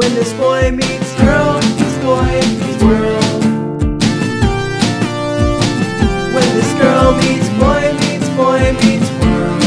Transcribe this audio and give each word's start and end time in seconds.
When 0.00 0.14
this 0.14 0.32
boy 0.32 0.70
meets 0.70 1.14
girl, 1.20 1.60
meets 1.60 1.98
boy 1.98 2.24
meets 2.24 2.82
world. 2.82 3.44
When 6.32 6.48
this 6.56 6.72
girl 6.80 7.12
meets 7.18 7.50
boy 7.60 7.92
meets 8.00 8.28
boy 8.30 8.72
meets 8.80 9.10
world. 9.20 9.60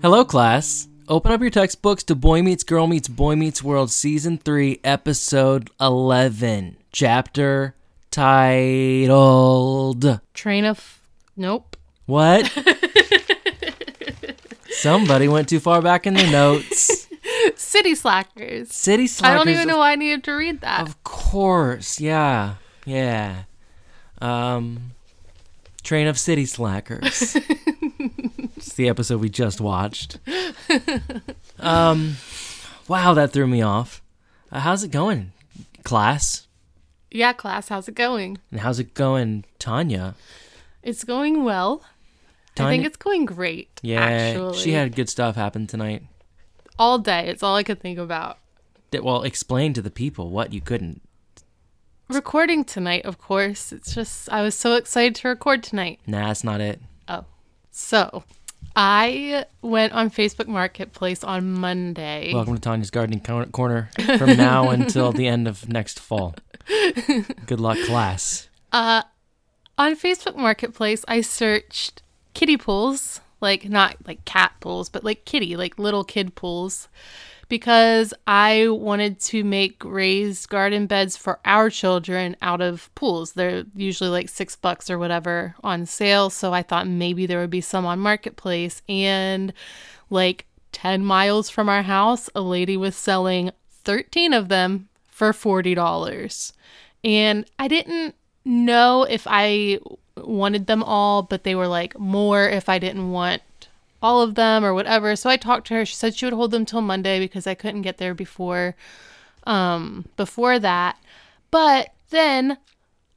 Hello, 0.00 0.24
class. 0.24 0.88
Open 1.06 1.32
up 1.32 1.42
your 1.42 1.50
textbooks 1.50 2.02
to 2.04 2.14
Boy 2.14 2.40
Meets 2.40 2.64
Girl 2.64 2.86
Meets 2.86 3.08
Boy 3.08 3.36
Meets 3.36 3.62
World 3.62 3.90
Season 3.90 4.38
3, 4.38 4.80
Episode 4.82 5.68
11, 5.78 6.78
Chapter 6.92 7.74
titled. 8.10 10.20
Train 10.32 10.64
of. 10.64 11.02
Nope. 11.36 11.73
What? 12.06 12.50
Somebody 14.70 15.28
went 15.28 15.48
too 15.48 15.60
far 15.60 15.80
back 15.80 16.06
in 16.06 16.14
the 16.14 16.30
notes. 16.30 17.06
City 17.56 17.94
Slackers. 17.94 18.72
City 18.72 19.06
Slackers. 19.06 19.32
I 19.32 19.36
don't 19.36 19.48
even 19.48 19.68
know 19.68 19.78
why 19.78 19.92
I 19.92 19.96
needed 19.96 20.24
to 20.24 20.32
read 20.32 20.60
that. 20.60 20.82
Of 20.82 21.02
course, 21.04 22.00
yeah, 22.00 22.56
yeah. 22.84 23.44
Um, 24.20 24.92
Train 25.82 26.06
of 26.06 26.18
City 26.18 26.44
Slackers. 26.44 27.36
it's 28.56 28.74
the 28.74 28.88
episode 28.88 29.20
we 29.20 29.30
just 29.30 29.60
watched. 29.60 30.18
Um, 31.58 32.16
wow, 32.88 33.14
that 33.14 33.32
threw 33.32 33.46
me 33.46 33.62
off. 33.62 34.02
Uh, 34.52 34.60
how's 34.60 34.84
it 34.84 34.90
going, 34.90 35.32
class? 35.84 36.46
yeah, 37.10 37.32
class, 37.32 37.68
how's 37.68 37.88
it 37.88 37.94
going? 37.94 38.38
And 38.50 38.60
how's 38.60 38.78
it 38.78 38.94
going, 38.94 39.44
Tanya? 39.58 40.14
It's 40.82 41.04
going 41.04 41.44
well. 41.44 41.82
I 42.58 42.70
think 42.70 42.84
it's 42.84 42.96
going 42.96 43.24
great. 43.24 43.80
yeah. 43.82 44.00
actually. 44.04 44.58
She 44.58 44.72
had 44.72 44.94
good 44.94 45.08
stuff 45.08 45.36
happen 45.36 45.66
tonight. 45.66 46.02
all 46.78 46.98
day. 46.98 47.28
It's 47.28 47.42
all 47.42 47.56
I 47.56 47.62
could 47.62 47.80
think 47.80 47.98
about. 47.98 48.38
That- 48.90 49.02
Well, 49.04 49.22
explain 49.22 49.72
to 49.74 49.82
the 49.82 49.90
people 49.90 50.30
what 50.30 50.52
you 50.52 50.60
couldn't. 50.60 51.02
Recording 52.08 52.64
tonight, 52.64 53.04
of 53.06 53.18
course. 53.18 53.72
It's 53.72 53.94
just 53.94 54.30
I 54.30 54.42
was 54.42 54.54
so 54.54 54.74
excited 54.76 55.14
to 55.16 55.28
record 55.28 55.62
tonight. 55.62 56.00
Nah, 56.06 56.26
that's 56.28 56.44
not 56.44 56.60
it. 56.60 56.80
Oh, 57.08 57.24
so 57.70 58.24
I 58.76 59.46
went 59.62 59.94
on 59.94 60.10
Facebook 60.10 60.46
Marketplace 60.46 61.24
on 61.24 61.52
Monday. 61.54 62.32
Welcome 62.34 62.54
to 62.56 62.60
Tanya's 62.60 62.90
Gardening 62.90 63.20
Corner 63.20 63.88
from 64.18 64.36
now 64.36 64.68
until 64.78 65.12
the 65.12 65.26
end 65.26 65.48
of 65.48 65.66
next 65.68 65.98
fall. 65.98 66.34
Good 67.46 67.58
luck, 67.60 67.78
class. 67.86 68.48
Uh, 68.70 69.02
on 69.78 69.96
Facebook 69.96 70.36
Marketplace, 70.36 71.04
I 71.08 71.22
searched 71.22 72.02
kiddie 72.34 72.56
pools, 72.56 73.20
like 73.40 73.68
not 73.68 73.96
like 74.06 74.24
cat 74.24 74.52
pools, 74.60 74.88
but 74.88 75.04
like 75.04 75.24
kitty, 75.24 75.56
like 75.56 75.78
little 75.78 76.04
kid 76.04 76.34
pools, 76.34 76.88
because 77.48 78.12
I 78.26 78.68
wanted 78.68 79.20
to 79.20 79.44
make 79.44 79.84
raised 79.84 80.48
garden 80.48 80.86
beds 80.86 81.16
for 81.16 81.38
our 81.44 81.70
children 81.70 82.36
out 82.42 82.60
of 82.60 82.92
pools. 82.94 83.32
They're 83.32 83.64
usually 83.74 84.10
like 84.10 84.28
six 84.28 84.56
bucks 84.56 84.90
or 84.90 84.98
whatever 84.98 85.54
on 85.62 85.86
sale. 85.86 86.30
So 86.30 86.52
I 86.52 86.62
thought 86.62 86.86
maybe 86.88 87.26
there 87.26 87.40
would 87.40 87.50
be 87.50 87.60
some 87.60 87.86
on 87.86 87.98
Marketplace. 87.98 88.82
And 88.88 89.52
like 90.10 90.46
10 90.72 91.04
miles 91.04 91.50
from 91.50 91.68
our 91.68 91.82
house, 91.82 92.28
a 92.34 92.40
lady 92.40 92.76
was 92.76 92.96
selling 92.96 93.50
13 93.70 94.32
of 94.32 94.48
them 94.48 94.88
for 95.06 95.32
$40. 95.32 96.52
And 97.04 97.44
I 97.58 97.68
didn't 97.68 98.14
know 98.44 99.04
if 99.04 99.26
I 99.28 99.78
wanted 100.16 100.66
them 100.66 100.82
all, 100.82 101.22
but 101.22 101.44
they 101.44 101.54
were 101.54 101.68
like 101.68 101.98
more 101.98 102.48
if 102.48 102.68
I 102.68 102.78
didn't 102.78 103.10
want 103.10 103.42
all 104.02 104.20
of 104.20 104.34
them 104.34 104.64
or 104.64 104.74
whatever. 104.74 105.16
So 105.16 105.30
I 105.30 105.36
talked 105.36 105.66
to 105.68 105.74
her. 105.74 105.86
She 105.86 105.94
said 105.94 106.14
she 106.14 106.26
would 106.26 106.34
hold 106.34 106.50
them 106.50 106.66
till 106.66 106.82
Monday 106.82 107.18
because 107.18 107.46
I 107.46 107.54
couldn't 107.54 107.82
get 107.82 107.98
there 107.98 108.14
before 108.14 108.74
um 109.44 110.06
before 110.16 110.58
that. 110.58 110.98
But 111.50 111.90
then 112.10 112.58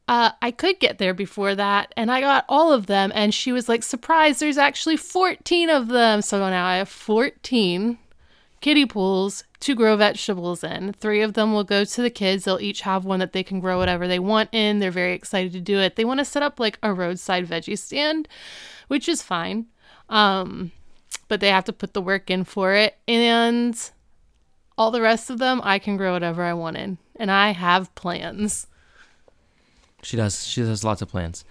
uh, 0.08 0.32
I 0.42 0.52
could 0.52 0.80
get 0.80 1.00
there 1.00 1.14
before 1.14 1.54
that, 1.56 1.94
and 1.98 2.10
I 2.10 2.22
got 2.22 2.46
all 2.48 2.72
of 2.72 2.86
them. 2.86 3.12
And 3.14 3.34
she 3.34 3.52
was 3.52 3.68
like, 3.68 3.84
"Surprise! 3.84 4.40
There's 4.40 4.58
actually 4.58 4.98
14 4.98 5.70
of 5.70 5.90
them." 5.90 6.22
So 6.22 6.40
now 6.50 6.66
I 6.66 6.78
have 6.78 6.90
14 6.90 7.98
kiddie 8.68 8.86
pools 8.86 9.46
to 9.62 9.74
grow 9.74 9.96
vegetables 9.96 10.62
in. 10.62 10.92
Three 10.92 11.22
of 11.22 11.36
them 11.36 11.54
will 11.54 11.64
go 11.64 11.86
to 11.86 12.02
the 12.02 12.10
kids. 12.10 12.44
They'll 12.44 12.60
each 12.60 12.82
have 12.82 13.06
one 13.06 13.20
that 13.20 13.32
they 13.32 13.42
can 13.42 13.62
grow 13.62 13.78
whatever 13.78 14.10
they 14.10 14.20
want 14.20 14.50
in. 14.52 14.80
They're 14.80 14.92
very 14.92 15.14
excited 15.14 15.54
to 15.54 15.62
do 15.62 15.80
it. 15.80 15.96
They 15.96 16.04
want 16.04 16.20
to 16.20 16.26
set 16.26 16.44
up 16.44 16.60
like 16.60 16.78
a 16.84 16.94
roadside 16.94 17.48
veggie 17.48 17.80
stand, 17.80 18.28
which 18.90 19.08
is 19.08 19.22
fine. 19.22 19.68
Um, 20.10 20.74
but 21.30 21.40
they 21.40 21.48
have 21.48 21.64
to 21.64 21.72
put 21.72 21.94
the 21.94 22.02
work 22.02 22.30
in 22.30 22.44
for 22.44 22.74
it. 22.74 22.98
And 23.08 23.80
all 24.78 24.92
the 24.92 25.00
rest 25.00 25.30
of 25.30 25.40
them, 25.40 25.62
I 25.64 25.80
can 25.80 25.96
grow 25.96 26.12
whatever 26.12 26.44
I 26.44 26.52
want 26.52 26.76
in. 26.76 26.98
And 27.16 27.32
I 27.32 27.52
have 27.52 27.96
plans. 27.96 28.68
She 30.04 30.18
does. 30.18 30.46
She 30.46 30.62
does 30.62 30.84
lots 30.84 31.02
of 31.02 31.08
plans. 31.08 31.46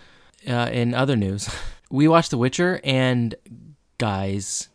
Uh, 0.47 0.69
in 0.71 0.93
other 0.93 1.17
news, 1.17 1.49
we 1.91 2.09
watched 2.09 2.31
The 2.31 2.37
Witcher, 2.37 2.79
and 2.85 3.35
guys, 3.97 4.69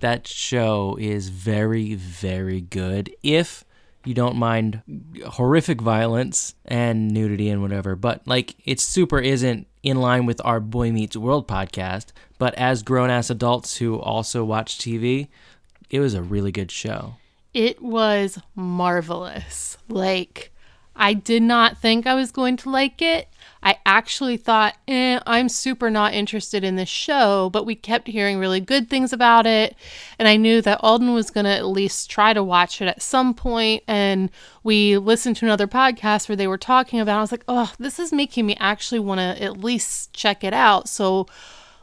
that 0.00 0.26
show 0.26 0.96
is 1.00 1.28
very, 1.28 1.94
very 1.94 2.60
good. 2.60 3.14
If 3.22 3.64
you 4.04 4.14
don't 4.14 4.36
mind 4.36 4.82
horrific 5.26 5.80
violence 5.80 6.54
and 6.64 7.08
nudity 7.08 7.48
and 7.48 7.60
whatever, 7.60 7.96
but 7.96 8.26
like 8.26 8.54
it 8.64 8.78
super 8.78 9.18
isn't 9.18 9.66
in 9.82 10.00
line 10.00 10.26
with 10.26 10.40
our 10.44 10.60
Boy 10.60 10.92
Meets 10.92 11.16
World 11.16 11.46
podcast. 11.46 12.06
But 12.38 12.54
as 12.54 12.82
grown 12.82 13.10
ass 13.10 13.30
adults 13.30 13.76
who 13.76 13.98
also 13.98 14.44
watch 14.44 14.78
TV, 14.78 15.28
it 15.90 16.00
was 16.00 16.14
a 16.14 16.22
really 16.22 16.52
good 16.52 16.70
show. 16.70 17.14
It 17.54 17.80
was 17.80 18.38
marvelous. 18.54 19.78
Like, 19.88 20.52
I 20.94 21.14
did 21.14 21.42
not 21.42 21.78
think 21.78 22.06
I 22.06 22.14
was 22.14 22.32
going 22.32 22.56
to 22.58 22.70
like 22.70 23.00
it. 23.00 23.28
I 23.66 23.80
actually 23.84 24.36
thought, 24.36 24.76
eh, 24.86 25.18
I'm 25.26 25.48
super 25.48 25.90
not 25.90 26.14
interested 26.14 26.62
in 26.62 26.76
this 26.76 26.88
show, 26.88 27.50
but 27.50 27.66
we 27.66 27.74
kept 27.74 28.06
hearing 28.06 28.38
really 28.38 28.60
good 28.60 28.88
things 28.88 29.12
about 29.12 29.44
it. 29.44 29.74
And 30.20 30.28
I 30.28 30.36
knew 30.36 30.62
that 30.62 30.78
Alden 30.84 31.12
was 31.12 31.32
going 31.32 31.46
to 31.46 31.50
at 31.50 31.66
least 31.66 32.08
try 32.08 32.32
to 32.32 32.44
watch 32.44 32.80
it 32.80 32.86
at 32.86 33.02
some 33.02 33.34
point. 33.34 33.82
And 33.88 34.30
we 34.62 34.96
listened 34.98 35.34
to 35.38 35.46
another 35.46 35.66
podcast 35.66 36.28
where 36.28 36.36
they 36.36 36.46
were 36.46 36.56
talking 36.56 37.00
about 37.00 37.16
it. 37.16 37.18
I 37.18 37.22
was 37.22 37.32
like, 37.32 37.42
oh, 37.48 37.72
this 37.76 37.98
is 37.98 38.12
making 38.12 38.46
me 38.46 38.56
actually 38.60 39.00
want 39.00 39.18
to 39.18 39.42
at 39.42 39.56
least 39.56 40.12
check 40.12 40.44
it 40.44 40.54
out. 40.54 40.88
So 40.88 41.26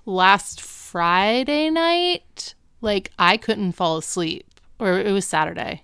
last 0.06 0.62
Friday 0.62 1.70
night, 1.70 2.56
like, 2.80 3.12
I 3.20 3.36
couldn't 3.36 3.74
fall 3.74 3.98
asleep, 3.98 4.50
or 4.80 5.02
it 5.02 5.12
was 5.12 5.28
Saturday. 5.28 5.84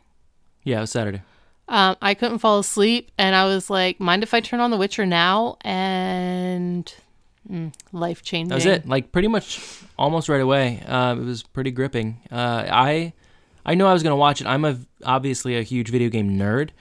Yeah, 0.63 0.77
it 0.77 0.81
was 0.81 0.91
Saturday. 0.91 1.23
Um, 1.69 1.95
I 2.01 2.15
couldn't 2.15 2.39
fall 2.39 2.59
asleep, 2.59 3.11
and 3.17 3.35
I 3.35 3.45
was 3.45 3.69
like, 3.69 3.99
"Mind 3.99 4.23
if 4.23 4.33
I 4.33 4.39
turn 4.39 4.59
on 4.59 4.71
The 4.71 4.77
Witcher 4.77 5.05
now?" 5.05 5.57
And 5.61 6.91
mm, 7.49 7.71
life 7.91 8.23
changing. 8.23 8.49
That 8.49 8.55
was 8.55 8.65
it. 8.65 8.87
Like 8.87 9.11
pretty 9.11 9.27
much 9.27 9.61
almost 9.97 10.29
right 10.29 10.41
away. 10.41 10.81
Uh, 10.87 11.15
it 11.15 11.23
was 11.23 11.43
pretty 11.43 11.69
gripping. 11.71 12.21
Uh, 12.31 12.65
I 12.67 13.13
I 13.65 13.75
know 13.75 13.87
I 13.87 13.93
was 13.93 14.01
gonna 14.01 14.15
watch 14.15 14.41
it. 14.41 14.47
I'm 14.47 14.65
a 14.65 14.79
obviously 15.05 15.57
a 15.57 15.61
huge 15.61 15.89
video 15.89 16.09
game 16.09 16.37
nerd. 16.37 16.71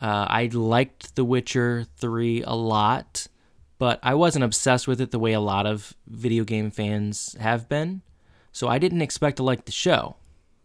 Uh, 0.00 0.26
I 0.28 0.50
liked 0.52 1.16
The 1.16 1.24
Witcher 1.24 1.86
three 1.96 2.42
a 2.42 2.52
lot, 2.54 3.26
but 3.78 3.98
I 4.02 4.14
wasn't 4.14 4.44
obsessed 4.44 4.86
with 4.86 5.00
it 5.00 5.10
the 5.10 5.18
way 5.18 5.32
a 5.32 5.40
lot 5.40 5.66
of 5.66 5.94
video 6.06 6.44
game 6.44 6.70
fans 6.70 7.34
have 7.40 7.66
been. 7.68 8.02
So 8.52 8.68
I 8.68 8.78
didn't 8.78 9.00
expect 9.00 9.38
to 9.38 9.42
like 9.42 9.64
the 9.64 9.72
show. 9.72 10.16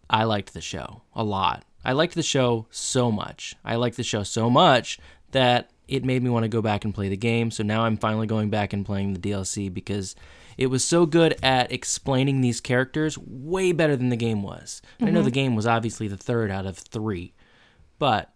I 0.10 0.26
liked 0.26 0.54
the 0.54 0.62
show 0.62 1.04
a 1.16 1.24
lot. 1.24 1.64
I 1.90 1.94
liked 1.94 2.14
the 2.14 2.22
show 2.22 2.68
so 2.70 3.12
much. 3.12 3.56
I 3.66 3.76
liked 3.76 3.98
the 3.98 4.04
show 4.04 4.22
so 4.22 4.48
much 4.48 5.00
that 5.32 5.72
it 5.88 6.06
made 6.06 6.22
me 6.22 6.30
want 6.30 6.44
to 6.44 6.48
go 6.48 6.62
back 6.62 6.86
and 6.86 6.94
play 6.94 7.10
the 7.10 7.18
game. 7.18 7.50
So 7.50 7.64
now 7.64 7.82
I'm 7.82 7.98
finally 7.98 8.28
going 8.28 8.52
back 8.52 8.74
and 8.74 8.86
playing 8.86 9.14
the 9.14 9.20
DLC 9.20 9.74
because 9.74 10.16
it 10.56 10.68
was 10.68 10.84
so 10.84 11.08
good 11.08 11.36
at 11.42 11.72
explaining 11.72 12.42
these 12.42 12.62
characters 12.62 13.18
way 13.18 13.72
better 13.72 13.96
than 13.96 14.10
the 14.10 14.16
game 14.16 14.44
was. 14.44 14.84
I 15.02 15.06
know 15.06 15.24
the 15.24 15.32
mm-hmm. 15.32 15.34
game 15.34 15.56
was 15.56 15.66
obviously 15.66 16.08
the 16.08 16.16
third 16.16 16.52
out 16.52 16.68
of 16.68 16.78
three, 16.78 17.34
but 17.98 18.32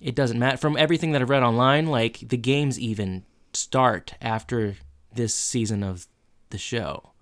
it 0.00 0.14
doesn't 0.14 0.38
matter. 0.38 0.56
From 0.56 0.76
everything 0.76 1.10
that 1.10 1.20
I've 1.20 1.28
read 1.28 1.42
online, 1.42 1.88
like 1.88 2.20
the 2.20 2.36
games 2.36 2.78
even 2.78 3.24
start 3.52 4.14
after 4.22 4.76
this 5.12 5.34
season 5.34 5.82
of 5.82 6.06
the 6.50 6.58
show. 6.58 7.14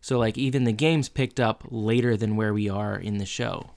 So 0.00 0.18
like 0.18 0.36
even 0.36 0.64
the 0.64 0.72
games 0.72 1.08
picked 1.08 1.38
up 1.38 1.62
later 1.70 2.16
than 2.16 2.34
where 2.34 2.52
we 2.52 2.68
are 2.68 2.96
in 2.96 3.18
the 3.18 3.26
show. 3.26 3.70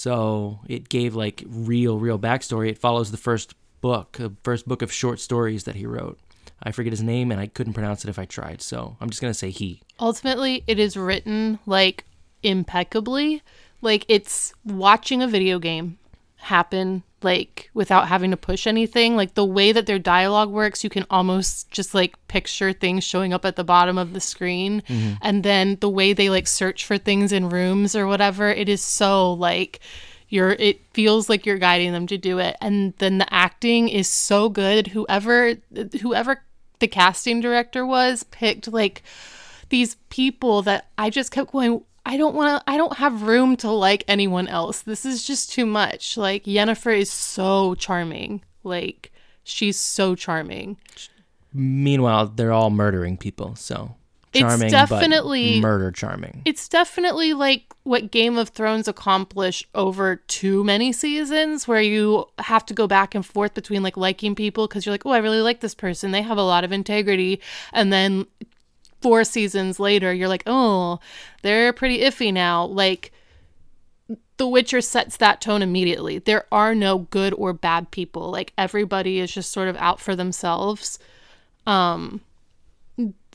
So 0.00 0.60
it 0.66 0.88
gave 0.88 1.14
like 1.14 1.44
real, 1.46 1.98
real 1.98 2.18
backstory. 2.18 2.70
It 2.70 2.78
follows 2.78 3.10
the 3.10 3.18
first 3.18 3.54
book, 3.82 4.12
the 4.12 4.32
first 4.42 4.66
book 4.66 4.80
of 4.80 4.90
short 4.90 5.20
stories 5.20 5.64
that 5.64 5.74
he 5.74 5.84
wrote. 5.84 6.18
I 6.62 6.72
forget 6.72 6.94
his 6.94 7.02
name 7.02 7.30
and 7.30 7.38
I 7.38 7.48
couldn't 7.48 7.74
pronounce 7.74 8.02
it 8.02 8.08
if 8.08 8.18
I 8.18 8.24
tried. 8.24 8.62
So 8.62 8.96
I'm 8.98 9.10
just 9.10 9.20
gonna 9.20 9.34
say 9.34 9.50
he. 9.50 9.82
Ultimately, 10.00 10.64
it 10.66 10.78
is 10.78 10.96
written 10.96 11.58
like 11.66 12.06
impeccably. 12.42 13.42
Like 13.82 14.06
it's 14.08 14.54
watching 14.64 15.20
a 15.20 15.28
video 15.28 15.58
game 15.58 15.98
happen 16.36 17.02
like 17.22 17.70
without 17.74 18.08
having 18.08 18.30
to 18.30 18.36
push 18.36 18.66
anything. 18.66 19.16
Like 19.16 19.34
the 19.34 19.44
way 19.44 19.72
that 19.72 19.86
their 19.86 19.98
dialogue 19.98 20.50
works, 20.50 20.84
you 20.84 20.90
can 20.90 21.06
almost 21.10 21.70
just 21.70 21.94
like 21.94 22.14
picture 22.28 22.72
things 22.72 23.04
showing 23.04 23.32
up 23.32 23.44
at 23.44 23.56
the 23.56 23.64
bottom 23.64 23.98
of 23.98 24.12
the 24.12 24.20
screen. 24.20 24.82
Mm-hmm. 24.82 25.14
And 25.22 25.42
then 25.42 25.76
the 25.80 25.90
way 25.90 26.12
they 26.12 26.30
like 26.30 26.46
search 26.46 26.84
for 26.84 26.98
things 26.98 27.32
in 27.32 27.48
rooms 27.48 27.94
or 27.94 28.06
whatever, 28.06 28.48
it 28.50 28.68
is 28.68 28.82
so 28.82 29.32
like 29.32 29.80
you're 30.28 30.52
it 30.52 30.80
feels 30.94 31.28
like 31.28 31.44
you're 31.44 31.58
guiding 31.58 31.92
them 31.92 32.06
to 32.06 32.18
do 32.18 32.38
it. 32.38 32.56
And 32.60 32.94
then 32.98 33.18
the 33.18 33.32
acting 33.32 33.88
is 33.88 34.08
so 34.08 34.48
good. 34.48 34.88
Whoever 34.88 35.54
whoever 36.00 36.42
the 36.78 36.88
casting 36.88 37.40
director 37.40 37.84
was 37.84 38.22
picked 38.24 38.72
like 38.72 39.02
these 39.70 39.96
people 40.08 40.62
that 40.62 40.88
I 40.98 41.10
just 41.10 41.30
kept 41.30 41.52
going, 41.52 41.82
I 42.10 42.16
don't 42.16 42.34
want 42.34 42.60
to, 42.66 42.68
I 42.68 42.76
don't 42.76 42.96
have 42.96 43.22
room 43.22 43.56
to 43.58 43.70
like 43.70 44.02
anyone 44.08 44.48
else. 44.48 44.82
This 44.82 45.06
is 45.06 45.24
just 45.24 45.52
too 45.52 45.64
much. 45.64 46.16
Like, 46.16 46.42
Yennefer 46.44 46.98
is 46.98 47.08
so 47.08 47.76
charming. 47.76 48.42
Like, 48.64 49.12
she's 49.44 49.78
so 49.78 50.16
charming. 50.16 50.76
Meanwhile, 51.54 52.32
they're 52.34 52.50
all 52.50 52.70
murdering 52.70 53.16
people, 53.16 53.54
so 53.54 53.94
It's 54.32 54.40
charming, 54.40 54.72
definitely- 54.72 55.60
but 55.60 55.68
murder 55.68 55.92
charming. 55.92 56.42
It's 56.44 56.68
definitely 56.68 57.32
like 57.32 57.62
what 57.84 58.10
Game 58.10 58.38
of 58.38 58.48
Thrones 58.48 58.88
accomplished 58.88 59.66
over 59.76 60.16
too 60.16 60.64
many 60.64 60.92
seasons, 60.92 61.68
where 61.68 61.80
you 61.80 62.26
have 62.40 62.66
to 62.66 62.74
go 62.74 62.88
back 62.88 63.14
and 63.14 63.24
forth 63.24 63.54
between 63.54 63.84
like 63.84 63.96
liking 63.96 64.34
people 64.34 64.66
because 64.66 64.84
you're 64.84 64.92
like, 64.94 65.06
oh, 65.06 65.10
I 65.10 65.18
really 65.18 65.42
like 65.42 65.60
this 65.60 65.76
person. 65.76 66.10
They 66.10 66.22
have 66.22 66.38
a 66.38 66.42
lot 66.42 66.64
of 66.64 66.72
integrity. 66.72 67.40
And 67.72 67.92
then 67.92 68.26
four 69.00 69.24
seasons 69.24 69.80
later, 69.80 70.12
you're 70.12 70.28
like, 70.28 70.44
oh, 70.46 71.00
they're 71.42 71.72
pretty 71.72 72.00
iffy 72.00 72.32
now. 72.32 72.64
Like, 72.66 73.12
The 74.36 74.46
Witcher 74.46 74.80
sets 74.80 75.16
that 75.18 75.40
tone 75.40 75.62
immediately. 75.62 76.18
There 76.18 76.46
are 76.52 76.74
no 76.74 76.98
good 76.98 77.34
or 77.34 77.52
bad 77.52 77.90
people. 77.90 78.30
Like, 78.30 78.52
everybody 78.58 79.20
is 79.20 79.32
just 79.32 79.52
sort 79.52 79.68
of 79.68 79.76
out 79.76 80.00
for 80.00 80.14
themselves. 80.14 80.98
Um, 81.66 82.20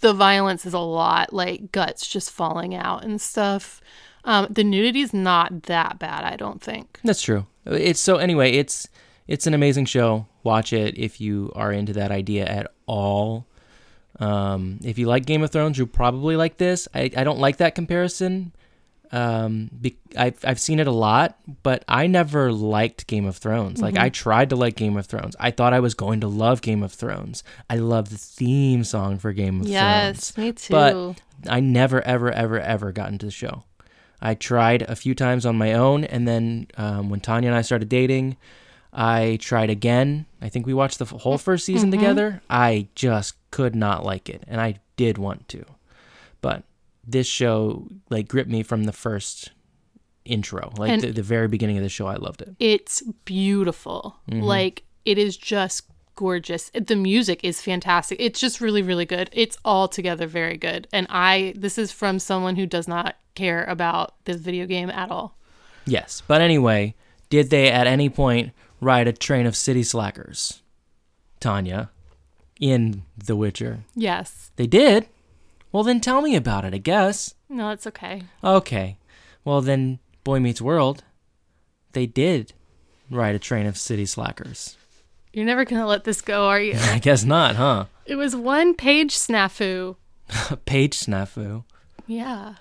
the 0.01 0.13
violence 0.13 0.65
is 0.65 0.73
a 0.73 0.79
lot, 0.79 1.33
like 1.33 1.71
guts 1.71 2.07
just 2.07 2.31
falling 2.31 2.75
out 2.75 3.03
and 3.03 3.19
stuff. 3.19 3.81
Um, 4.23 4.47
the 4.49 4.63
nudity's 4.63 5.13
not 5.13 5.63
that 5.63 5.99
bad, 5.99 6.23
I 6.23 6.35
don't 6.35 6.61
think. 6.61 6.99
That's 7.03 7.21
true. 7.21 7.45
It's 7.65 7.99
so 7.99 8.17
anyway, 8.17 8.51
it's 8.53 8.87
it's 9.27 9.47
an 9.47 9.53
amazing 9.53 9.85
show. 9.85 10.27
Watch 10.43 10.73
it 10.73 10.97
if 10.97 11.19
you 11.19 11.51
are 11.55 11.71
into 11.71 11.93
that 11.93 12.11
idea 12.11 12.45
at 12.45 12.71
all. 12.85 13.47
Um, 14.19 14.79
if 14.83 14.97
you 14.97 15.07
like 15.07 15.25
Game 15.25 15.43
of 15.43 15.51
Thrones, 15.51 15.77
you'll 15.77 15.87
probably 15.87 16.35
like 16.35 16.57
this. 16.57 16.87
I, 16.93 17.11
I 17.15 17.23
don't 17.23 17.39
like 17.39 17.57
that 17.57 17.75
comparison. 17.75 18.53
Um, 19.11 19.69
be, 19.79 19.97
I've 20.17 20.37
I've 20.43 20.59
seen 20.59 20.79
it 20.79 20.87
a 20.87 20.91
lot, 20.91 21.37
but 21.63 21.85
I 21.87 22.07
never 22.07 22.51
liked 22.51 23.07
Game 23.07 23.25
of 23.25 23.37
Thrones. 23.37 23.81
Like 23.81 23.97
I 23.97 24.09
tried 24.09 24.49
to 24.49 24.55
like 24.55 24.75
Game 24.75 24.97
of 24.97 25.05
Thrones. 25.05 25.35
I 25.39 25.51
thought 25.51 25.73
I 25.73 25.79
was 25.79 25.93
going 25.93 26.21
to 26.21 26.27
love 26.27 26.61
Game 26.61 26.83
of 26.83 26.91
Thrones. 26.91 27.43
I 27.69 27.77
love 27.77 28.09
the 28.09 28.17
theme 28.17 28.83
song 28.83 29.17
for 29.19 29.31
Game 29.31 29.61
of 29.61 29.67
Thrones. 29.67 29.73
Yes, 29.73 30.37
me 30.37 30.51
too. 30.53 30.71
But 30.71 31.21
I 31.47 31.59
never, 31.59 32.01
ever, 32.01 32.31
ever, 32.31 32.59
ever 32.59 32.91
got 32.91 33.09
into 33.09 33.25
the 33.25 33.31
show. 33.31 33.63
I 34.21 34.33
tried 34.33 34.81
a 34.83 34.95
few 34.95 35.13
times 35.13 35.45
on 35.45 35.55
my 35.57 35.73
own, 35.73 36.03
and 36.03 36.27
then 36.27 36.67
um, 36.77 37.09
when 37.09 37.19
Tanya 37.19 37.49
and 37.49 37.57
I 37.57 37.61
started 37.61 37.89
dating, 37.89 38.37
I 38.91 39.37
tried 39.39 39.69
again. 39.69 40.25
I 40.41 40.49
think 40.49 40.65
we 40.65 40.73
watched 40.73 40.99
the 40.99 41.05
f- 41.05 41.11
whole 41.21 41.37
first 41.37 41.65
season 41.65 41.91
together. 41.91 42.41
I 42.49 42.87
just 42.95 43.35
could 43.55 43.73
not 43.73 44.03
like 44.03 44.27
it, 44.27 44.43
and 44.49 44.59
I 44.59 44.79
did 44.97 45.17
want 45.17 45.47
to, 45.47 45.63
but 46.41 46.63
this 47.07 47.25
show 47.25 47.87
like 48.09 48.27
gripped 48.27 48.49
me 48.49 48.63
from 48.63 48.83
the 48.83 48.91
first 48.91 49.51
intro, 50.25 50.73
like 50.77 50.99
the, 50.99 51.11
the 51.11 51.23
very 51.23 51.47
beginning 51.47 51.77
of 51.77 51.83
the 51.83 51.87
show. 51.87 52.05
I 52.05 52.15
loved 52.15 52.41
it. 52.41 52.53
it's 52.59 53.01
beautiful. 53.23 54.17
Mm-hmm. 54.29 54.41
Like 54.41 54.83
it 55.05 55.17
is 55.17 55.37
just 55.37 55.83
gorgeous. 56.15 56.69
The 56.73 56.97
music 56.97 57.45
is 57.45 57.61
fantastic. 57.61 58.19
It's 58.19 58.41
just 58.41 58.59
really 58.59 58.81
really 58.81 59.05
good. 59.05 59.29
It's 59.31 59.57
all 59.63 59.87
together 59.87 60.27
very 60.27 60.57
good. 60.57 60.89
And 60.91 61.07
I 61.09 61.53
this 61.55 61.77
is 61.77 61.93
from 61.93 62.19
someone 62.19 62.57
who 62.57 62.65
does 62.65 62.89
not 62.89 63.15
care 63.35 63.63
about 63.63 64.15
this 64.25 64.41
video 64.41 64.65
game 64.65 64.89
at 64.89 65.11
all. 65.11 65.37
Yes, 65.85 66.21
but 66.27 66.41
anyway, 66.41 66.93
did 67.29 67.51
they 67.51 67.71
at 67.71 67.87
any 67.87 68.09
point 68.09 68.51
ride 68.81 69.07
a 69.07 69.13
train 69.13 69.45
of 69.45 69.55
city 69.55 69.83
slackers, 69.83 70.61
Tanya, 71.39 71.89
in 72.59 73.03
The 73.17 73.35
Witcher? 73.35 73.79
Yes. 73.95 74.51
They 74.55 74.67
did? 74.67 75.07
Well, 75.71 75.83
then 75.83 75.99
tell 75.99 76.21
me 76.21 76.35
about 76.35 76.65
it, 76.65 76.73
I 76.73 76.77
guess. 76.77 77.33
No, 77.49 77.69
it's 77.71 77.85
okay. 77.87 78.23
Okay. 78.43 78.97
Well, 79.43 79.61
then, 79.61 79.99
Boy 80.23 80.39
Meets 80.39 80.61
World, 80.61 81.03
they 81.93 82.05
did 82.05 82.53
ride 83.09 83.35
a 83.35 83.39
train 83.39 83.65
of 83.65 83.77
city 83.77 84.05
slackers. 84.05 84.77
You're 85.33 85.45
never 85.45 85.65
going 85.65 85.81
to 85.81 85.87
let 85.87 86.05
this 86.05 86.21
go, 86.21 86.45
are 86.47 86.59
you? 86.59 86.75
I 86.79 86.99
guess 86.99 87.23
not, 87.23 87.55
huh? 87.55 87.85
it 88.05 88.15
was 88.15 88.35
one 88.35 88.73
page 88.73 89.15
snafu. 89.15 89.95
Page 90.65 90.97
snafu. 90.97 91.63
Yeah. 92.07 92.55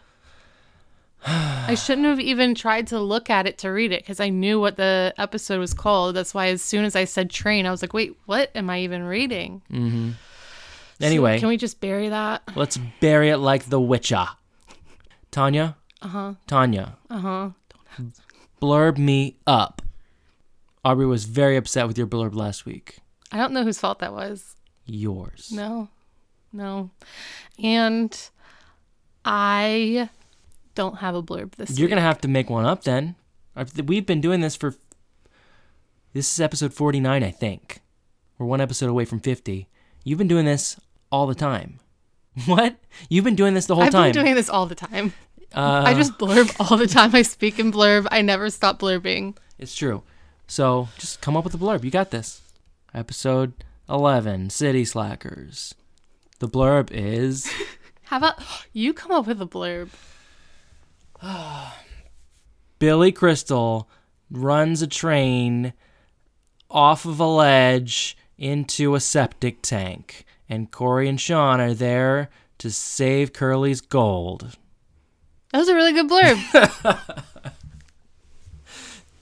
I 1.26 1.75
shouldn't 1.75 2.06
have 2.06 2.21
even 2.21 2.55
tried 2.55 2.87
to 2.88 3.00
look 3.00 3.31
at 3.31 3.47
it 3.47 3.59
to 3.59 3.71
read 3.71 3.93
it 3.93 4.03
because 4.03 4.21
I 4.21 4.29
knew 4.29 4.61
what 4.61 4.76
the 4.76 5.15
episode 5.17 5.59
was 5.59 5.73
called. 5.73 6.17
That's 6.17 6.35
why 6.35 6.49
as 6.49 6.61
soon 6.62 6.85
as 6.85 6.94
I 6.94 7.05
said 7.05 7.31
train, 7.31 7.65
I 7.67 7.71
was 7.71 7.81
like, 7.82 7.94
wait, 7.94 8.17
what 8.26 8.50
am 8.55 8.69
I 8.69 8.81
even 8.81 9.03
reading? 9.05 9.62
So 9.71 11.06
Anyway, 11.06 11.38
can 11.41 11.49
we 11.49 11.56
just 11.56 11.81
bury 11.81 12.09
that? 12.11 12.43
let's 12.55 12.76
bury 13.00 13.31
it 13.31 13.38
like 13.38 13.65
The 13.65 13.81
Witcher. 13.81 14.26
Tanya? 15.31 15.76
Uh 16.03 16.09
huh. 16.09 16.35
Tanya, 16.47 16.97
Uh 17.11 17.19
huh. 17.19 17.50
blurb 18.61 18.99
me 18.99 19.37
up. 19.47 19.81
Aubrey 20.85 21.06
was 21.06 21.25
very 21.25 21.56
upset 21.56 21.87
with 21.88 21.97
your 21.97 22.06
blurb 22.06 22.35
last 22.35 22.67
week. 22.67 22.99
I 23.32 23.38
don't 23.38 23.53
know 23.55 23.65
whose 23.65 23.79
fault 23.79 24.00
that 24.00 24.12
was. 24.12 24.55
Yours. 24.85 25.50
No, 25.50 25.88
no. 26.53 26.91
And 27.59 28.15
I 29.25 30.11
don't 30.75 30.99
have 30.99 31.15
a 31.15 31.23
blurb 31.23 31.53
this 31.56 31.79
You're 31.79 31.87
week. 31.87 31.91
gonna 31.91 32.00
have 32.03 32.21
to 32.23 32.29
make 32.29 32.50
one 32.50 32.65
up 32.65 32.85
then. 32.85 33.17
I've, 33.56 33.73
we've 33.87 34.06
been 34.06 34.21
doing 34.21 34.41
this 34.41 34.56
for. 34.56 34.75
This 36.12 36.32
is 36.32 36.41
episode 36.41 36.73
49, 36.73 37.25
I 37.25 37.31
think. 37.31 37.81
We're 38.38 38.47
one 38.47 38.61
episode 38.61 38.88
away 38.88 39.05
from 39.05 39.21
50. 39.21 39.69
You've 40.05 40.19
been 40.19 40.29
doing 40.29 40.44
this 40.44 40.79
all 41.11 41.26
the 41.26 41.35
time. 41.35 41.81
What? 42.47 42.76
You've 43.09 43.25
been 43.25 43.37
doing 43.37 43.55
this 43.55 43.67
the 43.67 43.76
whole 43.76 43.87
time. 43.87 44.03
I've 44.09 44.12
been 44.15 44.25
doing 44.25 44.35
this 44.35 44.49
all 44.50 44.67
the 44.67 44.75
time. 44.75 45.12
uh, 45.55 45.85
I 45.87 45.94
just 45.94 46.19
blurb 46.19 46.53
all 46.59 46.76
the 46.76 46.88
time. 46.88 47.15
I 47.15 47.23
speak 47.23 47.61
in 47.61 47.71
blurb. 47.71 48.09
I 48.11 48.23
never 48.23 48.50
stop 48.50 48.81
blurbing. 48.81 49.37
It's 49.56 49.75
true. 49.76 50.03
So 50.49 50.88
just 50.99 51.21
come 51.21 51.37
up 51.37 51.44
with 51.44 51.55
a 51.55 51.59
blurb. 51.59 51.85
You 51.85 51.93
got 51.93 52.11
this. 52.11 52.43
Episode 52.93 53.53
11 53.88 54.50
City 54.50 54.85
Slackers. 54.85 55.76
The 56.41 56.49
blurb 56.49 56.91
is 56.91 57.49
How 58.03 58.17
about 58.17 58.43
you 58.73 58.93
come 58.93 59.12
up 59.12 59.29
with 59.29 59.41
a 59.41 59.47
blurb? 59.47 59.91
Billy 62.78 63.12
Crystal 63.12 63.88
runs 64.31 64.83
a 64.83 64.87
train 64.87 65.73
off 66.71 67.04
of 67.04 67.21
a 67.21 67.26
ledge 67.26 68.16
into 68.37 68.95
a 68.95 69.00
septic 69.00 69.62
tank, 69.62 70.25
and 70.49 70.71
Corey 70.71 71.09
and 71.09 71.21
Sean 71.21 71.61
are 71.61 71.75
there 71.75 72.28
to 72.59 72.71
save 72.71 73.33
Curly's 73.33 73.81
gold. 73.81 74.57
That 75.52 75.59
was 75.59 75.69
a 75.69 75.75
really 75.75 75.93
good 75.93 76.09
blurb. 76.11 77.12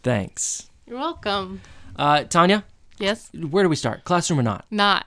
Thanks. 0.03 0.71
You're 0.87 0.99
welcome. 0.99 1.61
Uh, 1.95 2.25
Tanya, 2.25 2.65
Yes, 2.99 3.31
where 3.35 3.65
do 3.65 3.69
we 3.69 3.77
start? 3.77 4.05
Classroom 4.05 4.39
or 4.41 4.43
not? 4.43 4.65
not. 4.71 5.07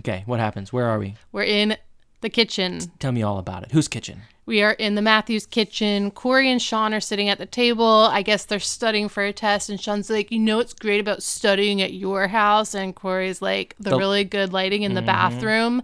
Okay, 0.00 0.22
what 0.26 0.40
happens? 0.40 0.72
Where 0.72 0.86
are 0.86 0.98
we? 0.98 1.16
We're 1.32 1.42
in 1.44 1.76
the 2.20 2.30
kitchen. 2.30 2.80
Tell 2.98 3.12
me 3.12 3.22
all 3.22 3.38
about 3.38 3.62
it. 3.64 3.72
Whose 3.72 3.88
kitchen? 3.88 4.22
We 4.46 4.62
are 4.62 4.72
in 4.72 4.94
the 4.94 5.02
Matthews 5.02 5.46
kitchen. 5.46 6.10
Corey 6.10 6.50
and 6.50 6.60
Sean 6.60 6.92
are 6.92 7.00
sitting 7.00 7.28
at 7.30 7.38
the 7.38 7.46
table. 7.46 8.08
I 8.10 8.22
guess 8.22 8.44
they're 8.44 8.60
studying 8.60 9.08
for 9.08 9.24
a 9.24 9.32
test. 9.32 9.70
And 9.70 9.80
Sean's 9.80 10.10
like, 10.10 10.30
You 10.30 10.38
know 10.38 10.58
what's 10.58 10.74
great 10.74 11.00
about 11.00 11.22
studying 11.22 11.80
at 11.80 11.94
your 11.94 12.28
house? 12.28 12.74
And 12.74 12.94
Corey's 12.94 13.40
like, 13.40 13.74
The, 13.78 13.90
The- 13.90 13.96
really 13.96 14.24
good 14.24 14.52
lighting 14.52 14.82
in 14.82 14.94
the 14.94 15.00
mm-hmm. 15.00 15.06
bathroom, 15.06 15.82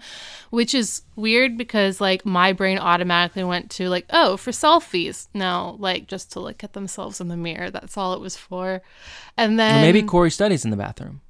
which 0.50 0.74
is 0.74 1.02
weird 1.16 1.56
because, 1.56 2.00
like, 2.00 2.26
my 2.26 2.52
brain 2.52 2.78
automatically 2.78 3.44
went 3.44 3.70
to, 3.72 3.88
like, 3.88 4.04
Oh, 4.10 4.36
for 4.36 4.50
selfies. 4.50 5.28
No, 5.32 5.76
like, 5.78 6.06
just 6.06 6.32
to 6.32 6.40
look 6.40 6.62
at 6.62 6.74
themselves 6.74 7.20
in 7.20 7.28
the 7.28 7.36
mirror. 7.36 7.70
That's 7.70 7.96
all 7.96 8.12
it 8.12 8.20
was 8.20 8.36
for. 8.36 8.82
And 9.36 9.58
then. 9.58 9.78
Or 9.78 9.82
maybe 9.82 10.02
Corey 10.02 10.30
studies 10.30 10.64
in 10.64 10.70
the 10.70 10.76
bathroom. 10.76 11.22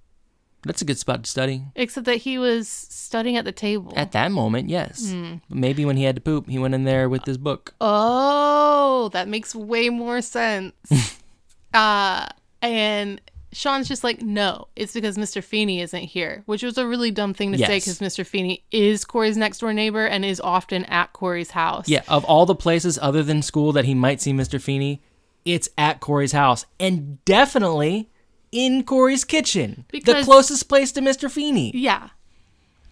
That's 0.62 0.82
a 0.82 0.84
good 0.84 0.98
spot 0.98 1.24
to 1.24 1.30
study. 1.30 1.64
Except 1.74 2.04
that 2.06 2.16
he 2.16 2.38
was 2.38 2.68
studying 2.68 3.36
at 3.36 3.44
the 3.44 3.52
table. 3.52 3.92
At 3.96 4.12
that 4.12 4.30
moment, 4.30 4.68
yes. 4.68 5.10
Hmm. 5.10 5.36
Maybe 5.48 5.84
when 5.84 5.96
he 5.96 6.04
had 6.04 6.16
to 6.16 6.20
poop, 6.20 6.48
he 6.48 6.58
went 6.58 6.74
in 6.74 6.84
there 6.84 7.08
with 7.08 7.24
his 7.24 7.38
book. 7.38 7.74
Oh, 7.80 9.08
that 9.12 9.28
makes 9.28 9.54
way 9.54 9.88
more 9.88 10.20
sense. 10.20 10.74
uh, 11.74 12.26
and 12.60 13.20
Sean's 13.52 13.88
just 13.88 14.04
like, 14.04 14.20
no, 14.20 14.68
it's 14.76 14.92
because 14.92 15.16
Mr. 15.16 15.42
Feeney 15.42 15.80
isn't 15.80 16.02
here, 16.02 16.42
which 16.46 16.62
was 16.62 16.76
a 16.78 16.86
really 16.86 17.10
dumb 17.10 17.34
thing 17.34 17.52
to 17.52 17.58
say 17.58 17.78
because 17.78 17.98
Mr. 17.98 18.24
Feeney 18.24 18.62
is 18.70 19.04
Corey's 19.04 19.36
next 19.36 19.58
door 19.58 19.72
neighbor 19.72 20.06
and 20.06 20.24
is 20.24 20.40
often 20.40 20.84
at 20.84 21.12
Corey's 21.14 21.52
house. 21.52 21.88
Yeah, 21.88 22.02
of 22.06 22.24
all 22.26 22.44
the 22.44 22.54
places 22.54 22.98
other 23.00 23.22
than 23.22 23.42
school 23.42 23.72
that 23.72 23.86
he 23.86 23.94
might 23.94 24.20
see 24.20 24.32
Mr. 24.32 24.60
Feeney, 24.60 25.00
it's 25.44 25.70
at 25.78 26.00
Corey's 26.00 26.32
house. 26.32 26.66
And 26.78 27.24
definitely 27.24 28.09
in 28.52 28.84
Corey's 28.84 29.24
kitchen, 29.24 29.84
the 29.92 30.22
closest 30.24 30.68
place 30.68 30.92
to 30.92 31.00
Mr. 31.00 31.30
Feeney. 31.30 31.70
Yeah. 31.74 32.10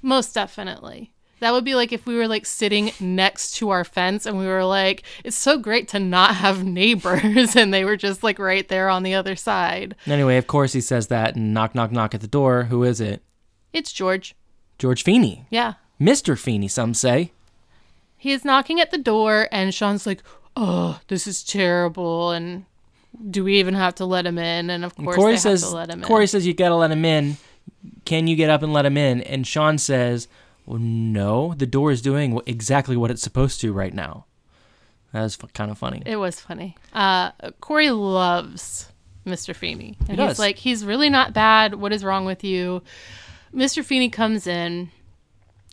Most 0.02 0.34
definitely. 0.34 1.12
That 1.40 1.52
would 1.52 1.64
be 1.64 1.74
like 1.74 1.92
if 1.92 2.04
we 2.04 2.16
were 2.16 2.26
like 2.26 2.46
sitting 2.46 2.90
next 2.98 3.52
to 3.56 3.70
our 3.70 3.84
fence 3.84 4.26
and 4.26 4.38
we 4.38 4.46
were 4.46 4.64
like, 4.64 5.04
it's 5.22 5.36
so 5.36 5.58
great 5.58 5.86
to 5.88 6.00
not 6.00 6.36
have 6.36 6.64
neighbors 6.64 7.54
and 7.56 7.72
they 7.72 7.84
were 7.84 7.96
just 7.96 8.22
like 8.22 8.38
right 8.38 8.66
there 8.68 8.88
on 8.88 9.02
the 9.02 9.14
other 9.14 9.36
side. 9.36 9.94
Anyway, 10.06 10.36
of 10.36 10.46
course 10.46 10.72
he 10.72 10.80
says 10.80 11.06
that 11.08 11.36
and 11.36 11.54
knock, 11.54 11.74
knock, 11.74 11.92
knock 11.92 12.14
at 12.14 12.20
the 12.20 12.26
door. 12.26 12.64
Who 12.64 12.82
is 12.82 13.00
it? 13.00 13.22
It's 13.72 13.92
George. 13.92 14.34
George 14.78 15.02
Feeney. 15.02 15.46
Yeah. 15.50 15.74
Mr. 16.00 16.38
Feeney, 16.38 16.68
some 16.68 16.94
say. 16.94 17.32
He 18.16 18.32
is 18.32 18.44
knocking 18.44 18.80
at 18.80 18.90
the 18.90 18.98
door 18.98 19.48
and 19.52 19.72
Sean's 19.72 20.06
like, 20.06 20.22
oh, 20.56 21.00
this 21.06 21.26
is 21.28 21.44
terrible. 21.44 22.32
And 22.32 22.64
do 23.30 23.44
we 23.44 23.58
even 23.58 23.74
have 23.74 23.96
to 23.96 24.04
let 24.04 24.26
him 24.26 24.38
in? 24.38 24.70
And 24.70 24.84
of 24.84 24.94
course, 24.96 25.16
Corey 25.16 25.36
says 25.36 25.62
have 25.62 25.70
to 25.70 25.76
let 25.76 25.90
him 25.90 26.02
Corey 26.02 26.26
says 26.26 26.46
you 26.46 26.54
gotta 26.54 26.76
let 26.76 26.90
him 26.90 27.04
in. 27.04 27.36
Can 28.04 28.26
you 28.26 28.36
get 28.36 28.50
up 28.50 28.62
and 28.62 28.72
let 28.72 28.86
him 28.86 28.96
in? 28.96 29.20
And 29.22 29.46
Sean 29.46 29.78
says, 29.78 30.28
well, 30.66 30.78
no, 30.78 31.54
the 31.54 31.66
door 31.66 31.90
is 31.90 32.02
doing 32.02 32.40
exactly 32.46 32.96
what 32.96 33.10
it's 33.10 33.22
supposed 33.22 33.60
to 33.60 33.72
right 33.72 33.92
now. 33.92 34.26
That 35.12 35.22
was 35.22 35.38
f- 35.42 35.52
kind 35.52 35.70
of 35.70 35.78
funny. 35.78 36.02
It 36.04 36.16
was 36.16 36.40
funny. 36.40 36.76
Uh, 36.92 37.30
Corey 37.60 37.90
loves 37.90 38.88
Mr. 39.26 39.54
Feeney. 39.54 39.96
And 40.08 40.16
does. 40.16 40.32
he's 40.32 40.38
like, 40.38 40.56
he's 40.56 40.84
really 40.84 41.08
not 41.08 41.32
bad. 41.32 41.74
What 41.74 41.92
is 41.92 42.04
wrong 42.04 42.24
with 42.24 42.44
you? 42.44 42.82
Mr. 43.54 43.84
Feeney 43.84 44.10
comes 44.10 44.46
in. 44.46 44.90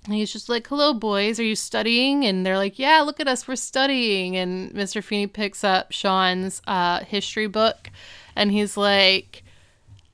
And 0.06 0.14
he's 0.14 0.32
just 0.32 0.50
like, 0.50 0.68
hello, 0.68 0.94
boys. 0.94 1.40
Are 1.40 1.44
you 1.44 1.56
studying? 1.56 2.26
And 2.26 2.46
they're 2.46 2.58
like, 2.58 2.78
yeah, 2.78 3.02
look 3.02 3.20
at 3.20 3.28
us. 3.28 3.48
We're 3.48 3.56
studying. 3.56 4.38
And 4.38 4.72
Mr. 4.72 5.04
Feeney 5.04 5.28
picks 5.28 5.64
up 5.64 5.92
Sean's 5.92 6.62
uh, 6.68 7.04
history 7.04 7.48
book. 7.48 7.90
And 8.36 8.52
he's 8.52 8.78
like, 8.78 9.44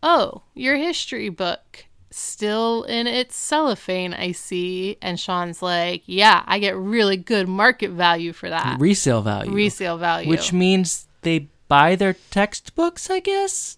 oh, 0.01 0.43
your 0.53 0.77
history 0.77 1.29
book. 1.29 1.85
Still 2.09 2.83
in 2.83 3.07
its 3.07 3.35
cellophane, 3.37 4.13
I 4.13 4.33
see. 4.33 4.97
And 5.01 5.19
Sean's 5.19 5.61
like, 5.61 6.03
yeah, 6.05 6.43
I 6.45 6.59
get 6.59 6.75
really 6.75 7.17
good 7.17 7.47
market 7.47 7.91
value 7.91 8.33
for 8.33 8.49
that. 8.49 8.79
Resale 8.79 9.21
value. 9.21 9.51
Resale 9.51 9.97
value. 9.97 10.29
Which 10.29 10.51
means 10.51 11.07
they 11.21 11.49
buy 11.67 11.95
their 11.95 12.15
textbooks, 12.29 13.09
I 13.09 13.19
guess? 13.19 13.77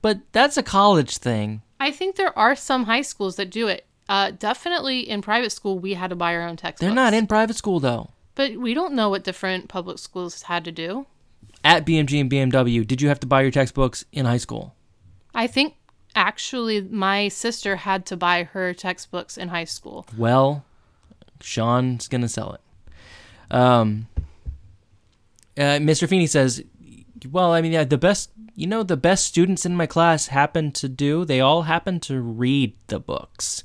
But 0.00 0.20
that's 0.32 0.56
a 0.56 0.62
college 0.62 1.18
thing. 1.18 1.62
I 1.78 1.90
think 1.90 2.16
there 2.16 2.36
are 2.38 2.56
some 2.56 2.84
high 2.84 3.02
schools 3.02 3.36
that 3.36 3.50
do 3.50 3.68
it. 3.68 3.85
Uh, 4.08 4.30
definitely 4.30 5.00
in 5.00 5.20
private 5.22 5.50
school, 5.50 5.78
we 5.78 5.94
had 5.94 6.10
to 6.10 6.16
buy 6.16 6.34
our 6.34 6.42
own 6.46 6.56
textbooks. 6.56 6.80
They're 6.80 6.94
not 6.94 7.14
in 7.14 7.26
private 7.26 7.56
school, 7.56 7.80
though. 7.80 8.10
but 8.34 8.56
we 8.56 8.74
don't 8.74 8.94
know 8.94 9.08
what 9.08 9.24
different 9.24 9.68
public 9.68 9.98
schools 9.98 10.42
had 10.42 10.64
to 10.64 10.72
do. 10.72 11.06
At 11.64 11.84
BMG 11.84 12.20
and 12.20 12.30
BMW, 12.30 12.86
did 12.86 13.02
you 13.02 13.08
have 13.08 13.18
to 13.20 13.26
buy 13.26 13.42
your 13.42 13.50
textbooks 13.50 14.04
in 14.12 14.26
high 14.26 14.36
school? 14.36 14.74
I 15.34 15.46
think 15.48 15.74
actually 16.14 16.80
my 16.82 17.28
sister 17.28 17.76
had 17.76 18.06
to 18.06 18.16
buy 18.16 18.44
her 18.44 18.72
textbooks 18.72 19.36
in 19.36 19.48
high 19.48 19.64
school. 19.64 20.06
Well, 20.16 20.64
Sean's 21.40 22.08
gonna 22.08 22.28
sell 22.28 22.52
it. 22.54 22.60
Um, 23.50 24.06
uh, 25.58 25.78
Mr. 25.80 26.08
Feeney 26.08 26.26
says, 26.26 26.62
"Well, 27.30 27.52
I 27.52 27.60
mean, 27.60 27.72
yeah, 27.72 27.84
the 27.84 27.98
best, 27.98 28.30
you 28.54 28.66
know, 28.66 28.82
the 28.82 28.96
best 28.96 29.24
students 29.26 29.66
in 29.66 29.76
my 29.76 29.86
class 29.86 30.28
happen 30.28 30.72
to 30.72 30.88
do. 30.88 31.24
They 31.24 31.40
all 31.40 31.62
happen 31.62 32.00
to 32.00 32.20
read 32.20 32.74
the 32.86 33.00
books." 33.00 33.64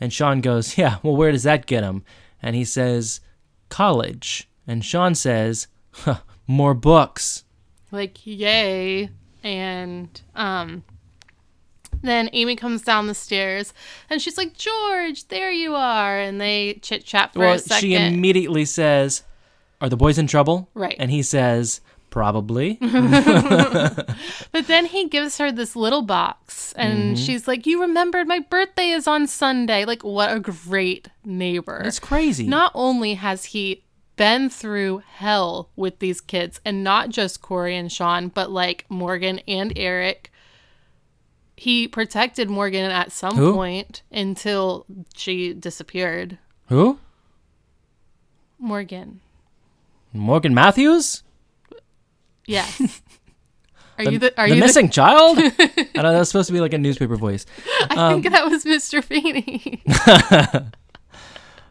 And 0.00 0.12
Sean 0.12 0.40
goes, 0.40 0.78
"Yeah, 0.78 0.98
well, 1.02 1.16
where 1.16 1.32
does 1.32 1.42
that 1.42 1.66
get 1.66 1.84
him? 1.84 2.04
And 2.42 2.56
he 2.56 2.64
says, 2.64 3.20
"College." 3.68 4.48
And 4.66 4.84
Sean 4.84 5.14
says, 5.14 5.68
huh, 5.92 6.20
"More 6.46 6.74
books." 6.74 7.44
Like, 7.90 8.24
yay. 8.24 9.10
And 9.42 10.20
um 10.34 10.84
then 12.02 12.30
Amy 12.32 12.56
comes 12.56 12.82
down 12.82 13.08
the 13.08 13.14
stairs 13.14 13.74
and 14.08 14.22
she's 14.22 14.38
like, 14.38 14.54
George, 14.56 15.28
there 15.28 15.50
you 15.50 15.74
are. 15.74 16.18
And 16.18 16.40
they 16.40 16.78
chit 16.80 17.04
chat 17.04 17.32
for 17.32 17.40
well, 17.40 17.54
a 17.54 17.58
second. 17.58 17.80
she 17.80 17.94
immediately 17.94 18.64
says, 18.64 19.22
"Are 19.80 19.88
the 19.88 19.96
boys 19.96 20.18
in 20.18 20.26
trouble?" 20.26 20.70
Right. 20.74 20.96
And 20.98 21.10
he 21.10 21.22
says, 21.22 21.80
"Probably." 22.10 22.78
But 24.52 24.66
then 24.66 24.86
he 24.86 25.08
gives 25.08 25.38
her 25.38 25.50
this 25.52 25.74
little 25.76 26.02
box 26.02 26.72
and 26.74 27.14
Mm-hmm. 27.14 27.14
she's 27.24 27.46
like, 27.48 27.66
You 27.66 27.80
remembered 27.82 28.26
my 28.26 28.40
birthday 28.40 28.90
is 28.90 29.06
on 29.06 29.26
Sunday. 29.26 29.84
Like, 29.84 30.02
what 30.02 30.34
a 30.34 30.40
great 30.40 31.08
neighbor. 31.24 31.82
It's 31.84 31.98
crazy. 32.00 32.46
Not 32.46 32.72
only 32.74 33.14
has 33.14 33.46
he 33.46 33.84
been 34.16 34.50
through 34.50 35.02
hell 35.14 35.70
with 35.76 35.98
these 36.00 36.20
kids, 36.20 36.60
and 36.64 36.84
not 36.84 37.08
just 37.08 37.40
Corey 37.40 37.76
and 37.76 37.90
Sean, 37.90 38.28
but 38.28 38.50
like 38.50 38.84
Morgan 38.90 39.38
and 39.48 39.72
Eric. 39.76 40.30
He 41.56 41.86
protected 41.88 42.50
Morgan 42.50 42.90
at 42.90 43.12
some 43.12 43.36
Who? 43.36 43.54
point 43.54 44.02
until 44.12 44.84
she 45.14 45.52
disappeared. 45.54 46.38
Who? 46.68 46.98
Morgan. 48.58 49.20
Morgan 50.12 50.54
Matthews? 50.54 51.22
Yes. 52.50 53.02
Are 53.98 54.04
The, 54.04 54.12
you 54.12 54.18
the 54.18 54.40
are 54.40 54.48
the 54.48 54.54
you 54.54 54.60
missing 54.60 54.88
child? 55.00 55.38
I 55.38 55.48
don't 55.50 55.94
know. 55.96 56.12
That 56.12 56.18
was 56.20 56.28
supposed 56.28 56.46
to 56.46 56.54
be 56.54 56.60
like 56.60 56.72
a 56.72 56.78
newspaper 56.78 57.16
voice. 57.16 57.44
the 57.44 57.86
I 57.90 58.12
think 58.12 58.30
that 58.32 58.48
was 58.48 58.64
Mr. 58.64 59.04
Feeney. 59.04 59.82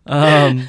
Um, 0.06 0.66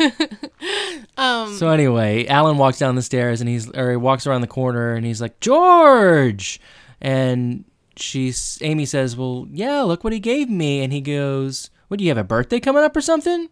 um 1.16 1.54
so 1.56 1.68
anyway, 1.70 2.26
Alan 2.26 2.58
walks 2.58 2.78
down 2.78 2.94
the 2.94 3.02
stairs 3.02 3.40
and 3.40 3.48
he's 3.48 3.70
or 3.70 3.90
he 3.90 3.96
walks 3.96 4.26
around 4.26 4.42
the 4.42 4.46
corner 4.46 4.94
and 4.94 5.06
he's 5.06 5.20
like 5.22 5.40
George, 5.40 6.60
and 7.00 7.64
she's 7.96 8.58
Amy 8.60 8.84
says, 8.84 9.16
"Well, 9.16 9.46
yeah, 9.50 9.80
look 9.80 10.04
what 10.04 10.12
he 10.12 10.20
gave 10.20 10.50
me," 10.50 10.82
and 10.82 10.92
he 10.92 11.00
goes, 11.00 11.70
"What 11.88 11.96
do 11.98 12.04
you 12.04 12.10
have 12.10 12.18
a 12.18 12.24
birthday 12.24 12.60
coming 12.60 12.82
up 12.82 12.94
or 12.94 13.00
something?" 13.00 13.48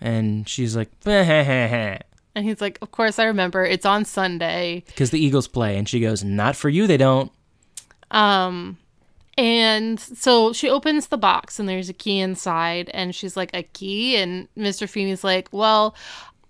And 0.00 0.48
she's 0.48 0.76
like, 0.76 0.90
"Because 1.00 1.98
And 2.40 2.48
he's 2.48 2.62
like, 2.62 2.78
Of 2.80 2.90
course 2.90 3.18
I 3.18 3.24
remember. 3.24 3.64
It's 3.64 3.84
on 3.84 4.06
Sunday. 4.06 4.82
Because 4.86 5.10
the 5.10 5.22
Eagles 5.22 5.46
play," 5.46 5.76
and 5.76 5.86
she 5.86 6.00
goes, 6.00 6.24
"Not 6.24 6.56
for 6.56 6.70
you, 6.70 6.86
they 6.86 6.96
don't." 6.96 7.30
Um 8.10 8.78
and 9.36 10.00
so 10.00 10.52
she 10.52 10.68
opens 10.68 11.06
the 11.08 11.16
box 11.18 11.58
and 11.58 11.68
there's 11.68 11.88
a 11.88 11.94
key 11.94 12.18
inside 12.18 12.90
and 12.92 13.14
she's 13.14 13.36
like, 13.36 13.50
A 13.54 13.62
key? 13.62 14.16
And 14.16 14.48
Mr. 14.56 14.88
Feeney's 14.88 15.22
like, 15.22 15.48
Well, 15.52 15.94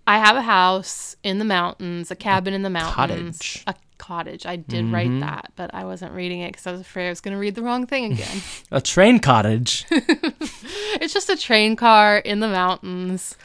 I 0.07 0.17
have 0.17 0.35
a 0.35 0.41
house 0.41 1.15
in 1.23 1.39
the 1.39 1.45
mountains, 1.45 2.09
a 2.09 2.15
cabin 2.15 2.53
in 2.53 2.63
the 2.63 2.69
mountains. 2.69 3.37
cottage. 3.37 3.63
A 3.67 3.75
cottage. 3.97 4.45
I 4.45 4.55
did 4.55 4.91
write 4.91 5.19
that, 5.19 5.51
but 5.55 5.73
I 5.73 5.85
wasn't 5.85 6.13
reading 6.13 6.41
it 6.41 6.51
because 6.51 6.67
I 6.67 6.71
was 6.71 6.81
afraid 6.81 7.07
I 7.07 7.11
was 7.11 7.21
going 7.21 7.33
to 7.33 7.39
read 7.39 7.55
the 7.55 7.61
wrong 7.61 7.85
thing 7.85 8.11
again. 8.13 8.41
A 8.71 8.81
train 8.81 9.19
cottage. 9.19 9.85
it's 9.91 11.13
just 11.13 11.29
a 11.29 11.37
train 11.37 11.75
car 11.75 12.17
in 12.17 12.39
the 12.39 12.47
mountains. 12.47 13.37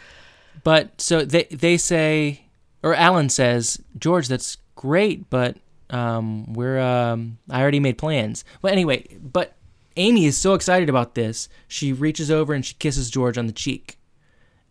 But 0.66 1.00
so 1.00 1.24
they 1.24 1.44
they 1.44 1.76
say, 1.76 2.40
or 2.82 2.92
Alan 2.92 3.28
says, 3.28 3.80
George, 3.96 4.26
that's 4.26 4.56
great, 4.74 5.30
but 5.30 5.58
um, 5.90 6.52
we're 6.54 6.80
um, 6.80 7.38
I 7.48 7.62
already 7.62 7.78
made 7.78 7.98
plans. 7.98 8.44
Well, 8.62 8.72
anyway, 8.72 9.06
but 9.22 9.54
Amy 9.96 10.26
is 10.26 10.36
so 10.36 10.54
excited 10.54 10.88
about 10.88 11.14
this, 11.14 11.48
she 11.68 11.92
reaches 11.92 12.32
over 12.32 12.52
and 12.52 12.66
she 12.66 12.74
kisses 12.80 13.10
George 13.10 13.38
on 13.38 13.46
the 13.46 13.52
cheek, 13.52 13.96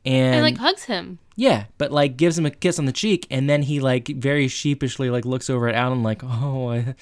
and, 0.06 0.36
And 0.36 0.44
like 0.44 0.58
hugs 0.58 0.84
him. 0.84 1.20
yeah, 1.38 1.64
but 1.78 1.94
like 1.94 2.18
gives 2.18 2.38
him 2.38 2.46
a 2.46 2.52
kiss 2.52 2.78
on 2.78 2.84
the 2.84 2.92
cheek, 2.92 3.26
and 3.32 3.50
then 3.50 3.62
he 3.62 3.80
like 3.80 4.10
very 4.10 4.50
sheepishly 4.50 5.10
like 5.10 5.24
looks 5.24 5.50
over 5.50 5.70
at 5.70 5.76
Alan 5.76 6.04
like, 6.04 6.22
oh, 6.26 6.72
I, 6.72 6.96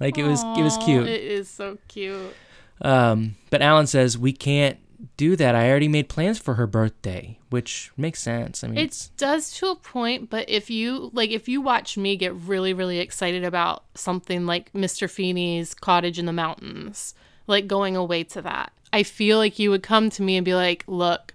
like 0.00 0.18
it 0.18 0.24
was 0.24 0.42
it 0.42 0.62
was 0.62 0.76
cute. 0.84 1.08
It 1.08 1.22
is 1.22 1.48
so 1.48 1.78
cute. 1.88 2.34
Um, 2.82 3.36
but 3.48 3.62
Alan 3.62 3.86
says 3.86 4.18
we 4.18 4.34
can't 4.34 4.76
do 5.16 5.36
that. 5.36 5.54
I 5.54 5.68
already 5.70 5.88
made 5.88 6.08
plans 6.08 6.38
for 6.38 6.54
her 6.54 6.66
birthday, 6.66 7.38
which 7.50 7.90
makes 7.96 8.20
sense. 8.22 8.62
I 8.64 8.68
mean, 8.68 8.78
It 8.78 9.08
does 9.16 9.52
to 9.58 9.68
a 9.68 9.76
point, 9.76 10.30
but 10.30 10.48
if 10.48 10.70
you 10.70 11.10
like, 11.12 11.30
if 11.30 11.48
you 11.48 11.60
watch 11.60 11.96
me 11.96 12.16
get 12.16 12.34
really, 12.34 12.72
really 12.72 12.98
excited 12.98 13.44
about 13.44 13.84
something 13.94 14.46
like 14.46 14.72
Mr. 14.72 15.08
Feeney's 15.10 15.74
cottage 15.74 16.18
in 16.18 16.26
the 16.26 16.32
mountains, 16.32 17.14
like 17.46 17.66
going 17.66 17.96
away 17.96 18.24
to 18.24 18.42
that, 18.42 18.72
I 18.92 19.02
feel 19.02 19.38
like 19.38 19.58
you 19.58 19.70
would 19.70 19.82
come 19.82 20.10
to 20.10 20.22
me 20.22 20.36
and 20.36 20.44
be 20.44 20.54
like, 20.54 20.84
"Look, 20.86 21.34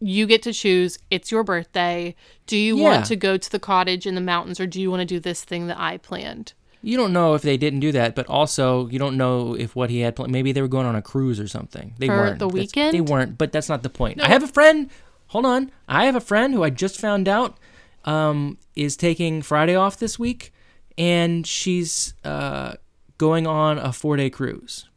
you 0.00 0.26
get 0.26 0.42
to 0.42 0.52
choose. 0.52 0.98
It's 1.10 1.30
your 1.30 1.44
birthday. 1.44 2.14
Do 2.46 2.56
you 2.56 2.76
Yeah. 2.78 2.84
want 2.84 3.06
to 3.06 3.16
go 3.16 3.36
to 3.36 3.50
the 3.50 3.58
cottage 3.58 4.06
in 4.06 4.14
the 4.14 4.20
mountains, 4.20 4.60
or 4.60 4.66
do 4.66 4.80
you 4.80 4.90
want 4.90 5.00
to 5.00 5.06
do 5.06 5.20
this 5.20 5.44
thing 5.44 5.66
that 5.66 5.78
I 5.78 5.96
planned?" 5.98 6.52
You 6.82 6.96
don't 6.96 7.12
know 7.12 7.34
if 7.34 7.42
they 7.42 7.56
didn't 7.56 7.80
do 7.80 7.92
that, 7.92 8.14
but 8.14 8.26
also 8.26 8.88
you 8.88 8.98
don't 8.98 9.16
know 9.16 9.54
if 9.54 9.76
what 9.76 9.90
he 9.90 10.00
had 10.00 10.16
planned. 10.16 10.32
Maybe 10.32 10.52
they 10.52 10.62
were 10.62 10.68
going 10.68 10.86
on 10.86 10.96
a 10.96 11.02
cruise 11.02 11.38
or 11.38 11.46
something. 11.48 11.94
They 11.98 12.06
For 12.06 12.16
weren't. 12.16 12.38
the 12.38 12.46
That's- 12.48 12.60
weekend? 12.66 12.94
They 12.94 13.00
weren't, 13.02 13.36
but 13.38 13.52
that's 13.52 13.68
not 13.68 13.82
the 13.82 13.90
point. 13.90 14.22
I 14.22 14.28
have 14.28 14.42
a 14.42 14.48
friend. 14.48 14.88
Hold 15.28 15.46
on. 15.46 15.70
I 15.88 16.06
have 16.06 16.16
a 16.16 16.20
friend 16.20 16.54
who 16.54 16.62
I 16.62 16.70
just 16.70 16.98
found 16.98 17.28
out 17.28 17.58
um, 18.04 18.56
is 18.74 18.96
taking 18.96 19.42
Friday 19.42 19.74
off 19.76 19.98
this 19.98 20.18
week, 20.18 20.52
and 20.96 21.46
she's 21.46 22.14
uh, 22.24 22.74
going 23.18 23.46
on 23.46 23.78
a 23.78 23.92
four 23.92 24.16
day 24.16 24.30
cruise, 24.30 24.88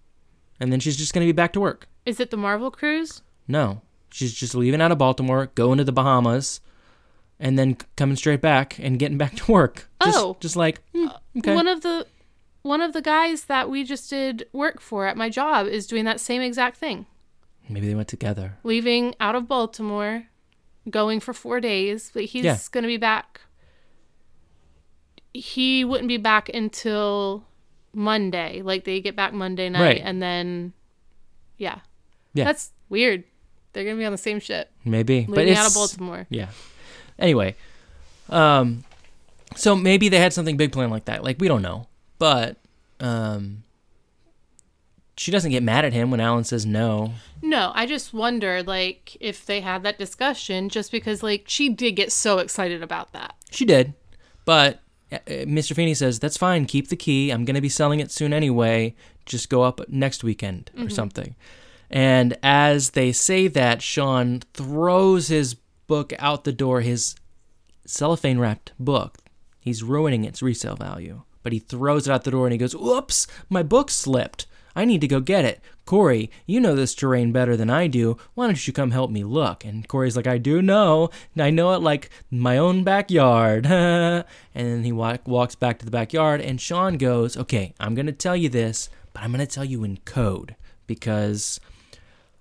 and 0.60 0.72
then 0.72 0.80
she's 0.80 0.96
just 0.98 1.14
going 1.14 1.26
to 1.28 1.32
be 1.32 1.36
back 1.36 1.52
to 1.54 1.60
work. 1.60 1.88
Is 2.06 2.20
it 2.20 2.32
the 2.32 2.38
Marvel 2.38 2.72
cruise? 2.72 3.22
No, 3.48 3.82
she's 4.10 4.34
just 4.34 4.56
leaving 4.56 4.82
out 4.82 4.92
of 4.94 4.98
Baltimore, 4.98 5.52
going 5.56 5.78
to 5.80 5.84
the 5.84 5.92
Bahamas, 5.92 6.62
and 7.40 7.60
then 7.60 7.76
coming 7.98 8.16
straight 8.16 8.42
back 8.42 8.80
and 8.80 8.98
getting 8.98 9.18
back 9.18 9.36
to 9.36 9.52
work. 9.52 9.90
Just, 10.02 10.18
Oh. 10.18 10.38
just 10.40 10.56
like 10.56 10.82
hmm, 10.96 11.08
okay. 11.38 11.54
One 11.56 11.68
of 11.68 11.82
the 11.82 12.08
one 12.62 12.82
of 12.82 12.94
the 12.94 13.02
guys 13.02 13.46
that 13.46 13.70
we 13.70 13.84
just 13.84 14.10
did 14.10 14.48
work 14.54 14.80
for 14.80 15.06
at 15.08 15.18
my 15.18 15.30
job 15.30 15.68
is 15.68 15.86
doing 15.88 16.06
that 16.06 16.20
same 16.20 16.42
exact 16.42 16.78
thing. 16.78 17.06
Maybe 17.68 17.88
they 17.88 17.96
went 17.96 18.08
together. 18.08 18.58
Leaving 18.64 19.16
out 19.20 19.36
of 19.36 19.48
Baltimore, 19.48 20.28
going 20.90 21.20
for 21.20 21.34
four 21.34 21.60
days, 21.60 22.10
but 22.14 22.24
he's 22.26 22.46
Yeah. 22.46 22.58
going 22.72 22.84
to 22.84 22.88
be 22.88 22.98
back. 22.98 23.42
He 25.34 25.84
wouldn't 25.84 26.08
be 26.08 26.18
back 26.18 26.50
until 26.50 27.44
Monday. 27.94 28.62
Like 28.62 28.84
they 28.84 29.02
get 29.02 29.16
back 29.16 29.34
Monday 29.34 29.70
night, 29.70 29.82
Right. 29.82 30.02
and 30.04 30.22
then, 30.22 30.74
yeah, 31.58 31.80
Yeah. 32.34 32.44
that's 32.46 32.72
weird. 32.90 33.24
They're 33.74 33.84
gonna 33.84 33.98
be 33.98 34.06
on 34.06 34.12
the 34.12 34.18
same 34.20 34.40
ship, 34.40 34.72
Maybe, 34.86 35.22
but 35.28 35.38
leaving 35.38 35.54
it's 35.54 35.60
out 35.62 35.68
of 35.68 35.74
Baltimore. 35.74 36.28
yeah. 36.30 36.50
Anyway, 37.18 37.56
um, 38.30 38.84
so 39.56 39.76
maybe 39.76 40.10
they 40.10 40.20
had 40.20 40.34
something 40.34 40.58
big 40.58 40.72
planned 40.72 40.92
like 40.92 41.06
that. 41.06 41.24
Like 41.24 41.38
we 41.40 41.48
don't 41.48 41.62
know, 41.62 41.88
but 42.20 42.58
um, 43.00 43.64
she 45.18 45.32
doesn't 45.32 45.52
get 45.52 45.64
mad 45.64 45.86
at 45.86 45.94
him 45.94 46.12
when 46.12 46.20
Alan 46.20 46.44
says 46.44 46.66
no. 46.66 47.14
No, 47.42 47.72
I 47.76 47.86
just 47.86 48.14
wonder, 48.14 48.64
like, 48.64 49.18
if 49.20 49.46
they 49.46 49.62
had 49.62 49.84
that 49.84 49.98
discussion, 49.98 50.70
just 50.70 50.92
because, 50.92 51.22
like, 51.22 51.44
she 51.48 51.70
did 51.70 51.92
get 51.92 52.12
so 52.12 52.38
excited 52.40 52.82
about 52.82 53.12
that. 53.12 53.36
She 53.52 53.66
did, 53.66 53.94
but 54.46 54.80
uh, 55.12 55.18
Mr. 55.28 55.76
Feeney 55.76 55.94
says 55.94 56.20
that's 56.20 56.38
fine. 56.38 56.66
Keep 56.66 56.88
the 56.88 56.96
key. 56.96 57.30
I'm 57.30 57.46
gonna 57.46 57.62
be 57.62 57.70
selling 57.70 58.00
it 58.00 58.12
soon 58.12 58.34
anyway. 58.34 58.96
Just 59.26 59.50
go 59.50 59.62
up 59.62 59.82
next 59.88 60.24
weekend 60.24 60.72
or 60.78 60.90
something. 60.90 61.36
And 61.90 62.38
as 62.42 62.92
they 62.92 63.12
say 63.12 63.48
that, 63.50 63.82
Sean 63.82 64.42
throws 64.54 65.28
his 65.28 65.54
book 65.54 66.12
out 66.18 66.44
the 66.44 66.52
door. 66.52 66.82
His 66.82 67.16
cellophane 67.86 68.40
wrapped 68.40 68.74
book. 68.80 69.20
He's 69.64 69.84
ruining 69.84 70.26
its 70.26 70.42
resale 70.42 70.76
value. 70.76 71.24
But 71.42 71.54
he 71.54 71.60
throws 71.60 72.08
it 72.08 72.12
out 72.12 72.24
the 72.24 72.32
door 72.32 72.46
and 72.46 72.52
he 72.54 72.58
goes, 72.58 72.76
"Whoops! 72.76 73.28
My 73.50 73.64
book 73.64 73.90
slipped. 73.90 74.46
I 74.76 74.86
need 74.86 75.02
to 75.02 75.08
go 75.08 75.20
get 75.20 75.46
it." 75.46 75.62
Corey, 75.86 76.32
you 76.46 76.62
know 76.62 76.76
this 76.76 76.96
terrain 76.96 77.32
better 77.32 77.58
than 77.58 77.70
I 77.70 77.88
do. 77.88 78.18
Why 78.36 78.46
don't 78.48 78.66
you 78.66 78.72
come 78.72 78.92
help 78.92 79.12
me 79.12 79.24
look? 79.24 79.66
And 79.66 79.88
Corey's 79.88 80.16
like, 80.16 80.28
I 80.28 80.38
do 80.38 80.62
know. 80.62 81.10
I 81.38 81.50
know 81.50 81.74
it 81.74 81.82
like 81.82 82.10
my 82.32 82.58
own 82.58 82.86
backyard. 82.86 83.66
and 83.66 84.26
then 84.54 84.84
he 84.84 84.94
walk, 84.94 85.28
walks 85.28 85.56
back 85.56 85.80
to 85.80 85.86
the 85.86 85.92
backyard, 85.92 86.40
and 86.40 86.62
Sean 86.62 86.98
goes, 86.98 87.36
Okay, 87.36 87.74
I'm 87.80 87.96
going 87.96 88.06
to 88.06 88.14
tell 88.14 88.36
you 88.36 88.48
this, 88.48 88.90
but 89.12 89.24
I'm 89.24 89.32
going 89.32 89.46
to 89.46 89.54
tell 89.54 89.66
you 89.66 89.84
in 89.84 89.98
code 90.06 90.56
because 90.88 91.60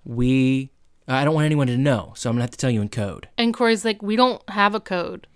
we. 0.03 0.69
I 1.05 1.25
don't 1.25 1.35
want 1.35 1.43
anyone 1.43 1.67
to 1.67 1.77
know, 1.77 2.13
so 2.15 2.29
I'm 2.29 2.37
to 2.37 2.43
have 2.43 2.51
to 2.51 2.57
tell 2.57 2.71
you 2.71 2.81
in 2.81 2.87
code. 2.87 3.27
And 3.37 3.53
Corey's 3.53 3.83
like, 3.83 4.01
we 4.01 4.15
don't 4.15 4.41
have 4.49 4.73
a 4.73 4.79
code. 4.79 5.27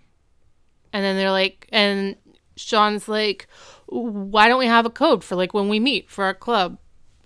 And 0.93 1.03
then 1.03 1.15
they're 1.15 1.31
like, 1.31 1.67
and 1.71 2.15
Sean's 2.55 3.07
like, 3.07 3.47
why 3.87 4.47
don't 4.47 4.59
we 4.59 4.67
have 4.67 4.85
a 4.85 4.89
code 4.89 5.23
for 5.23 5.35
like 5.35 5.53
when 5.53 5.69
we 5.69 5.79
meet 5.79 6.09
for 6.09 6.25
our 6.25 6.33
club? 6.33 6.77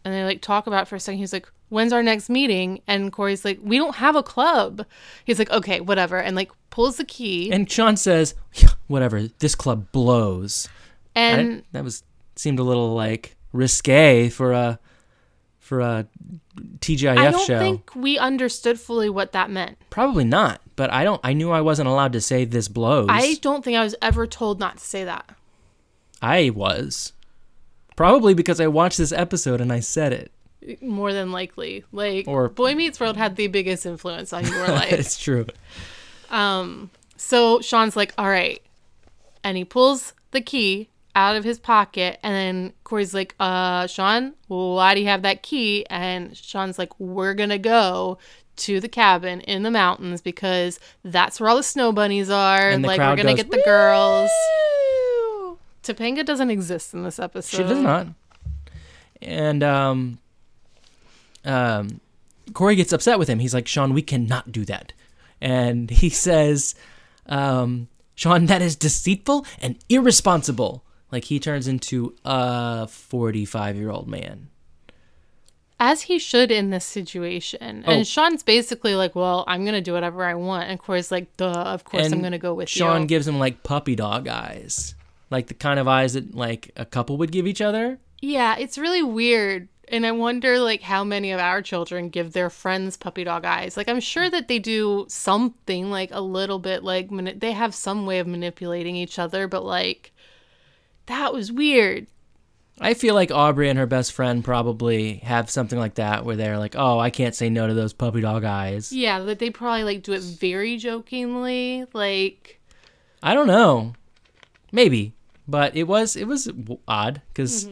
And 0.03 0.13
they 0.13 0.23
like 0.23 0.41
talk 0.41 0.67
about 0.67 0.87
for 0.87 0.95
a 0.95 0.99
second. 0.99 1.19
He's 1.19 1.33
like, 1.33 1.47
when's 1.69 1.93
our 1.93 2.03
next 2.03 2.29
meeting? 2.29 2.81
And 2.87 3.11
Corey's 3.11 3.45
like, 3.45 3.59
we 3.61 3.77
don't 3.77 3.95
have 3.95 4.15
a 4.15 4.23
club. 4.23 4.85
He's 5.23 5.39
like, 5.39 5.49
okay, 5.51 5.79
whatever. 5.79 6.17
And 6.17 6.35
like 6.35 6.51
pulls 6.71 6.97
the 6.97 7.05
key. 7.05 7.51
And 7.51 7.69
Sean 7.69 7.95
says, 7.95 8.33
"Yeah, 8.55 8.69
"Whatever, 8.87 9.27
this 9.27 9.53
club 9.53 9.91
blows." 9.91 10.67
And 11.13 11.63
that 11.73 11.83
was 11.83 12.01
seemed 12.35 12.57
a 12.57 12.63
little 12.63 12.95
like 12.95 13.35
risque 13.53 14.29
for 14.29 14.53
a 14.53 14.79
for 15.59 15.81
a 15.81 16.07
TGIF 16.79 17.15
show. 17.15 17.21
I 17.21 17.31
don't 17.31 17.45
show. 17.45 17.59
think 17.59 17.95
we 17.95 18.17
understood 18.17 18.79
fully 18.79 19.09
what 19.09 19.33
that 19.33 19.51
meant. 19.51 19.77
Probably 19.91 20.23
not, 20.23 20.61
but 20.81 20.91
I 20.91 21.03
don't. 21.03 21.21
I 21.23 21.33
knew 21.33 21.51
I 21.51 21.61
wasn't 21.61 21.89
allowed 21.89 22.13
to 22.13 22.21
say 22.21 22.43
this 22.43 22.67
blows. 22.67 23.05
I 23.07 23.35
don't 23.35 23.63
think 23.63 23.77
I 23.77 23.83
was 23.83 23.93
ever 24.01 24.25
told 24.25 24.59
not 24.59 24.77
to 24.79 24.83
say 24.83 25.03
that. 25.03 25.29
I 26.23 26.49
was 26.49 27.13
probably 27.95 28.33
because 28.33 28.59
I 28.59 28.65
watched 28.65 28.97
this 28.97 29.11
episode 29.11 29.61
and 29.61 29.71
I 29.71 29.79
said 29.79 30.11
it. 30.11 30.81
More 30.81 31.13
than 31.13 31.31
likely. 31.31 31.83
Like 31.91 32.27
Or- 32.27 32.49
Boy 32.49 32.73
Meets 32.73 32.99
World 32.99 33.15
had 33.15 33.35
the 33.35 33.45
biggest 33.45 33.85
influence 33.85 34.33
on 34.33 34.43
your 34.47 34.67
life. 34.79 34.91
it's 34.91 35.19
true. 35.19 35.45
Um. 36.31 36.89
So 37.15 37.61
Sean's 37.61 37.95
like, 37.95 38.11
all 38.17 38.27
right. 38.27 38.59
And 39.43 39.55
he 39.55 39.63
pulls 39.63 40.13
the 40.31 40.41
key 40.41 40.89
out 41.13 41.35
of 41.35 41.43
his 41.43 41.59
pocket. 41.59 42.19
And 42.23 42.33
then 42.33 42.73
Corey's 42.85 43.13
like, 43.13 43.35
uh, 43.39 43.85
Sean, 43.85 44.33
why 44.47 44.95
do 44.95 45.01
you 45.01 45.07
have 45.07 45.21
that 45.21 45.43
key? 45.43 45.85
And 45.91 46.35
Sean's 46.35 46.79
like, 46.79 46.99
we're 46.99 47.35
going 47.35 47.49
to 47.49 47.59
go 47.59 48.17
to 48.61 48.79
the 48.79 48.89
cabin 48.89 49.41
in 49.41 49.63
the 49.63 49.71
mountains 49.71 50.21
because 50.21 50.79
that's 51.03 51.39
where 51.39 51.49
all 51.49 51.57
the 51.57 51.63
snow 51.63 51.91
bunnies 51.91 52.29
are. 52.29 52.69
And 52.69 52.83
like, 52.83 52.99
we're 52.99 53.15
to 53.15 53.23
goes, 53.23 53.35
get 53.35 53.51
the 53.51 53.61
girls. 53.63 54.29
Topanga 55.83 56.25
doesn't 56.25 56.51
exist 56.51 56.93
in 56.93 57.03
this 57.03 57.19
episode. 57.19 57.57
She 57.57 57.63
does 57.63 57.79
not. 57.79 58.07
And 59.21 59.63
um, 59.63 60.19
um, 61.43 61.99
Corey 62.53 62.75
gets 62.75 62.93
upset 62.93 63.19
with 63.19 63.27
him. 63.27 63.39
He's 63.39 63.53
like, 63.53 63.67
Sean, 63.67 63.93
we 63.93 64.01
cannot 64.01 64.51
do 64.51 64.65
that. 64.65 64.93
And 65.39 65.89
he 65.89 66.09
says, 66.09 66.75
um, 67.25 67.87
Sean, 68.15 68.45
that 68.45 68.61
is 68.61 68.75
deceitful 68.75 69.45
and 69.59 69.77
irresponsible. 69.89 70.83
Like 71.11 71.25
he 71.25 71.39
turns 71.39 71.67
into 71.67 72.15
a 72.23 72.87
45 72.87 73.75
year 73.75 73.89
old 73.89 74.07
man. 74.07 74.50
As 75.83 76.03
he 76.03 76.19
should 76.19 76.51
in 76.51 76.69
this 76.69 76.85
situation. 76.85 77.83
Oh. 77.87 77.91
And 77.91 78.07
Sean's 78.07 78.43
basically 78.43 78.93
like, 78.93 79.15
well, 79.15 79.43
I'm 79.47 79.63
going 79.63 79.73
to 79.73 79.81
do 79.81 79.93
whatever 79.93 80.23
I 80.23 80.35
want. 80.35 80.69
And 80.69 80.79
Corey's 80.79 81.11
like, 81.11 81.35
duh, 81.37 81.49
of 81.51 81.85
course 81.85 82.11
I'm 82.11 82.19
going 82.19 82.33
to 82.33 82.37
go 82.37 82.53
with 82.53 82.69
Sean 82.69 82.87
you. 82.87 82.93
Sean 82.93 83.07
gives 83.07 83.27
him 83.27 83.39
like 83.39 83.63
puppy 83.63 83.95
dog 83.95 84.27
eyes. 84.27 84.93
Like 85.31 85.47
the 85.47 85.55
kind 85.55 85.79
of 85.79 85.87
eyes 85.87 86.13
that 86.13 86.35
like 86.35 86.69
a 86.75 86.85
couple 86.85 87.17
would 87.17 87.31
give 87.31 87.47
each 87.47 87.61
other. 87.61 87.97
Yeah, 88.21 88.57
it's 88.59 88.77
really 88.77 89.01
weird. 89.01 89.69
And 89.87 90.05
I 90.05 90.11
wonder 90.11 90.59
like 90.59 90.83
how 90.83 91.03
many 91.03 91.31
of 91.31 91.39
our 91.39 91.63
children 91.63 92.09
give 92.09 92.33
their 92.33 92.51
friends 92.51 92.95
puppy 92.95 93.23
dog 93.23 93.43
eyes. 93.43 93.75
Like 93.75 93.89
I'm 93.89 94.01
sure 94.01 94.29
that 94.29 94.47
they 94.47 94.59
do 94.59 95.07
something 95.09 95.89
like 95.89 96.11
a 96.13 96.21
little 96.21 96.59
bit 96.59 96.83
like 96.83 97.09
mani- 97.09 97.33
they 97.33 97.53
have 97.53 97.73
some 97.73 98.05
way 98.05 98.19
of 98.19 98.27
manipulating 98.27 98.95
each 98.95 99.17
other, 99.17 99.47
but 99.47 99.65
like 99.65 100.11
that 101.07 101.33
was 101.33 101.51
weird. 101.51 102.05
I 102.81 102.95
feel 102.95 103.13
like 103.15 103.31
Aubrey 103.31 103.69
and 103.69 103.77
her 103.77 103.85
best 103.85 104.11
friend 104.11 104.43
probably 104.43 105.15
have 105.17 105.49
something 105.51 105.77
like 105.77 105.95
that 105.95 106.25
where 106.25 106.35
they're 106.35 106.57
like, 106.57 106.75
"Oh, 106.75 106.97
I 106.99 107.09
can't 107.11 107.35
say 107.35 107.49
no 107.49 107.67
to 107.67 107.73
those 107.73 107.93
puppy 107.93 108.21
dog 108.21 108.43
eyes." 108.43 108.91
Yeah, 108.91 109.19
that 109.19 109.39
they 109.39 109.49
probably 109.51 109.83
like 109.83 110.03
do 110.03 110.13
it 110.13 110.21
very 110.21 110.77
jokingly, 110.77 111.85
like 111.93 112.59
I 113.21 113.33
don't 113.35 113.47
know, 113.47 113.93
maybe, 114.71 115.13
but 115.47 115.75
it 115.75 115.83
was 115.83 116.15
it 116.15 116.25
was 116.27 116.49
odd 116.87 117.21
because 117.33 117.69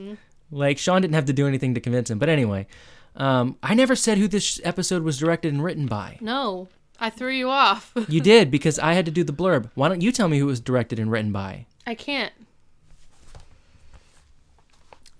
like 0.51 0.77
Sean 0.77 1.01
didn't 1.01 1.15
have 1.15 1.25
to 1.25 1.33
do 1.33 1.47
anything 1.47 1.73
to 1.73 1.81
convince 1.81 2.09
him. 2.09 2.19
But 2.19 2.29
anyway, 2.29 2.67
um, 3.15 3.57
I 3.63 3.73
never 3.73 3.95
said 3.95 4.19
who 4.19 4.27
this 4.27 4.61
episode 4.63 5.03
was 5.03 5.17
directed 5.17 5.51
and 5.53 5.63
written 5.63 5.87
by. 5.87 6.17
no, 6.21 6.67
I 6.99 7.09
threw 7.09 7.31
you 7.31 7.49
off. 7.49 7.93
You 8.07 8.21
did 8.21 8.51
because 8.51 8.77
I 8.77 8.93
had 8.93 9.05
to 9.05 9.11
do 9.11 9.23
the 9.23 9.33
blurb. 9.33 9.71
Why 9.73 9.87
don't 9.89 10.01
you 10.01 10.11
tell 10.11 10.27
me 10.27 10.37
who 10.37 10.45
it 10.45 10.47
was 10.47 10.59
directed 10.59 10.99
and 10.99 11.09
written 11.11 11.31
by? 11.31 11.65
I 11.87 11.95
can't. 11.95 12.33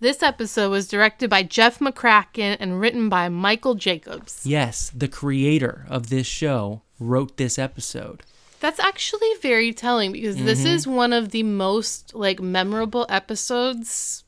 This 0.02 0.24
episode 0.24 0.70
was 0.70 0.88
directed 0.88 1.30
by 1.30 1.44
Jeff 1.44 1.80
McCracken 1.80 2.56
and 2.60 2.80
written 2.80 3.10
by 3.10 3.28
Michael 3.28 3.76
Jacobs. 3.76 4.46
Yes, 4.46 4.92
the 4.96 5.10
creator 5.10 5.86
of 5.90 6.10
this 6.10 6.26
show 6.26 6.84
wrote 7.00 7.36
this 7.38 7.60
episode. 7.60 8.24
That's 8.62 8.80
actually 8.80 9.30
very 9.42 9.74
telling 9.74 10.12
because 10.14 10.38
this 10.38 10.60
Mm-hmm. 10.60 10.68
is 10.76 10.88
one 10.88 11.14
of 11.14 11.30
the 11.32 11.44
most 11.44 12.14
like 12.16 12.40
memorable 12.42 13.06
episodes 13.10 14.24